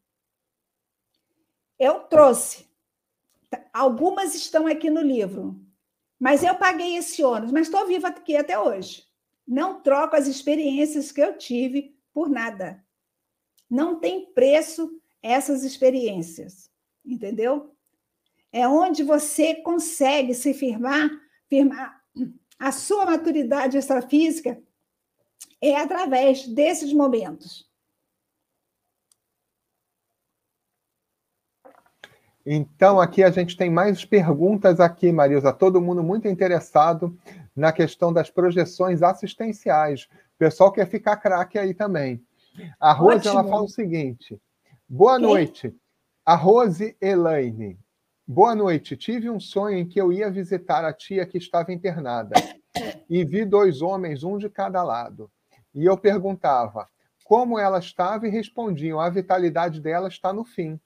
Eu 1.78 2.00
trouxe. 2.00 2.66
Algumas 3.70 4.34
estão 4.34 4.66
aqui 4.66 4.88
no 4.88 5.02
livro, 5.02 5.60
mas 6.18 6.42
eu 6.42 6.54
paguei 6.54 6.96
esse 6.96 7.22
ônus, 7.22 7.52
mas 7.52 7.66
estou 7.66 7.86
viva 7.86 8.08
aqui 8.08 8.34
até 8.34 8.58
hoje. 8.58 9.06
Não 9.46 9.82
troco 9.82 10.16
as 10.16 10.26
experiências 10.26 11.12
que 11.12 11.20
eu 11.20 11.36
tive 11.36 11.94
por 12.14 12.30
nada. 12.30 12.82
Não 13.68 14.00
tem 14.00 14.32
preço 14.32 14.90
essas 15.22 15.62
experiências, 15.62 16.70
entendeu? 17.04 17.76
É 18.50 18.66
onde 18.66 19.02
você 19.02 19.54
consegue 19.56 20.32
se 20.32 20.54
firmar, 20.54 21.10
firmar 21.46 22.02
a 22.58 22.72
sua 22.72 23.04
maturidade 23.04 23.76
extrafísica 23.76 24.60
é 25.60 25.76
através 25.76 26.46
desses 26.48 26.92
momentos. 26.92 27.66
Então, 32.48 33.00
aqui 33.00 33.24
a 33.24 33.30
gente 33.30 33.56
tem 33.56 33.68
mais 33.68 34.04
perguntas 34.04 34.78
aqui, 34.78 35.10
Marisa. 35.10 35.52
Todo 35.52 35.80
mundo 35.80 36.00
muito 36.00 36.28
interessado 36.28 37.18
na 37.56 37.72
questão 37.72 38.12
das 38.12 38.30
projeções 38.30 39.02
assistenciais. 39.02 40.04
O 40.04 40.38
pessoal 40.38 40.70
quer 40.70 40.86
ficar 40.86 41.16
craque 41.16 41.58
aí 41.58 41.74
também. 41.74 42.22
A 42.78 42.92
Rose, 42.92 43.16
Ótimo. 43.16 43.32
ela 43.32 43.44
fala 43.48 43.62
o 43.64 43.68
seguinte. 43.68 44.40
Boa 44.88 45.18
Quem? 45.18 45.26
noite. 45.26 45.74
A 46.24 46.36
Rose 46.36 46.96
Elaine. 47.00 47.76
Boa 48.24 48.54
noite. 48.54 48.96
Tive 48.96 49.28
um 49.28 49.40
sonho 49.40 49.78
em 49.78 49.86
que 49.86 50.00
eu 50.00 50.12
ia 50.12 50.30
visitar 50.30 50.84
a 50.84 50.92
tia 50.92 51.26
que 51.26 51.38
estava 51.38 51.72
internada 51.72 52.34
e 53.10 53.24
vi 53.24 53.44
dois 53.44 53.82
homens, 53.82 54.22
um 54.22 54.38
de 54.38 54.48
cada 54.48 54.84
lado. 54.84 55.28
E 55.74 55.84
eu 55.84 55.96
perguntava 55.96 56.86
como 57.24 57.58
ela 57.58 57.80
estava 57.80 58.28
e 58.28 58.30
respondiam: 58.30 59.00
a 59.00 59.10
vitalidade 59.10 59.80
dela 59.80 60.06
está 60.06 60.32
no 60.32 60.44
fim. 60.44 60.78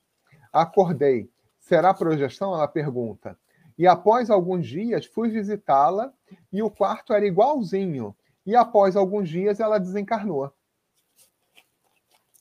Acordei. 0.51 1.29
Será 1.71 1.95
projeção? 1.95 2.53
Ela 2.53 2.67
pergunta. 2.67 3.39
E 3.79 3.87
após 3.87 4.29
alguns 4.29 4.67
dias 4.67 5.07
fui 5.07 5.31
visitá-la 5.31 6.13
e 6.53 6.65
o 6.65 6.69
quarto 6.69 7.13
era 7.13 7.25
igualzinho. 7.25 8.13
E 8.45 8.57
após 8.57 8.97
alguns 8.97 9.29
dias 9.29 9.61
ela 9.61 9.79
desencarnou. 9.79 10.53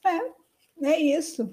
É, 0.04 0.88
é 0.88 1.00
isso. 1.00 1.48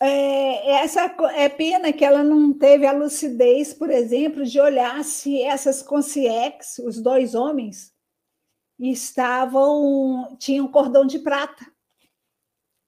É, 0.00 0.72
essa 0.82 1.02
é 1.36 1.48
pena 1.48 1.92
que 1.92 2.04
ela 2.04 2.24
não 2.24 2.52
teve 2.52 2.88
a 2.88 2.92
lucidez, 2.92 3.72
por 3.72 3.88
exemplo, 3.88 4.44
de 4.44 4.58
olhar 4.58 5.04
se 5.04 5.40
essas 5.40 5.80
consciências, 5.80 6.84
os 6.84 7.00
dois 7.00 7.36
homens, 7.36 7.94
estavam 8.80 10.36
tinham 10.40 10.66
cordão 10.66 11.06
de 11.06 11.20
prata. 11.20 11.64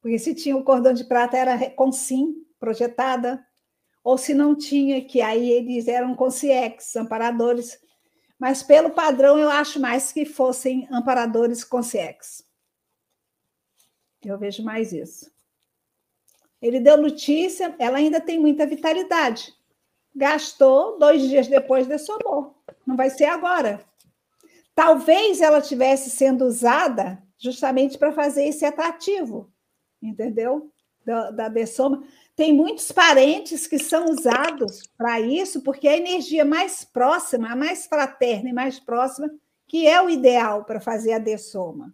Porque 0.01 0.19
se 0.19 0.35
tinha 0.35 0.57
o 0.57 0.65
cordão 0.65 0.93
de 0.93 1.05
prata 1.05 1.37
era 1.37 1.71
com 1.71 1.93
sim, 1.93 2.48
projetada, 2.59 3.45
ou 4.03 4.17
se 4.17 4.33
não 4.35 4.57
tinha, 4.57 5.05
que 5.05 5.21
aí 5.21 5.51
eles 5.51 5.89
eram 5.89 6.15
consciex, 6.15 6.97
amparadores. 6.97 7.79
Mas 8.39 8.63
pelo 8.63 8.91
padrão, 8.91 9.39
eu 9.39 9.51
acho 9.51 9.81
mais 9.81 10.13
que 10.13 10.25
fossem 10.25 10.89
amparadores 10.91 11.65
consciex. 11.65 12.47
Eu 14.25 14.39
vejo 14.39 14.63
mais 14.63 14.93
isso. 14.93 15.31
Ele 16.61 16.81
deu 16.81 16.97
notícia, 16.97 17.75
ela 17.79 17.99
ainda 17.99 18.21
tem 18.21 18.39
muita 18.39 18.67
vitalidade. 18.67 19.55
Gastou, 20.15 20.99
dois 20.99 21.23
dias 21.23 21.47
depois 21.47 21.87
dessomou. 21.87 22.61
Não 22.87 22.97
vai 22.97 23.11
ser 23.11 23.27
agora. 23.27 23.85
Talvez 24.75 25.41
ela 25.41 25.61
tivesse 25.61 26.11
sendo 26.11 26.45
usada 26.45 27.23
justamente 27.39 27.97
para 27.97 28.13
fazer 28.13 28.45
esse 28.45 28.65
atrativo, 28.65 29.53
entendeu? 30.03 30.73
Da, 31.05 31.31
da 31.31 31.49
dessoma. 31.49 32.03
Tem 32.39 32.53
muitos 32.53 32.93
parentes 32.93 33.67
que 33.67 33.81
são 33.81 34.05
usados 34.05 34.87
para 34.97 35.19
isso, 35.19 35.61
porque 35.61 35.89
a 35.89 35.97
energia 35.97 36.45
mais 36.45 36.85
próxima, 36.85 37.51
a 37.51 37.57
mais 37.57 37.87
fraterna 37.87 38.49
e 38.49 38.53
mais 38.53 38.79
próxima, 38.79 39.29
que 39.67 39.89
é 39.89 40.01
o 40.01 40.09
ideal 40.09 40.65
para 40.65 40.81
fazer 40.81 41.15
a 41.15 41.19
dessoma. 41.19 41.93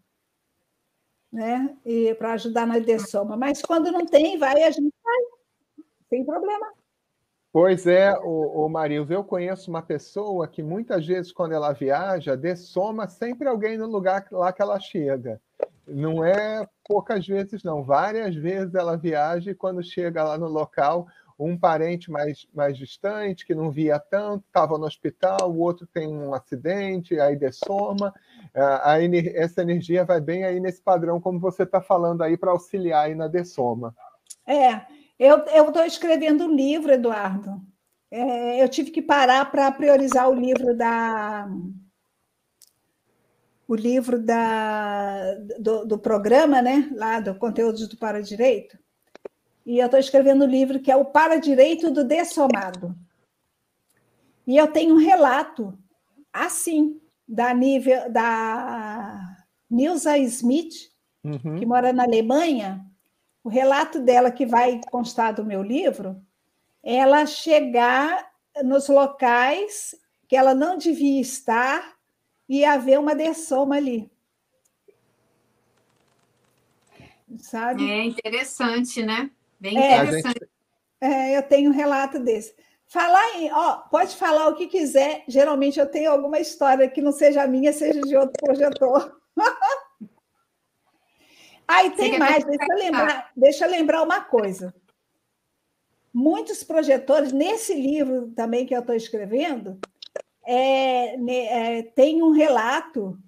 Né? 1.33 1.75
E 1.83 2.15
para 2.17 2.35
ajudar 2.35 2.67
na 2.67 2.79
dessoma. 2.79 3.39
Mas 3.39 3.63
quando 3.63 3.91
não 3.91 4.05
tem, 4.05 4.37
vai, 4.37 4.65
a 4.65 4.71
gente 4.71 4.93
vai. 5.03 5.87
Sem 6.11 6.23
problema. 6.27 6.75
Pois 7.51 7.87
é, 7.87 8.13
o, 8.19 8.67
o 8.67 8.69
Marilson, 8.69 9.15
eu 9.15 9.25
conheço 9.25 9.71
uma 9.71 9.81
pessoa 9.81 10.47
que 10.47 10.63
muitas 10.63 11.07
vezes, 11.07 11.33
quando 11.33 11.53
ela 11.53 11.73
viaja, 11.73 12.37
dessoma 12.37 13.09
sempre 13.09 13.49
alguém 13.49 13.79
no 13.79 13.87
lugar 13.87 14.27
lá 14.31 14.53
que 14.53 14.61
ela 14.61 14.79
chega. 14.79 15.41
Não 15.87 16.25
é 16.25 16.67
poucas 16.87 17.27
vezes, 17.27 17.63
não. 17.63 17.83
Várias 17.83 18.35
vezes 18.35 18.75
ela 18.75 18.97
viaja 18.97 19.51
e 19.51 19.55
quando 19.55 19.83
chega 19.83 20.25
lá 20.25 20.39
no 20.39 20.49
local, 20.49 21.07
um 21.39 21.59
parente 21.59 22.11
mais, 22.11 22.47
mais 22.55 22.77
distante, 22.79 23.45
que 23.45 23.55
não 23.55 23.71
via 23.71 23.99
tanto, 23.99 24.45
estava 24.47 24.79
no 24.79 24.87
hospital, 24.87 25.51
o 25.51 25.59
outro 25.59 25.87
tem 25.87 26.09
um 26.09 26.33
acidente, 26.33 27.19
aí 27.19 27.37
dessoma. 27.37 28.15
A, 28.55 28.93
a, 28.93 29.05
essa 29.35 29.63
energia 29.63 30.05
vai 30.05 30.21
bem 30.21 30.45
aí 30.45 30.61
nesse 30.61 30.81
padrão, 30.81 31.21
como 31.21 31.41
você 31.41 31.65
está 31.65 31.81
falando 31.81 32.23
aí, 32.23 32.37
para 32.37 32.53
auxiliar 32.53 33.07
aí 33.07 33.15
na 33.15 33.27
dessoma. 33.27 33.95
É, 34.47 34.83
eu 35.19 35.45
estou 35.69 35.85
escrevendo 35.85 36.45
um 36.45 36.55
livro, 36.55 36.93
Eduardo. 36.93 37.61
É, 38.11 38.63
eu 38.63 38.69
tive 38.69 38.91
que 38.91 39.03
parar 39.03 39.51
para 39.51 39.71
priorizar 39.73 40.31
o 40.31 40.35
livro 40.35 40.77
da 40.77 41.49
o 43.67 43.75
livro 43.75 44.21
da, 44.21 45.35
do, 45.59 45.85
do, 45.87 45.99
programa, 45.99 46.61
né? 46.61 46.91
Lá 46.95 47.21
do 47.21 47.35
conteúdo 47.35 47.89
do 47.89 47.97
Para 47.97 48.23
Direito. 48.23 48.79
E 49.65 49.79
eu 49.79 49.87
estou 49.87 49.99
escrevendo 49.99 50.45
um 50.45 50.49
livro 50.49 50.81
que 50.81 50.91
é 50.91 50.97
o 50.97 51.07
Para 51.07 51.39
Direito 51.39 51.91
do 51.91 52.05
Dessomado. 52.05 52.95
E 54.47 54.57
eu 54.57 54.69
tenho 54.69 54.95
um 54.95 54.99
relato 54.99 55.79
assim 56.33 57.01
da 57.27 57.55
nível 57.55 58.11
da 58.11 59.19
Nilsa 59.71 60.19
Smith, 60.19 60.91
uhum. 61.25 61.57
que 61.57 61.65
mora 61.65 61.93
na 61.93 62.05
Alemanha, 62.05 62.85
o 63.43 63.49
relato 63.49 64.01
dela, 64.01 64.31
que 64.31 64.45
vai 64.45 64.81
constar 64.91 65.35
do 65.35 65.45
meu 65.45 65.63
livro, 65.63 66.21
é 66.83 66.97
ela 66.97 67.25
chegar 67.25 68.31
nos 68.63 68.89
locais 68.89 69.95
que 70.29 70.37
ela 70.37 70.55
não 70.55 70.77
devia 70.77 71.21
estar 71.21 71.94
e 72.49 72.65
haver 72.65 72.99
uma 72.99 73.15
dessoma 73.15 73.77
ali. 73.77 74.11
Sabe? 77.39 77.91
É 77.91 78.05
interessante, 78.05 79.03
né? 79.03 79.31
Bem 79.59 79.79
é, 79.79 79.97
interessante. 79.97 80.49
É, 81.01 81.37
eu 81.37 81.43
tenho 81.43 81.71
um 81.71 81.75
relato 81.75 82.19
desse. 82.19 82.55
Falar 82.87 83.37
em, 83.37 83.51
ó, 83.53 83.79
pode 83.91 84.15
falar 84.17 84.49
o 84.49 84.55
que 84.55 84.67
quiser. 84.67 85.25
Geralmente 85.27 85.81
eu 85.81 85.87
tenho 85.87 86.11
alguma 86.11 86.39
história 86.39 86.89
que 86.89 87.03
não 87.03 87.13
seja 87.13 87.47
minha, 87.47 87.73
seja 87.73 88.01
de 88.01 88.17
outro 88.17 88.35
projetor. 88.43 89.21
Aí 91.67 91.91
tem 91.91 92.19
mais, 92.19 92.45
deixa 92.45 92.67
eu, 92.71 92.79
lembrar, 92.79 93.31
deixa 93.35 93.65
eu 93.67 93.71
lembrar 93.71 94.03
uma 94.03 94.21
coisa. 94.21 94.75
Muitos 96.13 96.63
projetores, 96.63 97.33
nesse 97.33 97.75
livro 97.75 98.31
também 98.37 98.67
que 98.67 98.75
eu 98.75 98.81
estou 98.81 98.95
escrevendo, 98.95 99.81
é, 100.47 101.17
é, 101.17 101.83
tem 101.83 102.23
um 102.23 102.31
relato, 102.31 103.19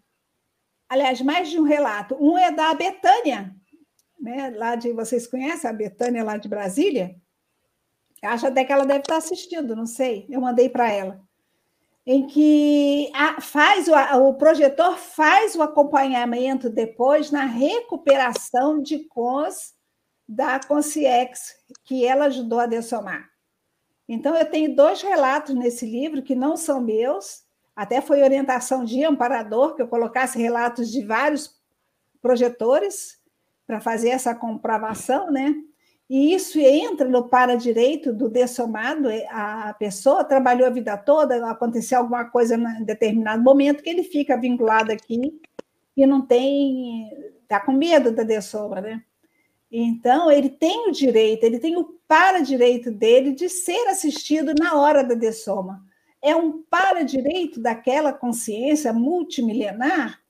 aliás, 0.88 1.20
mais 1.20 1.48
de 1.48 1.58
um 1.58 1.64
relato. 1.64 2.16
Um 2.20 2.36
é 2.36 2.50
da 2.52 2.74
Betânia, 2.74 3.54
né? 4.20 4.50
lá 4.56 4.76
de. 4.76 4.92
Vocês 4.92 5.26
conhecem 5.26 5.68
a 5.68 5.72
Betânia 5.72 6.24
lá 6.24 6.36
de 6.36 6.48
Brasília? 6.48 7.16
Acho 8.22 8.46
até 8.46 8.64
que 8.64 8.72
ela 8.72 8.86
deve 8.86 9.00
estar 9.00 9.16
assistindo, 9.16 9.76
não 9.76 9.86
sei. 9.86 10.26
Eu 10.28 10.40
mandei 10.40 10.68
para 10.68 10.90
ela 10.90 11.26
em 12.06 12.26
que 12.26 13.10
a, 13.12 13.40
faz 13.40 13.88
o, 13.88 13.94
o 14.28 14.34
projetor 14.34 14.96
faz 14.96 15.56
o 15.56 15.62
acompanhamento 15.62 16.70
depois 16.70 17.32
na 17.32 17.44
recuperação 17.44 18.80
de 18.80 19.00
cons 19.08 19.74
da 20.28 20.60
Consciex, 20.60 21.56
que 21.84 22.06
ela 22.06 22.26
ajudou 22.26 22.60
a 22.60 22.66
dessomar. 22.66 23.28
Então, 24.08 24.36
eu 24.36 24.48
tenho 24.48 24.74
dois 24.74 25.02
relatos 25.02 25.54
nesse 25.54 25.84
livro 25.84 26.22
que 26.22 26.34
não 26.34 26.56
são 26.56 26.80
meus, 26.80 27.44
até 27.74 28.00
foi 28.00 28.22
orientação 28.22 28.84
de 28.84 29.04
amparador, 29.04 29.74
que 29.74 29.82
eu 29.82 29.88
colocasse 29.88 30.38
relatos 30.38 30.90
de 30.90 31.04
vários 31.04 31.54
projetores 32.22 33.20
para 33.66 33.80
fazer 33.80 34.10
essa 34.10 34.34
comprovação, 34.34 35.30
né? 35.30 35.54
E 36.08 36.32
isso 36.32 36.58
entra 36.60 37.08
no 37.08 37.28
para-direito 37.28 38.12
do 38.12 38.28
dessomado, 38.28 39.10
é, 39.10 39.26
a 39.28 39.74
pessoa 39.74 40.22
trabalhou 40.22 40.66
a 40.68 40.70
vida 40.70 40.96
toda, 40.96 41.50
aconteceu 41.50 41.98
alguma 41.98 42.24
coisa 42.26 42.54
em 42.54 42.84
determinado 42.84 43.42
momento 43.42 43.82
que 43.82 43.90
ele 43.90 44.04
fica 44.04 44.40
vinculado 44.40 44.92
aqui 44.92 45.40
e 45.96 46.06
não 46.06 46.24
tem, 46.24 47.10
está 47.42 47.58
com 47.58 47.72
medo 47.72 48.12
da 48.12 48.22
dessoma, 48.22 48.80
né? 48.80 49.02
Então, 49.70 50.30
ele 50.30 50.48
tem 50.48 50.88
o 50.88 50.92
direito, 50.92 51.44
ele 51.44 51.58
tem 51.58 51.76
o 51.76 51.84
para-direito 52.06 52.90
dele 52.90 53.32
de 53.32 53.48
ser 53.48 53.88
assistido 53.88 54.54
na 54.58 54.80
hora 54.80 55.02
da 55.02 55.14
dessoma. 55.14 55.84
É 56.22 56.34
um 56.34 56.62
para-direito 56.62 57.60
daquela 57.60 58.12
consciência 58.12 58.92
multimilenar 58.92 60.20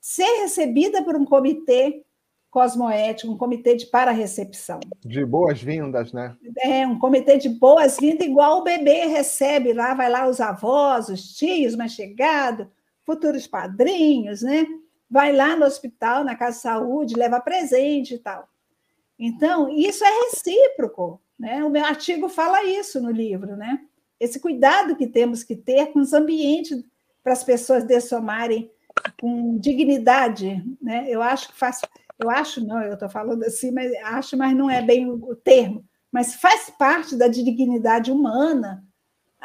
ser 0.00 0.40
recebida 0.42 1.02
por 1.02 1.16
um 1.16 1.24
comitê 1.24 2.02
cosmoético, 2.50 3.32
um 3.32 3.36
comitê 3.36 3.76
de 3.76 3.86
para-recepção. 3.86 4.80
De 5.04 5.24
boas-vindas, 5.24 6.12
né? 6.12 6.34
É, 6.60 6.86
um 6.86 6.98
comitê 6.98 7.36
de 7.36 7.48
boas-vindas, 7.48 8.26
igual 8.26 8.60
o 8.60 8.64
bebê 8.64 9.04
recebe 9.04 9.72
lá, 9.72 9.92
vai 9.94 10.08
lá 10.08 10.26
os 10.26 10.40
avós, 10.40 11.08
os 11.08 11.34
tios 11.36 11.76
mais 11.76 11.92
chegados, 11.92 12.66
futuros 13.04 13.46
padrinhos, 13.46 14.42
né? 14.42 14.66
Vai 15.10 15.32
lá 15.32 15.56
no 15.56 15.64
hospital, 15.64 16.24
na 16.24 16.34
casa 16.34 16.56
de 16.56 16.62
saúde, 16.62 17.16
leva 17.16 17.40
presente 17.40 18.14
e 18.14 18.18
tal. 18.18 18.48
Então, 19.18 19.68
isso 19.70 20.04
é 20.04 20.10
recíproco. 20.24 21.20
Né? 21.38 21.62
O 21.64 21.70
meu 21.70 21.84
artigo 21.84 22.28
fala 22.28 22.64
isso 22.64 23.00
no 23.00 23.10
livro, 23.10 23.56
né? 23.56 23.80
Esse 24.18 24.40
cuidado 24.40 24.96
que 24.96 25.06
temos 25.06 25.44
que 25.44 25.54
ter 25.54 25.92
com 25.92 26.00
os 26.00 26.12
ambientes 26.12 26.84
para 27.22 27.32
as 27.32 27.44
pessoas 27.44 27.84
dessomarem 27.84 28.70
com 29.20 29.56
dignidade, 29.58 30.64
né? 30.82 31.06
Eu 31.08 31.22
acho 31.22 31.48
que 31.48 31.56
faz, 31.56 31.80
eu 32.18 32.28
acho 32.28 32.64
não, 32.64 32.82
eu 32.82 32.94
estou 32.94 33.08
falando 33.08 33.44
assim, 33.44 33.70
mas 33.70 33.92
acho, 34.02 34.36
mas 34.36 34.56
não 34.56 34.68
é 34.68 34.82
bem 34.82 35.08
o 35.08 35.36
termo, 35.36 35.84
mas 36.10 36.34
faz 36.34 36.68
parte 36.70 37.14
da 37.16 37.28
dignidade 37.28 38.10
humana 38.10 38.84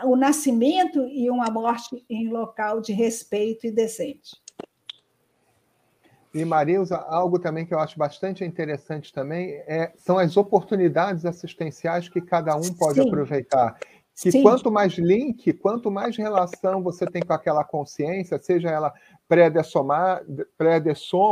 o 0.04 0.16
nascimento 0.16 1.06
e 1.08 1.30
uma 1.30 1.52
morte 1.52 2.04
em 2.10 2.30
local 2.30 2.82
de 2.82 2.92
respeito 2.92 3.68
e 3.68 3.72
decente. 3.72 4.32
E 6.34 6.44
Marilza, 6.44 6.98
algo 6.98 7.38
também 7.38 7.64
que 7.64 7.74
eu 7.74 7.80
acho 7.80 7.98
bastante 7.98 8.44
interessante 8.44 9.14
também 9.14 9.52
é, 9.68 9.92
são 9.96 10.18
as 10.18 10.36
oportunidades 10.36 11.26
assistenciais 11.26 12.10
que 12.10 12.20
cada 12.20 12.56
um 12.56 12.74
pode 12.74 13.00
Sim. 13.00 13.08
aproveitar. 13.08 13.78
Que 14.20 14.32
Sim. 14.32 14.42
quanto 14.42 14.72
mais 14.72 14.94
link, 14.94 15.54
quanto 15.54 15.92
mais 15.92 16.18
relação 16.18 16.82
você 16.82 17.06
tem 17.06 17.22
com 17.22 17.34
aquela 17.34 17.64
consciência, 17.64 18.40
seja 18.40 18.70
ela 18.70 18.92
pré-dessoma 19.28 20.22
pré 20.58 20.82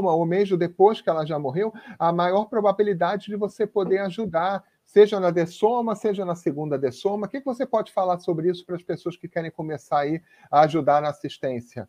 ou 0.04 0.26
mesmo 0.26 0.58
depois 0.58 1.02
que 1.02 1.10
ela 1.10 1.26
já 1.26 1.40
morreu, 1.40 1.74
a 1.98 2.12
maior 2.12 2.46
probabilidade 2.46 3.28
de 3.28 3.36
você 3.36 3.66
poder 3.66 4.00
ajudar, 4.00 4.64
seja 4.86 5.20
na 5.20 5.32
dessoma, 5.32 5.96
seja 5.96 6.26
na 6.26 6.36
segunda 6.36 6.78
dessoma. 6.78 7.26
O 7.26 7.30
que 7.30 7.40
você 7.40 7.66
pode 7.66 7.92
falar 7.92 8.20
sobre 8.20 8.50
isso 8.50 8.66
para 8.66 8.76
as 8.76 8.84
pessoas 8.84 9.18
que 9.18 9.28
querem 9.28 9.50
começar 9.50 10.00
aí 10.00 10.22
a 10.52 10.62
ajudar 10.62 11.02
na 11.02 11.10
assistência? 11.10 11.88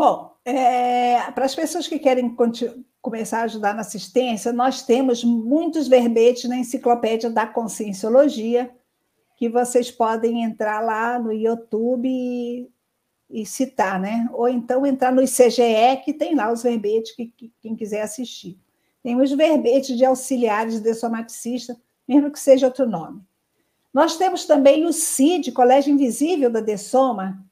Bom, 0.00 0.34
é, 0.46 1.30
para 1.32 1.44
as 1.44 1.54
pessoas 1.54 1.86
que 1.86 1.98
querem 1.98 2.34
começar 3.02 3.40
a 3.40 3.42
ajudar 3.42 3.74
na 3.74 3.82
assistência, 3.82 4.50
nós 4.50 4.80
temos 4.80 5.22
muitos 5.22 5.88
verbetes 5.88 6.48
na 6.48 6.56
enciclopédia 6.56 7.28
da 7.28 7.46
Conscienciologia, 7.46 8.70
que 9.36 9.46
vocês 9.46 9.90
podem 9.90 10.42
entrar 10.42 10.80
lá 10.80 11.18
no 11.18 11.30
YouTube 11.30 12.08
e, 12.08 12.66
e 13.28 13.44
citar, 13.44 14.00
né? 14.00 14.26
Ou 14.32 14.48
então 14.48 14.86
entrar 14.86 15.12
no 15.12 15.20
ICGE, 15.20 16.00
que 16.02 16.14
tem 16.14 16.34
lá 16.34 16.50
os 16.50 16.62
verbetes 16.62 17.14
que, 17.14 17.26
que 17.26 17.52
quem 17.60 17.76
quiser 17.76 18.00
assistir. 18.00 18.58
Tem 19.02 19.20
os 19.20 19.30
verbetes 19.30 19.98
de 19.98 20.06
auxiliares 20.06 20.80
de 20.80 20.94
somaticista, 20.94 21.78
mesmo 22.08 22.30
que 22.30 22.40
seja 22.40 22.68
outro 22.68 22.88
nome. 22.88 23.20
Nós 23.92 24.16
temos 24.16 24.46
também 24.46 24.86
o 24.86 24.94
CID, 24.94 25.52
Colégio 25.52 25.92
Invisível 25.92 26.48
da 26.48 26.62
Dessoma, 26.62 27.49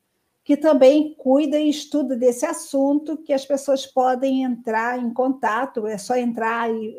que 0.49 0.57
também 0.57 1.12
cuida 1.12 1.61
e 1.61 1.68
estuda 1.68 2.16
desse 2.16 2.46
assunto, 2.46 3.18
que 3.18 3.34
as 3.34 3.44
pessoas 3.44 3.84
podem 3.84 4.44
entrar 4.44 4.99
em 4.99 5.12
contato, 5.12 5.86
é 5.86 5.99
só 5.99 6.16
entrar 6.16 6.70
em 6.70 6.96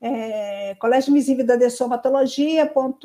é, 0.00 0.76
Colégio 0.76 1.10
Invisível 1.10 1.44
da 1.44 1.56
Dessomatologia.com.br, 1.56 3.02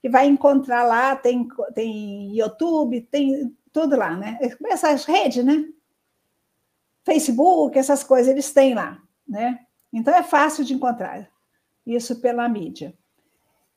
que 0.00 0.08
vai 0.08 0.26
encontrar 0.26 0.84
lá, 0.84 1.14
tem, 1.14 1.46
tem 1.74 2.34
YouTube, 2.34 3.02
tem 3.02 3.54
tudo 3.70 3.94
lá, 3.94 4.16
né? 4.16 4.38
Essas 4.64 5.04
redes, 5.04 5.44
né? 5.44 5.62
Facebook, 7.04 7.78
essas 7.78 8.02
coisas, 8.02 8.32
eles 8.32 8.50
têm 8.50 8.72
lá, 8.72 8.98
né? 9.28 9.60
Então 9.92 10.14
é 10.14 10.22
fácil 10.22 10.64
de 10.64 10.72
encontrar 10.72 11.30
isso 11.84 12.18
pela 12.22 12.48
mídia 12.48 12.94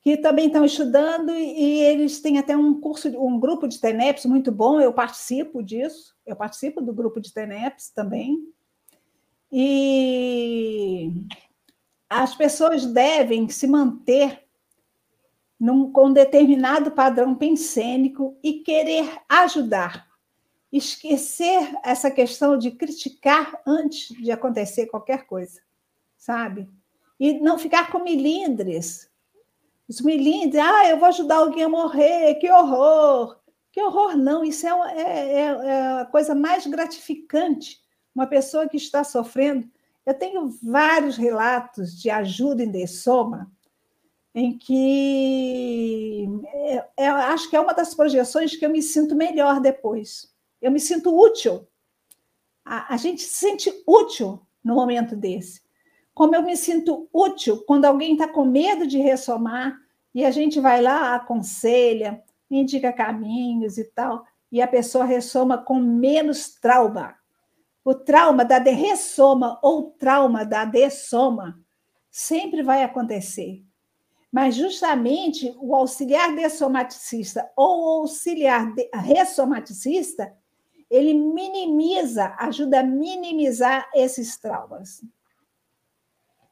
que 0.08 0.16
também 0.16 0.46
estão 0.46 0.64
estudando 0.64 1.30
e 1.34 1.80
eles 1.80 2.22
têm 2.22 2.38
até 2.38 2.56
um 2.56 2.80
curso, 2.80 3.08
um 3.22 3.38
grupo 3.38 3.68
de 3.68 3.78
TENEPS 3.78 4.24
muito 4.24 4.50
bom, 4.50 4.80
eu 4.80 4.90
participo 4.90 5.62
disso, 5.62 6.16
eu 6.24 6.34
participo 6.34 6.80
do 6.80 6.94
grupo 6.94 7.20
de 7.20 7.30
TENEPS 7.30 7.90
também. 7.90 8.38
E 9.52 11.12
as 12.08 12.34
pessoas 12.34 12.86
devem 12.86 13.50
se 13.50 13.66
manter 13.66 14.44
num, 15.60 15.92
com 15.92 16.06
um 16.06 16.12
determinado 16.14 16.92
padrão 16.92 17.34
pensênico 17.34 18.34
e 18.42 18.60
querer 18.60 19.20
ajudar. 19.28 20.08
Esquecer 20.72 21.70
essa 21.84 22.10
questão 22.10 22.56
de 22.56 22.70
criticar 22.70 23.60
antes 23.66 24.08
de 24.16 24.30
acontecer 24.30 24.86
qualquer 24.86 25.26
coisa, 25.26 25.60
sabe? 26.16 26.66
E 27.20 27.34
não 27.40 27.58
ficar 27.58 27.92
com 27.92 28.02
milindres, 28.02 29.07
os 29.88 30.00
milindres, 30.02 30.62
ah, 30.62 30.88
eu 30.88 30.98
vou 30.98 31.08
ajudar 31.08 31.36
alguém 31.36 31.64
a 31.64 31.68
morrer, 31.68 32.34
que 32.34 32.50
horror! 32.50 33.38
Que 33.72 33.82
horror, 33.82 34.16
não, 34.16 34.44
isso 34.44 34.66
é, 34.66 34.70
é, 34.70 35.02
é, 35.02 35.40
é 35.40 36.00
a 36.00 36.04
coisa 36.06 36.34
mais 36.34 36.66
gratificante. 36.66 37.80
Uma 38.14 38.26
pessoa 38.26 38.68
que 38.68 38.76
está 38.76 39.04
sofrendo. 39.04 39.70
Eu 40.04 40.14
tenho 40.14 40.48
vários 40.62 41.16
relatos 41.16 41.96
de 41.96 42.10
ajuda 42.10 42.64
em 42.64 42.70
Dessoma, 42.70 43.50
em 44.34 44.58
que 44.58 46.24
eu 46.24 46.44
é, 46.46 47.04
é, 47.04 47.08
acho 47.08 47.48
que 47.48 47.56
é 47.56 47.60
uma 47.60 47.74
das 47.74 47.94
projeções 47.94 48.56
que 48.56 48.64
eu 48.64 48.70
me 48.70 48.82
sinto 48.82 49.14
melhor 49.14 49.60
depois. 49.60 50.34
Eu 50.60 50.72
me 50.72 50.80
sinto 50.80 51.16
útil. 51.16 51.66
A, 52.64 52.94
a 52.94 52.96
gente 52.96 53.22
se 53.22 53.34
sente 53.34 53.72
útil 53.86 54.40
no 54.64 54.74
momento 54.74 55.14
desse 55.14 55.67
como 56.18 56.34
eu 56.34 56.42
me 56.42 56.56
sinto 56.56 57.08
útil 57.12 57.62
quando 57.64 57.84
alguém 57.84 58.14
está 58.14 58.26
com 58.26 58.44
medo 58.44 58.88
de 58.88 58.98
ressomar 58.98 59.78
e 60.12 60.24
a 60.24 60.32
gente 60.32 60.58
vai 60.58 60.82
lá, 60.82 61.14
aconselha, 61.14 62.20
indica 62.50 62.92
caminhos 62.92 63.78
e 63.78 63.84
tal, 63.84 64.24
e 64.50 64.60
a 64.60 64.66
pessoa 64.66 65.04
ressoma 65.04 65.58
com 65.58 65.78
menos 65.78 66.54
trauma. 66.54 67.14
O 67.84 67.94
trauma 67.94 68.44
da 68.44 68.58
ressoma 68.58 69.60
ou 69.62 69.92
trauma 69.92 70.44
da 70.44 70.64
dessoma 70.64 71.56
sempre 72.10 72.64
vai 72.64 72.82
acontecer. 72.82 73.62
Mas 74.32 74.56
justamente 74.56 75.54
o 75.60 75.72
auxiliar 75.76 76.34
dessomaticista 76.34 77.48
ou 77.56 78.00
auxiliar 78.00 78.74
ressomaticista, 78.92 80.34
ele 80.90 81.14
minimiza, 81.14 82.34
ajuda 82.40 82.80
a 82.80 82.82
minimizar 82.82 83.88
esses 83.94 84.36
traumas. 84.36 85.00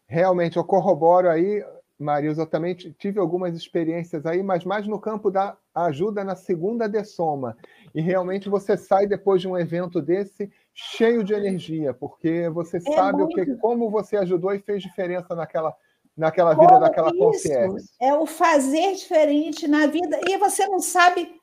Realmente, 0.08 0.56
eu 0.56 0.64
corroboro 0.64 1.28
aí, 1.28 1.64
Marilza, 1.98 2.42
eu 2.42 2.46
também 2.46 2.74
tive 2.74 3.18
algumas 3.18 3.56
experiências 3.56 4.26
aí, 4.26 4.42
mas 4.42 4.64
mais 4.64 4.86
no 4.86 5.00
campo 5.00 5.30
da 5.30 5.56
ajuda 5.74 6.22
na 6.22 6.36
segunda 6.36 6.88
dessoma. 6.88 7.56
E 7.94 8.00
realmente 8.00 8.48
você 8.48 8.76
sai 8.76 9.06
depois 9.06 9.40
de 9.40 9.48
um 9.48 9.58
evento 9.58 10.00
desse 10.00 10.50
cheio 10.72 11.24
de 11.24 11.32
energia, 11.32 11.94
porque 11.94 12.48
você 12.50 12.76
é 12.76 12.80
sabe 12.80 13.18
muito... 13.18 13.40
o 13.40 13.44
que, 13.44 13.56
como 13.56 13.90
você 13.90 14.16
ajudou 14.18 14.54
e 14.54 14.60
fez 14.60 14.82
diferença 14.82 15.34
naquela, 15.34 15.74
naquela 16.16 16.54
vida 16.54 16.68
como 16.68 16.80
daquela 16.80 17.12
consciência. 17.16 17.94
É 18.00 18.14
o 18.14 18.26
fazer 18.26 18.92
diferente 18.94 19.66
na 19.66 19.86
vida, 19.86 20.20
e 20.28 20.36
você 20.36 20.66
não 20.66 20.80
sabe 20.80 21.40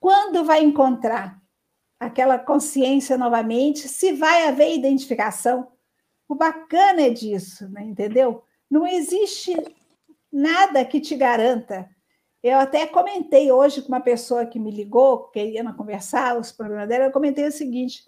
quando 0.00 0.44
vai 0.44 0.62
encontrar 0.62 1.38
aquela 2.00 2.38
consciência 2.38 3.16
novamente, 3.16 3.86
se 3.86 4.12
vai 4.12 4.48
haver 4.48 4.74
identificação. 4.74 5.73
O 6.28 6.34
bacana 6.34 7.02
é 7.02 7.10
disso, 7.10 7.68
né? 7.68 7.82
entendeu? 7.84 8.42
Não 8.70 8.86
existe 8.86 9.54
nada 10.32 10.84
que 10.84 11.00
te 11.00 11.16
garanta. 11.16 11.88
Eu 12.42 12.58
até 12.58 12.86
comentei 12.86 13.50
hoje 13.50 13.80
com 13.80 13.88
uma 13.88 14.00
pessoa 14.00 14.44
que 14.44 14.58
me 14.58 14.70
ligou, 14.70 15.28
queria 15.28 15.64
conversar 15.72 16.38
os 16.38 16.52
problemas 16.52 16.88
dela, 16.88 17.04
eu 17.04 17.12
comentei 17.12 17.46
o 17.46 17.52
seguinte: 17.52 18.04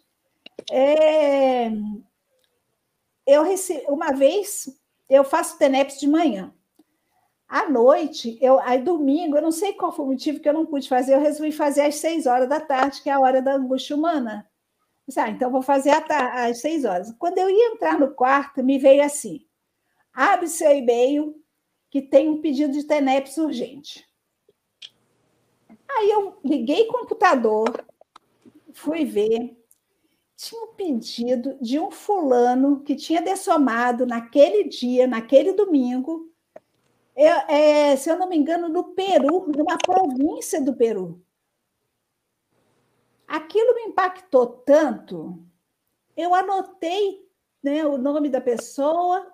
é, 0.70 1.70
eu 3.26 3.44
uma 3.88 4.12
vez 4.12 4.68
eu 5.08 5.24
faço 5.24 5.58
TENEPS 5.58 6.00
de 6.00 6.08
manhã. 6.08 6.52
À 7.48 7.68
noite, 7.70 8.36
eu, 8.40 8.58
aí 8.58 8.82
domingo, 8.82 9.36
eu 9.36 9.42
não 9.42 9.52
sei 9.52 9.72
qual 9.72 9.92
foi 9.92 10.04
o 10.04 10.08
motivo 10.08 10.40
que 10.40 10.48
eu 10.48 10.52
não 10.52 10.66
pude 10.66 10.88
fazer, 10.88 11.14
eu 11.14 11.20
resolvi 11.20 11.52
fazer 11.52 11.82
às 11.82 11.94
seis 11.94 12.26
horas 12.26 12.48
da 12.48 12.60
tarde, 12.60 13.00
que 13.00 13.08
é 13.08 13.12
a 13.12 13.20
hora 13.20 13.40
da 13.40 13.54
angústia 13.54 13.94
humana. 13.94 14.48
Ah, 15.16 15.30
então 15.30 15.50
vou 15.50 15.62
fazer 15.62 15.90
às 15.90 16.60
seis 16.60 16.84
horas. 16.84 17.12
Quando 17.18 17.38
eu 17.38 17.48
ia 17.48 17.72
entrar 17.72 17.98
no 17.98 18.12
quarto, 18.12 18.64
me 18.64 18.78
veio 18.78 19.04
assim: 19.04 19.46
abre 20.12 20.48
seu 20.48 20.70
e-mail, 20.70 21.34
que 21.90 22.02
tem 22.02 22.28
um 22.28 22.40
pedido 22.40 22.72
de 22.72 22.84
TENEPS 22.84 23.36
urgente. 23.38 24.06
Aí 25.88 26.10
eu 26.10 26.38
liguei 26.44 26.82
o 26.82 26.92
computador, 26.92 27.84
fui 28.72 29.04
ver, 29.04 29.56
tinha 30.36 30.62
um 30.62 30.74
pedido 30.74 31.56
de 31.60 31.78
um 31.78 31.90
fulano 31.90 32.80
que 32.80 32.94
tinha 32.94 33.22
dessomado 33.22 34.04
naquele 34.04 34.64
dia, 34.64 35.06
naquele 35.06 35.52
domingo, 35.52 36.30
eu, 37.16 37.34
é, 37.48 37.96
se 37.96 38.10
eu 38.10 38.18
não 38.18 38.28
me 38.28 38.36
engano, 38.36 38.68
no 38.68 38.92
Peru, 38.92 39.50
numa 39.56 39.78
província 39.78 40.60
do 40.60 40.76
Peru. 40.76 41.24
Aquilo 43.26 43.74
me 43.74 43.82
impactou 43.82 44.46
tanto, 44.46 45.44
eu 46.16 46.34
anotei 46.34 47.26
né, 47.62 47.84
o 47.84 47.98
nome 47.98 48.28
da 48.28 48.40
pessoa, 48.40 49.32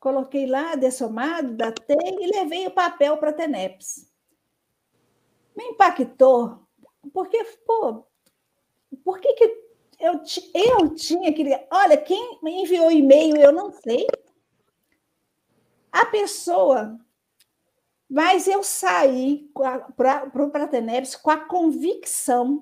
coloquei 0.00 0.46
lá, 0.46 0.74
dessomado, 0.74 1.54
datei 1.54 1.96
e 1.96 2.26
levei 2.36 2.66
o 2.66 2.72
papel 2.72 3.16
para 3.16 3.30
a 3.30 3.34
TENEPS. 3.34 4.10
Me 5.56 5.64
impactou, 5.64 6.66
porque, 7.12 7.44
pô, 7.66 8.04
por 9.04 9.20
que, 9.20 9.32
que 9.34 9.62
eu, 10.02 10.20
eu 10.54 10.94
tinha 10.94 11.32
que. 11.32 11.44
Olha, 11.70 11.96
quem 11.96 12.40
me 12.42 12.62
enviou 12.62 12.90
e-mail, 12.90 13.36
eu 13.36 13.52
não 13.52 13.70
sei. 13.70 14.06
A 15.92 16.06
pessoa. 16.06 16.98
Mas 18.10 18.46
eu 18.46 18.62
saí 18.62 19.50
para 19.96 20.44
o 20.44 20.50
Prateneps 20.50 21.16
com 21.16 21.30
a 21.30 21.38
convicção 21.38 22.60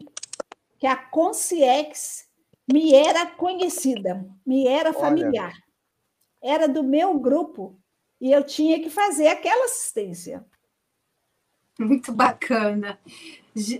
que 0.81 0.87
a 0.87 0.97
Conciex 0.97 2.27
me 2.73 2.95
era 2.95 3.27
conhecida, 3.27 4.27
me 4.47 4.67
era 4.67 4.93
familiar. 4.95 5.53
Olha. 5.53 6.55
Era 6.55 6.67
do 6.67 6.83
meu 6.83 7.19
grupo 7.19 7.79
e 8.19 8.33
eu 8.33 8.43
tinha 8.43 8.81
que 8.81 8.89
fazer 8.89 9.29
aquela 9.29 9.67
assistência. 9.67 10.45
Muito 11.79 12.13
bacana. 12.13 12.99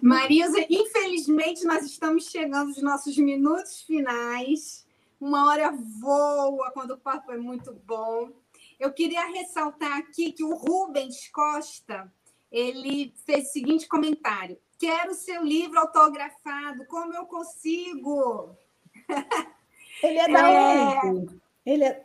Marisa, 0.03 0.59
infelizmente 0.69 1.65
nós 1.65 1.85
estamos 1.87 2.27
chegando 2.27 2.69
aos 2.69 2.83
nossos 2.83 3.17
minutos 3.17 3.81
finais. 3.81 4.87
Uma 5.19 5.47
hora 5.47 5.73
voa 6.01 6.71
quando 6.73 6.93
o 6.93 6.99
papo 6.99 7.33
é 7.33 7.39
muito 7.39 7.73
bom. 7.87 8.31
Eu 8.79 8.93
queria 8.93 9.27
ressaltar 9.27 9.99
aqui 9.99 10.33
que 10.33 10.45
o 10.45 10.55
Rubens 10.55 11.29
Costa 11.31 12.13
ele 12.51 13.15
fez 13.25 13.49
o 13.49 13.53
seguinte 13.53 13.89
comentário: 13.89 14.59
Quero 14.81 15.13
seu 15.13 15.45
livro 15.45 15.79
autografado, 15.79 16.87
como 16.87 17.15
eu 17.15 17.27
consigo? 17.27 18.57
Ele 20.03 20.19
é 20.19 20.27
da 20.27 20.51
é... 20.51 21.01
onde? 21.05 21.39
Ele 21.67 21.85
é. 21.85 22.03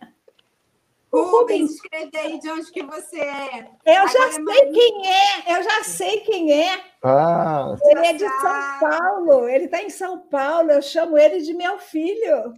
Rubens, 1.09 1.75
escreve 1.75 2.17
aí 2.17 2.37
de 2.37 2.49
onde 2.49 2.69
que 2.73 2.83
você 2.83 3.21
é. 3.21 3.71
Eu 3.85 4.01
Agora 4.01 4.11
já 4.11 4.27
é 4.27 4.31
sei 4.33 4.43
Maria... 4.43 4.71
quem 4.73 5.07
é, 5.07 5.57
eu 5.57 5.63
já 5.63 5.83
sei 5.85 6.19
quem 6.19 6.51
é. 6.51 6.83
Ah. 7.01 7.73
Ele 7.81 8.07
é 8.07 8.13
de 8.13 8.27
São 8.27 8.79
Paulo, 8.81 9.47
ele 9.47 9.65
está 9.65 9.81
em 9.81 9.89
São 9.89 10.19
Paulo, 10.27 10.71
eu 10.71 10.81
chamo 10.81 11.17
ele 11.17 11.39
de 11.39 11.53
meu 11.53 11.79
filho. 11.79 12.53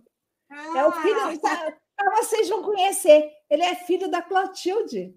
Ah. 0.50 0.80
É 0.80 0.86
o 0.88 0.92
filho, 0.94 1.20
ah. 1.20 1.74
para 1.96 2.16
vocês 2.16 2.50
vão 2.50 2.64
conhecer, 2.64 3.32
ele 3.48 3.62
é 3.62 3.76
filho 3.76 4.10
da 4.10 4.24
Clotilde. 4.24 5.16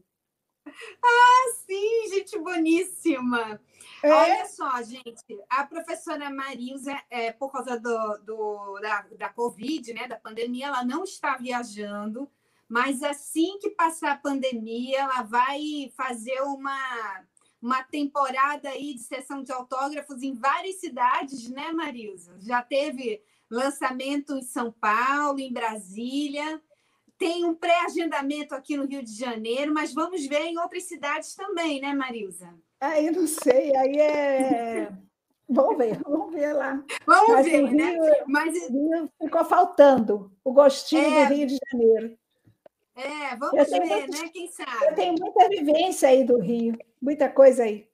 Ah, 1.02 1.52
sim, 1.66 2.08
gente 2.10 2.38
boníssima. 2.38 3.60
É. 4.02 4.10
Olha 4.10 4.46
só, 4.46 4.82
gente, 4.82 5.38
a 5.48 5.66
professora 5.66 6.30
Marilza, 6.30 6.98
é, 7.10 7.32
por 7.32 7.52
causa 7.52 7.78
do, 7.78 8.18
do, 8.18 8.78
da, 8.80 9.02
da 9.18 9.28
Covid, 9.28 9.92
né, 9.92 10.08
da 10.08 10.16
pandemia, 10.16 10.68
ela 10.68 10.84
não 10.84 11.04
está 11.04 11.36
viajando, 11.36 12.30
mas 12.68 13.02
assim 13.02 13.58
que 13.58 13.70
passar 13.70 14.12
a 14.12 14.16
pandemia, 14.16 15.00
ela 15.00 15.22
vai 15.22 15.92
fazer 15.94 16.40
uma, 16.42 17.24
uma 17.60 17.82
temporada 17.82 18.70
aí 18.70 18.94
de 18.94 19.02
sessão 19.02 19.42
de 19.42 19.52
autógrafos 19.52 20.22
em 20.22 20.34
várias 20.34 20.76
cidades, 20.76 21.50
né, 21.50 21.72
Marilza? 21.72 22.36
Já 22.40 22.62
teve 22.62 23.22
lançamento 23.50 24.34
em 24.34 24.42
São 24.42 24.72
Paulo, 24.72 25.40
em 25.40 25.52
Brasília, 25.52 26.62
tem 27.20 27.44
um 27.44 27.54
pré-agendamento 27.54 28.54
aqui 28.54 28.78
no 28.78 28.86
Rio 28.86 29.04
de 29.04 29.14
Janeiro, 29.14 29.74
mas 29.74 29.92
vamos 29.92 30.26
ver 30.26 30.40
em 30.46 30.58
outras 30.58 30.84
cidades 30.84 31.34
também, 31.34 31.78
né, 31.78 31.92
Marilza? 31.92 32.48
Aí 32.80 33.10
não 33.10 33.26
sei, 33.26 33.76
aí 33.76 34.00
é. 34.00 34.90
Vamos 35.46 35.76
ver, 35.76 36.00
vamos 36.02 36.32
ver 36.32 36.54
lá. 36.54 36.82
Vamos 37.04 37.28
Mas 37.28 37.44
ver, 37.44 37.66
Rio, 37.66 37.76
né? 37.76 37.96
Mas 38.26 38.54
ficou 39.22 39.44
faltando 39.44 40.32
o 40.42 40.52
gostinho 40.52 41.04
é... 41.04 41.26
do 41.26 41.34
Rio 41.34 41.46
de 41.46 41.58
Janeiro. 41.70 42.18
É, 42.96 43.36
vamos 43.36 43.68
ver, 43.68 44.08
né? 44.08 44.28
Quem 44.32 44.48
sabe? 44.48 44.86
Eu 44.86 44.94
tenho 44.94 45.14
muita 45.18 45.48
vivência 45.48 46.08
aí 46.08 46.24
do 46.24 46.38
Rio, 46.38 46.78
muita 47.02 47.28
coisa 47.28 47.64
aí. 47.64 47.86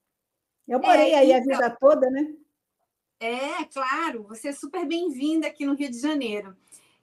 Eu 0.69 0.79
morei 0.79 1.13
é, 1.15 1.19
aí 1.19 1.33
então... 1.33 1.55
a 1.55 1.57
vida 1.57 1.77
toda, 1.81 2.09
né? 2.11 2.33
É, 3.19 3.65
claro, 3.73 4.23
você 4.25 4.49
é 4.49 4.53
super 4.53 4.87
bem-vinda 4.87 5.49
aqui 5.49 5.67
no 5.67 5.75
Rio 5.75 5.91
de 5.91 5.99
Janeiro. 5.99 6.57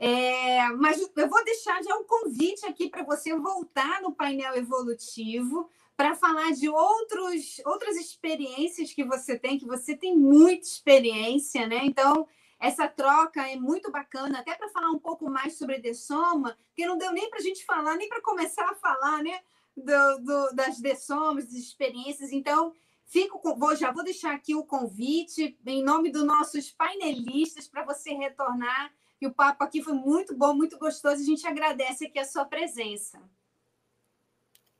É, 0.05 0.67
mas 0.71 0.99
eu 1.15 1.29
vou 1.29 1.45
deixar 1.45 1.81
já 1.81 1.95
um 1.95 2.03
convite 2.03 2.65
aqui 2.65 2.89
para 2.89 3.03
você 3.03 3.33
voltar 3.37 4.01
no 4.01 4.11
painel 4.11 4.53
evolutivo 4.53 5.69
para 5.95 6.13
falar 6.13 6.51
de 6.51 6.67
outros, 6.67 7.61
outras 7.65 7.95
experiências 7.95 8.91
que 8.91 9.05
você 9.05 9.39
tem, 9.39 9.57
que 9.57 9.65
você 9.65 9.95
tem 9.95 10.17
muita 10.17 10.67
experiência, 10.67 11.65
né? 11.67 11.79
Então, 11.85 12.27
essa 12.59 12.85
troca 12.85 13.49
é 13.49 13.55
muito 13.55 13.89
bacana, 13.91 14.39
até 14.39 14.55
para 14.55 14.67
falar 14.67 14.91
um 14.91 14.99
pouco 14.99 15.29
mais 15.29 15.57
sobre 15.57 15.79
Dessoma, 15.79 16.57
que 16.75 16.85
não 16.85 16.97
deu 16.97 17.13
nem 17.13 17.29
para 17.29 17.39
a 17.39 17.43
gente 17.43 17.63
falar, 17.63 17.95
nem 17.95 18.09
para 18.09 18.21
começar 18.21 18.69
a 18.69 18.75
falar, 18.75 19.23
né? 19.23 19.39
Do, 19.77 20.17
do, 20.17 20.53
das 20.53 20.81
Dessomas, 20.81 21.45
das 21.45 21.53
experiências. 21.53 22.33
Então, 22.33 22.73
fico 23.05 23.39
vou, 23.55 23.73
já 23.73 23.89
vou 23.89 24.03
deixar 24.03 24.33
aqui 24.33 24.53
o 24.53 24.65
convite, 24.65 25.57
em 25.65 25.81
nome 25.81 26.11
dos 26.11 26.25
nossos 26.25 26.71
painelistas, 26.71 27.69
para 27.69 27.85
você 27.85 28.13
retornar. 28.13 28.91
E 29.23 29.25
o 29.25 29.33
papo 29.33 29.63
aqui 29.63 29.81
foi 29.81 29.93
muito 29.93 30.35
bom, 30.35 30.53
muito 30.53 30.77
gostoso. 30.77 31.21
A 31.21 31.25
gente 31.25 31.47
agradece 31.47 32.07
aqui 32.07 32.19
a 32.19 32.25
sua 32.25 32.43
presença. 32.43 33.21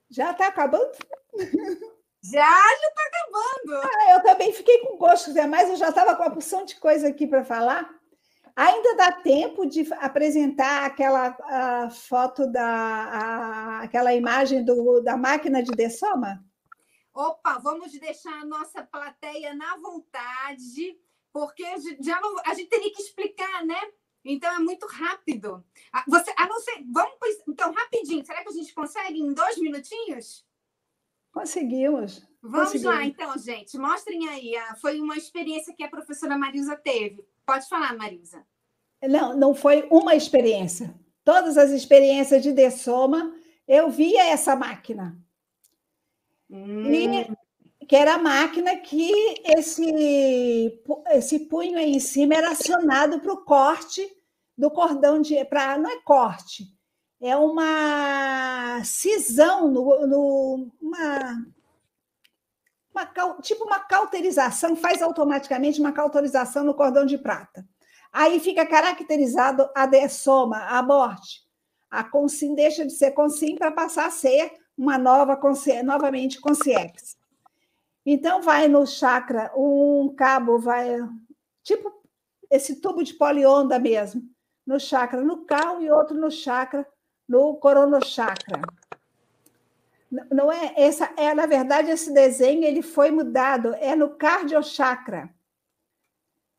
Já 0.10 0.32
está 0.32 0.48
acabando? 0.48 0.91
Já, 2.22 2.41
já 2.41 2.88
está 2.89 3.02
acabando. 3.06 3.88
Ah, 3.88 4.12
eu 4.12 4.24
também 4.24 4.52
fiquei 4.52 4.80
com 4.80 4.98
gosto, 4.98 5.32
mas 5.48 5.70
eu 5.70 5.78
já 5.78 5.88
estava 5.88 6.14
com 6.14 6.24
uma 6.24 6.32
porção 6.32 6.66
de 6.66 6.76
coisa 6.76 7.08
aqui 7.08 7.26
para 7.26 7.46
falar. 7.46 7.89
Ainda 8.54 8.98
dá 8.98 9.14
tempo 9.14 9.66
de 9.66 9.88
apresentar 9.94 10.88
aquela 10.88 11.89
foto 11.89 12.46
da 12.46 12.66
a, 12.66 13.82
aquela 13.84 14.14
imagem 14.14 14.66
do, 14.66 15.00
da 15.00 15.16
máquina 15.16 15.64
de 15.64 15.72
dessoma? 15.72 16.44
Opa, 17.14 17.60
vamos 17.60 17.94
deixar 17.94 18.41
a 18.41 18.46
nossa 18.46 18.84
plateia 18.84 19.54
na 19.54 19.78
vontade, 19.78 21.00
porque 21.32 21.64
já 22.02 22.20
não, 22.20 22.39
a 22.46 22.54
gente 22.54 22.68
teria 22.68 22.91
que 22.94 23.02
explicar, 23.02 23.66
né? 23.66 23.80
Então 24.24 24.53
é 24.55 24.59
muito 24.59 24.86
rápido. 24.88 25.63
Você, 26.07 26.34
a 26.38 26.47
não 26.47 26.59
ser, 26.61 26.84
vamos 26.91 27.13
então 27.47 27.74
rapidinho. 27.74 28.26
Será 28.26 28.41
que 28.41 28.49
a 28.49 28.53
gente 28.53 28.74
consegue 28.74 29.19
em 29.19 29.34
dois 29.34 29.57
minutinhos? 29.57 30.45
Conseguimos. 31.32 32.26
Vamos 32.41 32.71
Conseguimos. 32.71 32.95
lá, 32.95 33.05
então, 33.05 33.38
gente. 33.38 33.78
Mostrem 33.78 34.30
aí. 34.30 34.53
Foi 34.80 34.99
uma 34.99 35.17
experiência 35.17 35.74
que 35.74 35.84
a 35.84 35.89
professora 35.89 36.38
Marisa 36.38 36.76
teve. 36.76 37.26
Pode 37.45 37.67
falar, 37.67 37.97
Marisa. 37.97 38.45
Não, 39.01 39.36
não 39.36 39.53
foi 39.53 39.88
uma 39.89 40.15
experiência. 40.15 40.93
Todas 41.24 41.57
as 41.57 41.71
experiências 41.71 42.43
de 42.43 42.51
Dessoma, 42.51 43.34
eu 43.67 43.89
via 43.89 44.30
essa 44.30 44.55
máquina. 44.55 45.17
Hum. 46.49 46.86
E, 46.86 47.28
que 47.88 47.95
era 47.95 48.15
a 48.15 48.17
máquina 48.17 48.75
que 48.77 49.11
esse, 49.45 50.79
esse 51.11 51.39
punho 51.39 51.77
aí 51.77 51.95
em 51.95 51.99
cima 51.99 52.36
era 52.36 52.51
acionado 52.51 53.19
para 53.19 53.34
o 53.34 53.43
corte 53.43 54.07
do 54.57 54.69
cordão 54.71 55.21
de. 55.21 55.43
Pra, 55.45 55.77
não 55.77 55.89
é 55.89 56.01
corte, 56.01 56.65
é 57.21 57.36
uma 57.36 58.84
cisão, 58.84 59.69
no, 59.69 60.07
no 60.07 60.71
uma, 60.81 61.45
uma, 62.93 63.41
tipo 63.41 63.63
uma 63.63 63.79
cauterização, 63.79 64.75
faz 64.75 65.01
automaticamente 65.01 65.79
uma 65.79 65.91
cauterização 65.91 66.63
no 66.63 66.73
cordão 66.73 67.05
de 67.05 67.17
prata. 67.17 67.65
Aí 68.11 68.39
fica 68.39 68.65
caracterizado 68.65 69.69
a 69.75 69.86
dessoma, 69.86 70.65
a 70.65 70.84
morte. 70.84 71.41
A 71.89 72.03
consim 72.03 72.53
deixa 72.53 72.86
de 72.86 72.93
ser 72.93 73.11
consim 73.11 73.55
para 73.55 73.71
passar 73.71 74.07
a 74.07 74.11
ser 74.11 74.51
uma 74.77 74.97
nova, 74.97 75.39
novamente 75.84 76.39
consciex. 76.39 77.17
Então, 78.06 78.41
vai 78.41 78.68
no 78.68 78.86
chakra, 78.86 79.51
um 79.56 80.14
cabo 80.16 80.60
vai, 80.60 80.97
tipo 81.64 82.04
esse 82.49 82.76
tubo 82.76 83.04
de 83.04 83.14
polionda 83.16 83.80
mesmo, 83.80 84.22
no 84.66 84.80
chakra 84.80 85.22
no 85.22 85.45
cal 85.45 85.82
e 85.82 85.89
outro 85.89 86.16
no 86.16 86.30
chakra 86.30 86.88
no 87.28 87.56
coronochakra. 87.56 88.62
Não 90.32 90.51
é 90.51 90.74
essa 90.78 91.12
é 91.18 91.34
na 91.34 91.47
verdade 91.47 91.89
esse 91.89 92.14
desenho 92.14 92.64
ele 92.64 92.84
foi 92.84 93.10
mudado 93.10 93.74
é 93.76 93.95
no 93.95 94.12
cardiochakra. 94.12 95.34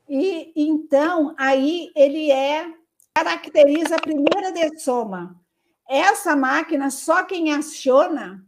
E 0.09 0.53
então 0.57 1.35
aí 1.39 1.93
ele 1.95 2.31
é 2.31 2.67
caracteriza 3.15 3.95
a 3.95 4.01
primeira 4.01 4.51
dessoma. 4.51 5.41
Essa 5.89 6.35
máquina 6.35 6.91
só 6.91 7.23
quem 7.23 7.53
aciona 7.53 8.45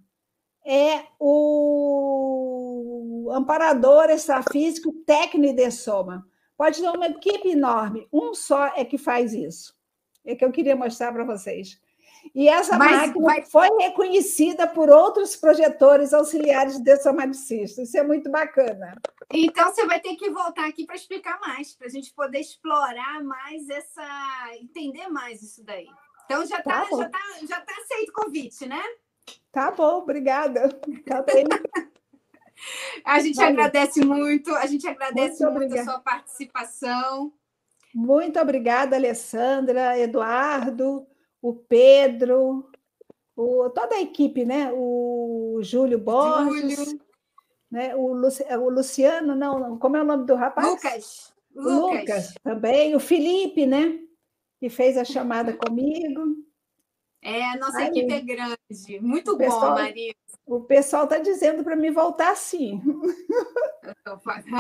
é 0.64 1.04
o 1.20 2.25
amparador 3.32 4.10
extrafísico 4.10 4.92
técnico 5.04 5.56
de 5.56 5.70
soma. 5.70 6.26
Pode 6.56 6.80
ter 6.80 6.88
uma 6.88 7.06
equipe 7.06 7.50
enorme, 7.50 8.08
um 8.12 8.34
só 8.34 8.66
é 8.74 8.84
que 8.84 8.96
faz 8.96 9.32
isso. 9.32 9.74
É 10.24 10.34
que 10.34 10.44
eu 10.44 10.50
queria 10.50 10.74
mostrar 10.74 11.12
para 11.12 11.24
vocês. 11.24 11.80
E 12.34 12.48
essa 12.48 12.76
Mas, 12.76 12.90
máquina 12.90 13.24
vai... 13.24 13.44
foi 13.44 13.68
reconhecida 13.78 14.66
por 14.66 14.90
outros 14.90 15.36
projetores 15.36 16.12
auxiliares 16.12 16.78
de 16.78 16.96
somaticista. 16.96 17.82
Isso 17.82 17.96
é 17.96 18.02
muito 18.02 18.30
bacana. 18.30 18.96
Então, 19.32 19.72
você 19.72 19.86
vai 19.86 20.00
ter 20.00 20.16
que 20.16 20.30
voltar 20.30 20.66
aqui 20.66 20.84
para 20.84 20.96
explicar 20.96 21.38
mais, 21.40 21.74
para 21.74 21.86
a 21.86 21.90
gente 21.90 22.12
poder 22.14 22.40
explorar 22.40 23.22
mais 23.22 23.68
essa. 23.68 24.02
entender 24.60 25.08
mais 25.08 25.42
isso 25.42 25.64
daí. 25.64 25.86
Então, 26.24 26.44
já 26.44 26.58
está 26.58 26.84
tá, 26.84 26.88
já 26.90 27.08
tá, 27.08 27.20
já 27.48 27.60
tá 27.60 27.72
aceito 27.82 28.10
o 28.10 28.12
convite, 28.12 28.66
né? 28.66 28.82
Tá 29.52 29.70
bom, 29.70 29.98
obrigada. 29.98 30.68
Tá 31.06 31.22
bem. 31.22 31.44
a 33.04 33.20
gente 33.20 33.42
agradece 33.42 34.04
muito, 34.04 34.54
a 34.54 34.66
gente 34.66 34.86
agradece 34.86 35.44
muito, 35.44 35.58
muito 35.58 35.78
a 35.78 35.84
sua 35.84 36.00
participação. 36.00 37.32
Muito 37.94 38.38
obrigada, 38.38 38.96
Alessandra, 38.96 39.98
Eduardo, 39.98 41.06
o 41.40 41.54
Pedro, 41.54 42.70
o, 43.34 43.70
toda 43.70 43.96
a 43.96 44.00
equipe, 44.00 44.44
né? 44.44 44.70
O 44.72 45.60
Júlio 45.62 45.98
Borges, 45.98 46.76
Júlio. 46.76 47.00
Né? 47.70 47.94
O, 47.94 48.12
Luci, 48.12 48.44
o 48.44 48.68
Luciano, 48.70 49.34
não, 49.34 49.78
como 49.78 49.96
é 49.96 50.02
o 50.02 50.04
nome 50.04 50.26
do 50.26 50.34
rapaz? 50.34 50.66
Lucas. 50.68 51.34
O 51.54 51.62
Lucas. 51.62 52.00
Lucas 52.00 52.34
também, 52.42 52.94
o 52.94 53.00
Felipe, 53.00 53.66
né? 53.66 53.98
Que 54.60 54.68
fez 54.68 54.96
a 54.96 55.04
chamada 55.04 55.52
comigo. 55.54 56.36
É, 57.22 57.44
a 57.44 57.56
nossa 57.56 57.78
Aí, 57.78 57.88
equipe 57.88 58.12
é 58.12 58.20
grande. 58.20 59.00
Muito 59.00 59.36
bom, 59.36 59.60
Maria. 59.60 60.14
O 60.46 60.60
pessoal 60.60 61.04
está 61.04 61.18
dizendo 61.18 61.64
para 61.64 61.74
me 61.74 61.90
voltar 61.90 62.36
sim. 62.36 62.80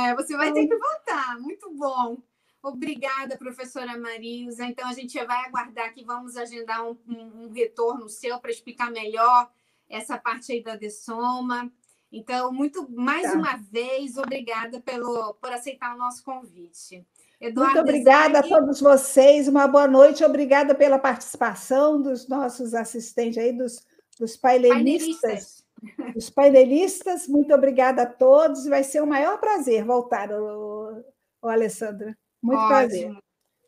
É, 0.04 0.14
você 0.14 0.36
vai 0.36 0.52
ter 0.52 0.66
que 0.66 0.76
voltar. 0.76 1.38
Muito 1.40 1.72
bom. 1.74 2.18
Obrigada, 2.60 3.38
professora 3.38 3.96
Marisa. 3.96 4.64
Então, 4.64 4.88
a 4.88 4.92
gente 4.92 5.16
vai 5.24 5.44
aguardar 5.44 5.94
que 5.94 6.04
vamos 6.04 6.36
agendar 6.36 6.84
um, 6.84 6.98
um, 7.08 7.44
um 7.44 7.52
retorno 7.52 8.08
seu 8.08 8.40
para 8.40 8.50
explicar 8.50 8.90
melhor 8.90 9.48
essa 9.88 10.18
parte 10.18 10.50
aí 10.50 10.62
da 10.62 10.74
dessoma. 10.74 11.70
Então, 12.10 12.52
muito 12.52 12.90
mais 12.90 13.30
tá. 13.30 13.38
uma 13.38 13.56
vez, 13.56 14.16
obrigada 14.16 14.80
pelo, 14.80 15.34
por 15.34 15.52
aceitar 15.52 15.94
o 15.94 15.98
nosso 15.98 16.24
convite. 16.24 17.06
Eduardo 17.40 17.74
muito 17.74 17.88
obrigada 17.88 18.38
a 18.38 18.42
todos 18.42 18.80
vocês, 18.80 19.46
uma 19.46 19.68
boa 19.68 19.86
noite, 19.86 20.24
obrigada 20.24 20.74
pela 20.74 20.98
participação 20.98 22.00
dos 22.00 22.26
nossos 22.26 22.74
assistentes 22.74 23.38
aí, 23.38 23.52
dos, 23.52 23.86
dos 24.18 24.36
painelistas. 24.36 25.65
Dos 26.14 26.30
painelistas, 26.30 27.26
muito 27.26 27.54
obrigada 27.54 28.02
a 28.02 28.06
todos, 28.06 28.66
vai 28.66 28.82
ser 28.82 29.02
um 29.02 29.06
maior 29.06 29.38
prazer 29.38 29.84
voltar, 29.84 30.30
o, 30.32 31.04
o 31.42 31.48
Alessandra. 31.48 32.16
Muito 32.42 32.58
Ótimo. 32.58 32.68
prazer. 32.68 33.16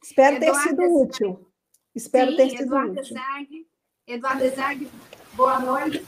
Espero 0.02 0.36
Eduardo 0.36 0.60
ter 0.60 0.68
sido 0.68 0.82
Zag. 0.82 0.92
útil. 0.94 1.50
Espero 1.94 2.30
Sim, 2.30 2.36
ter 2.36 2.50
sido 2.50 2.62
Eduardo 2.62 3.00
útil. 3.00 3.16
Zag. 3.16 3.66
Eduardo 4.06 4.48
Zag, 4.50 4.88
boa 5.34 5.60
noite. 5.60 6.04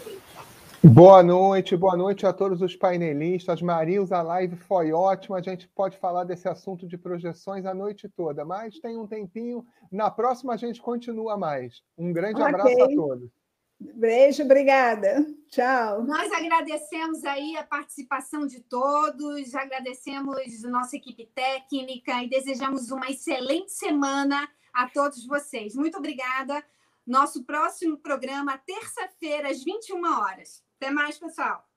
Boa 0.82 1.22
noite, 1.22 1.76
boa 1.76 1.94
noite 1.94 2.24
a 2.24 2.32
todos 2.32 2.62
os 2.62 2.74
painelistas. 2.74 3.60
Marilza, 3.60 4.16
a 4.16 4.22
live 4.22 4.56
foi 4.56 4.92
ótima. 4.92 5.36
A 5.36 5.42
gente 5.42 5.68
pode 5.68 5.98
falar 5.98 6.24
desse 6.24 6.48
assunto 6.48 6.88
de 6.88 6.96
projeções 6.96 7.66
a 7.66 7.74
noite 7.74 8.08
toda, 8.08 8.46
mas 8.46 8.78
tem 8.78 8.96
um 8.96 9.06
tempinho. 9.06 9.62
Na 9.92 10.10
próxima 10.10 10.54
a 10.54 10.56
gente 10.56 10.80
continua 10.80 11.36
mais. 11.36 11.82
Um 11.98 12.14
grande 12.14 12.40
okay. 12.40 12.54
abraço 12.54 12.82
a 12.82 12.88
todos. 12.88 13.30
Beijo, 13.80 14.42
obrigada. 14.42 15.26
Tchau. 15.48 16.04
Nós 16.04 16.30
agradecemos 16.30 17.24
aí 17.24 17.56
a 17.56 17.64
participação 17.64 18.46
de 18.46 18.60
todos, 18.60 19.54
agradecemos 19.54 20.62
nossa 20.64 20.96
equipe 20.96 21.26
técnica 21.34 22.22
e 22.22 22.28
desejamos 22.28 22.90
uma 22.90 23.10
excelente 23.10 23.72
semana 23.72 24.46
a 24.72 24.88
todos 24.88 25.26
vocês. 25.26 25.74
Muito 25.74 25.96
obrigada. 25.96 26.62
Nosso 27.06 27.44
próximo 27.44 27.96
programa, 27.96 28.58
terça-feira, 28.58 29.48
às 29.48 29.64
21 29.64 30.04
horas. 30.04 30.62
Até 30.76 30.90
mais, 30.90 31.18
pessoal. 31.18 31.69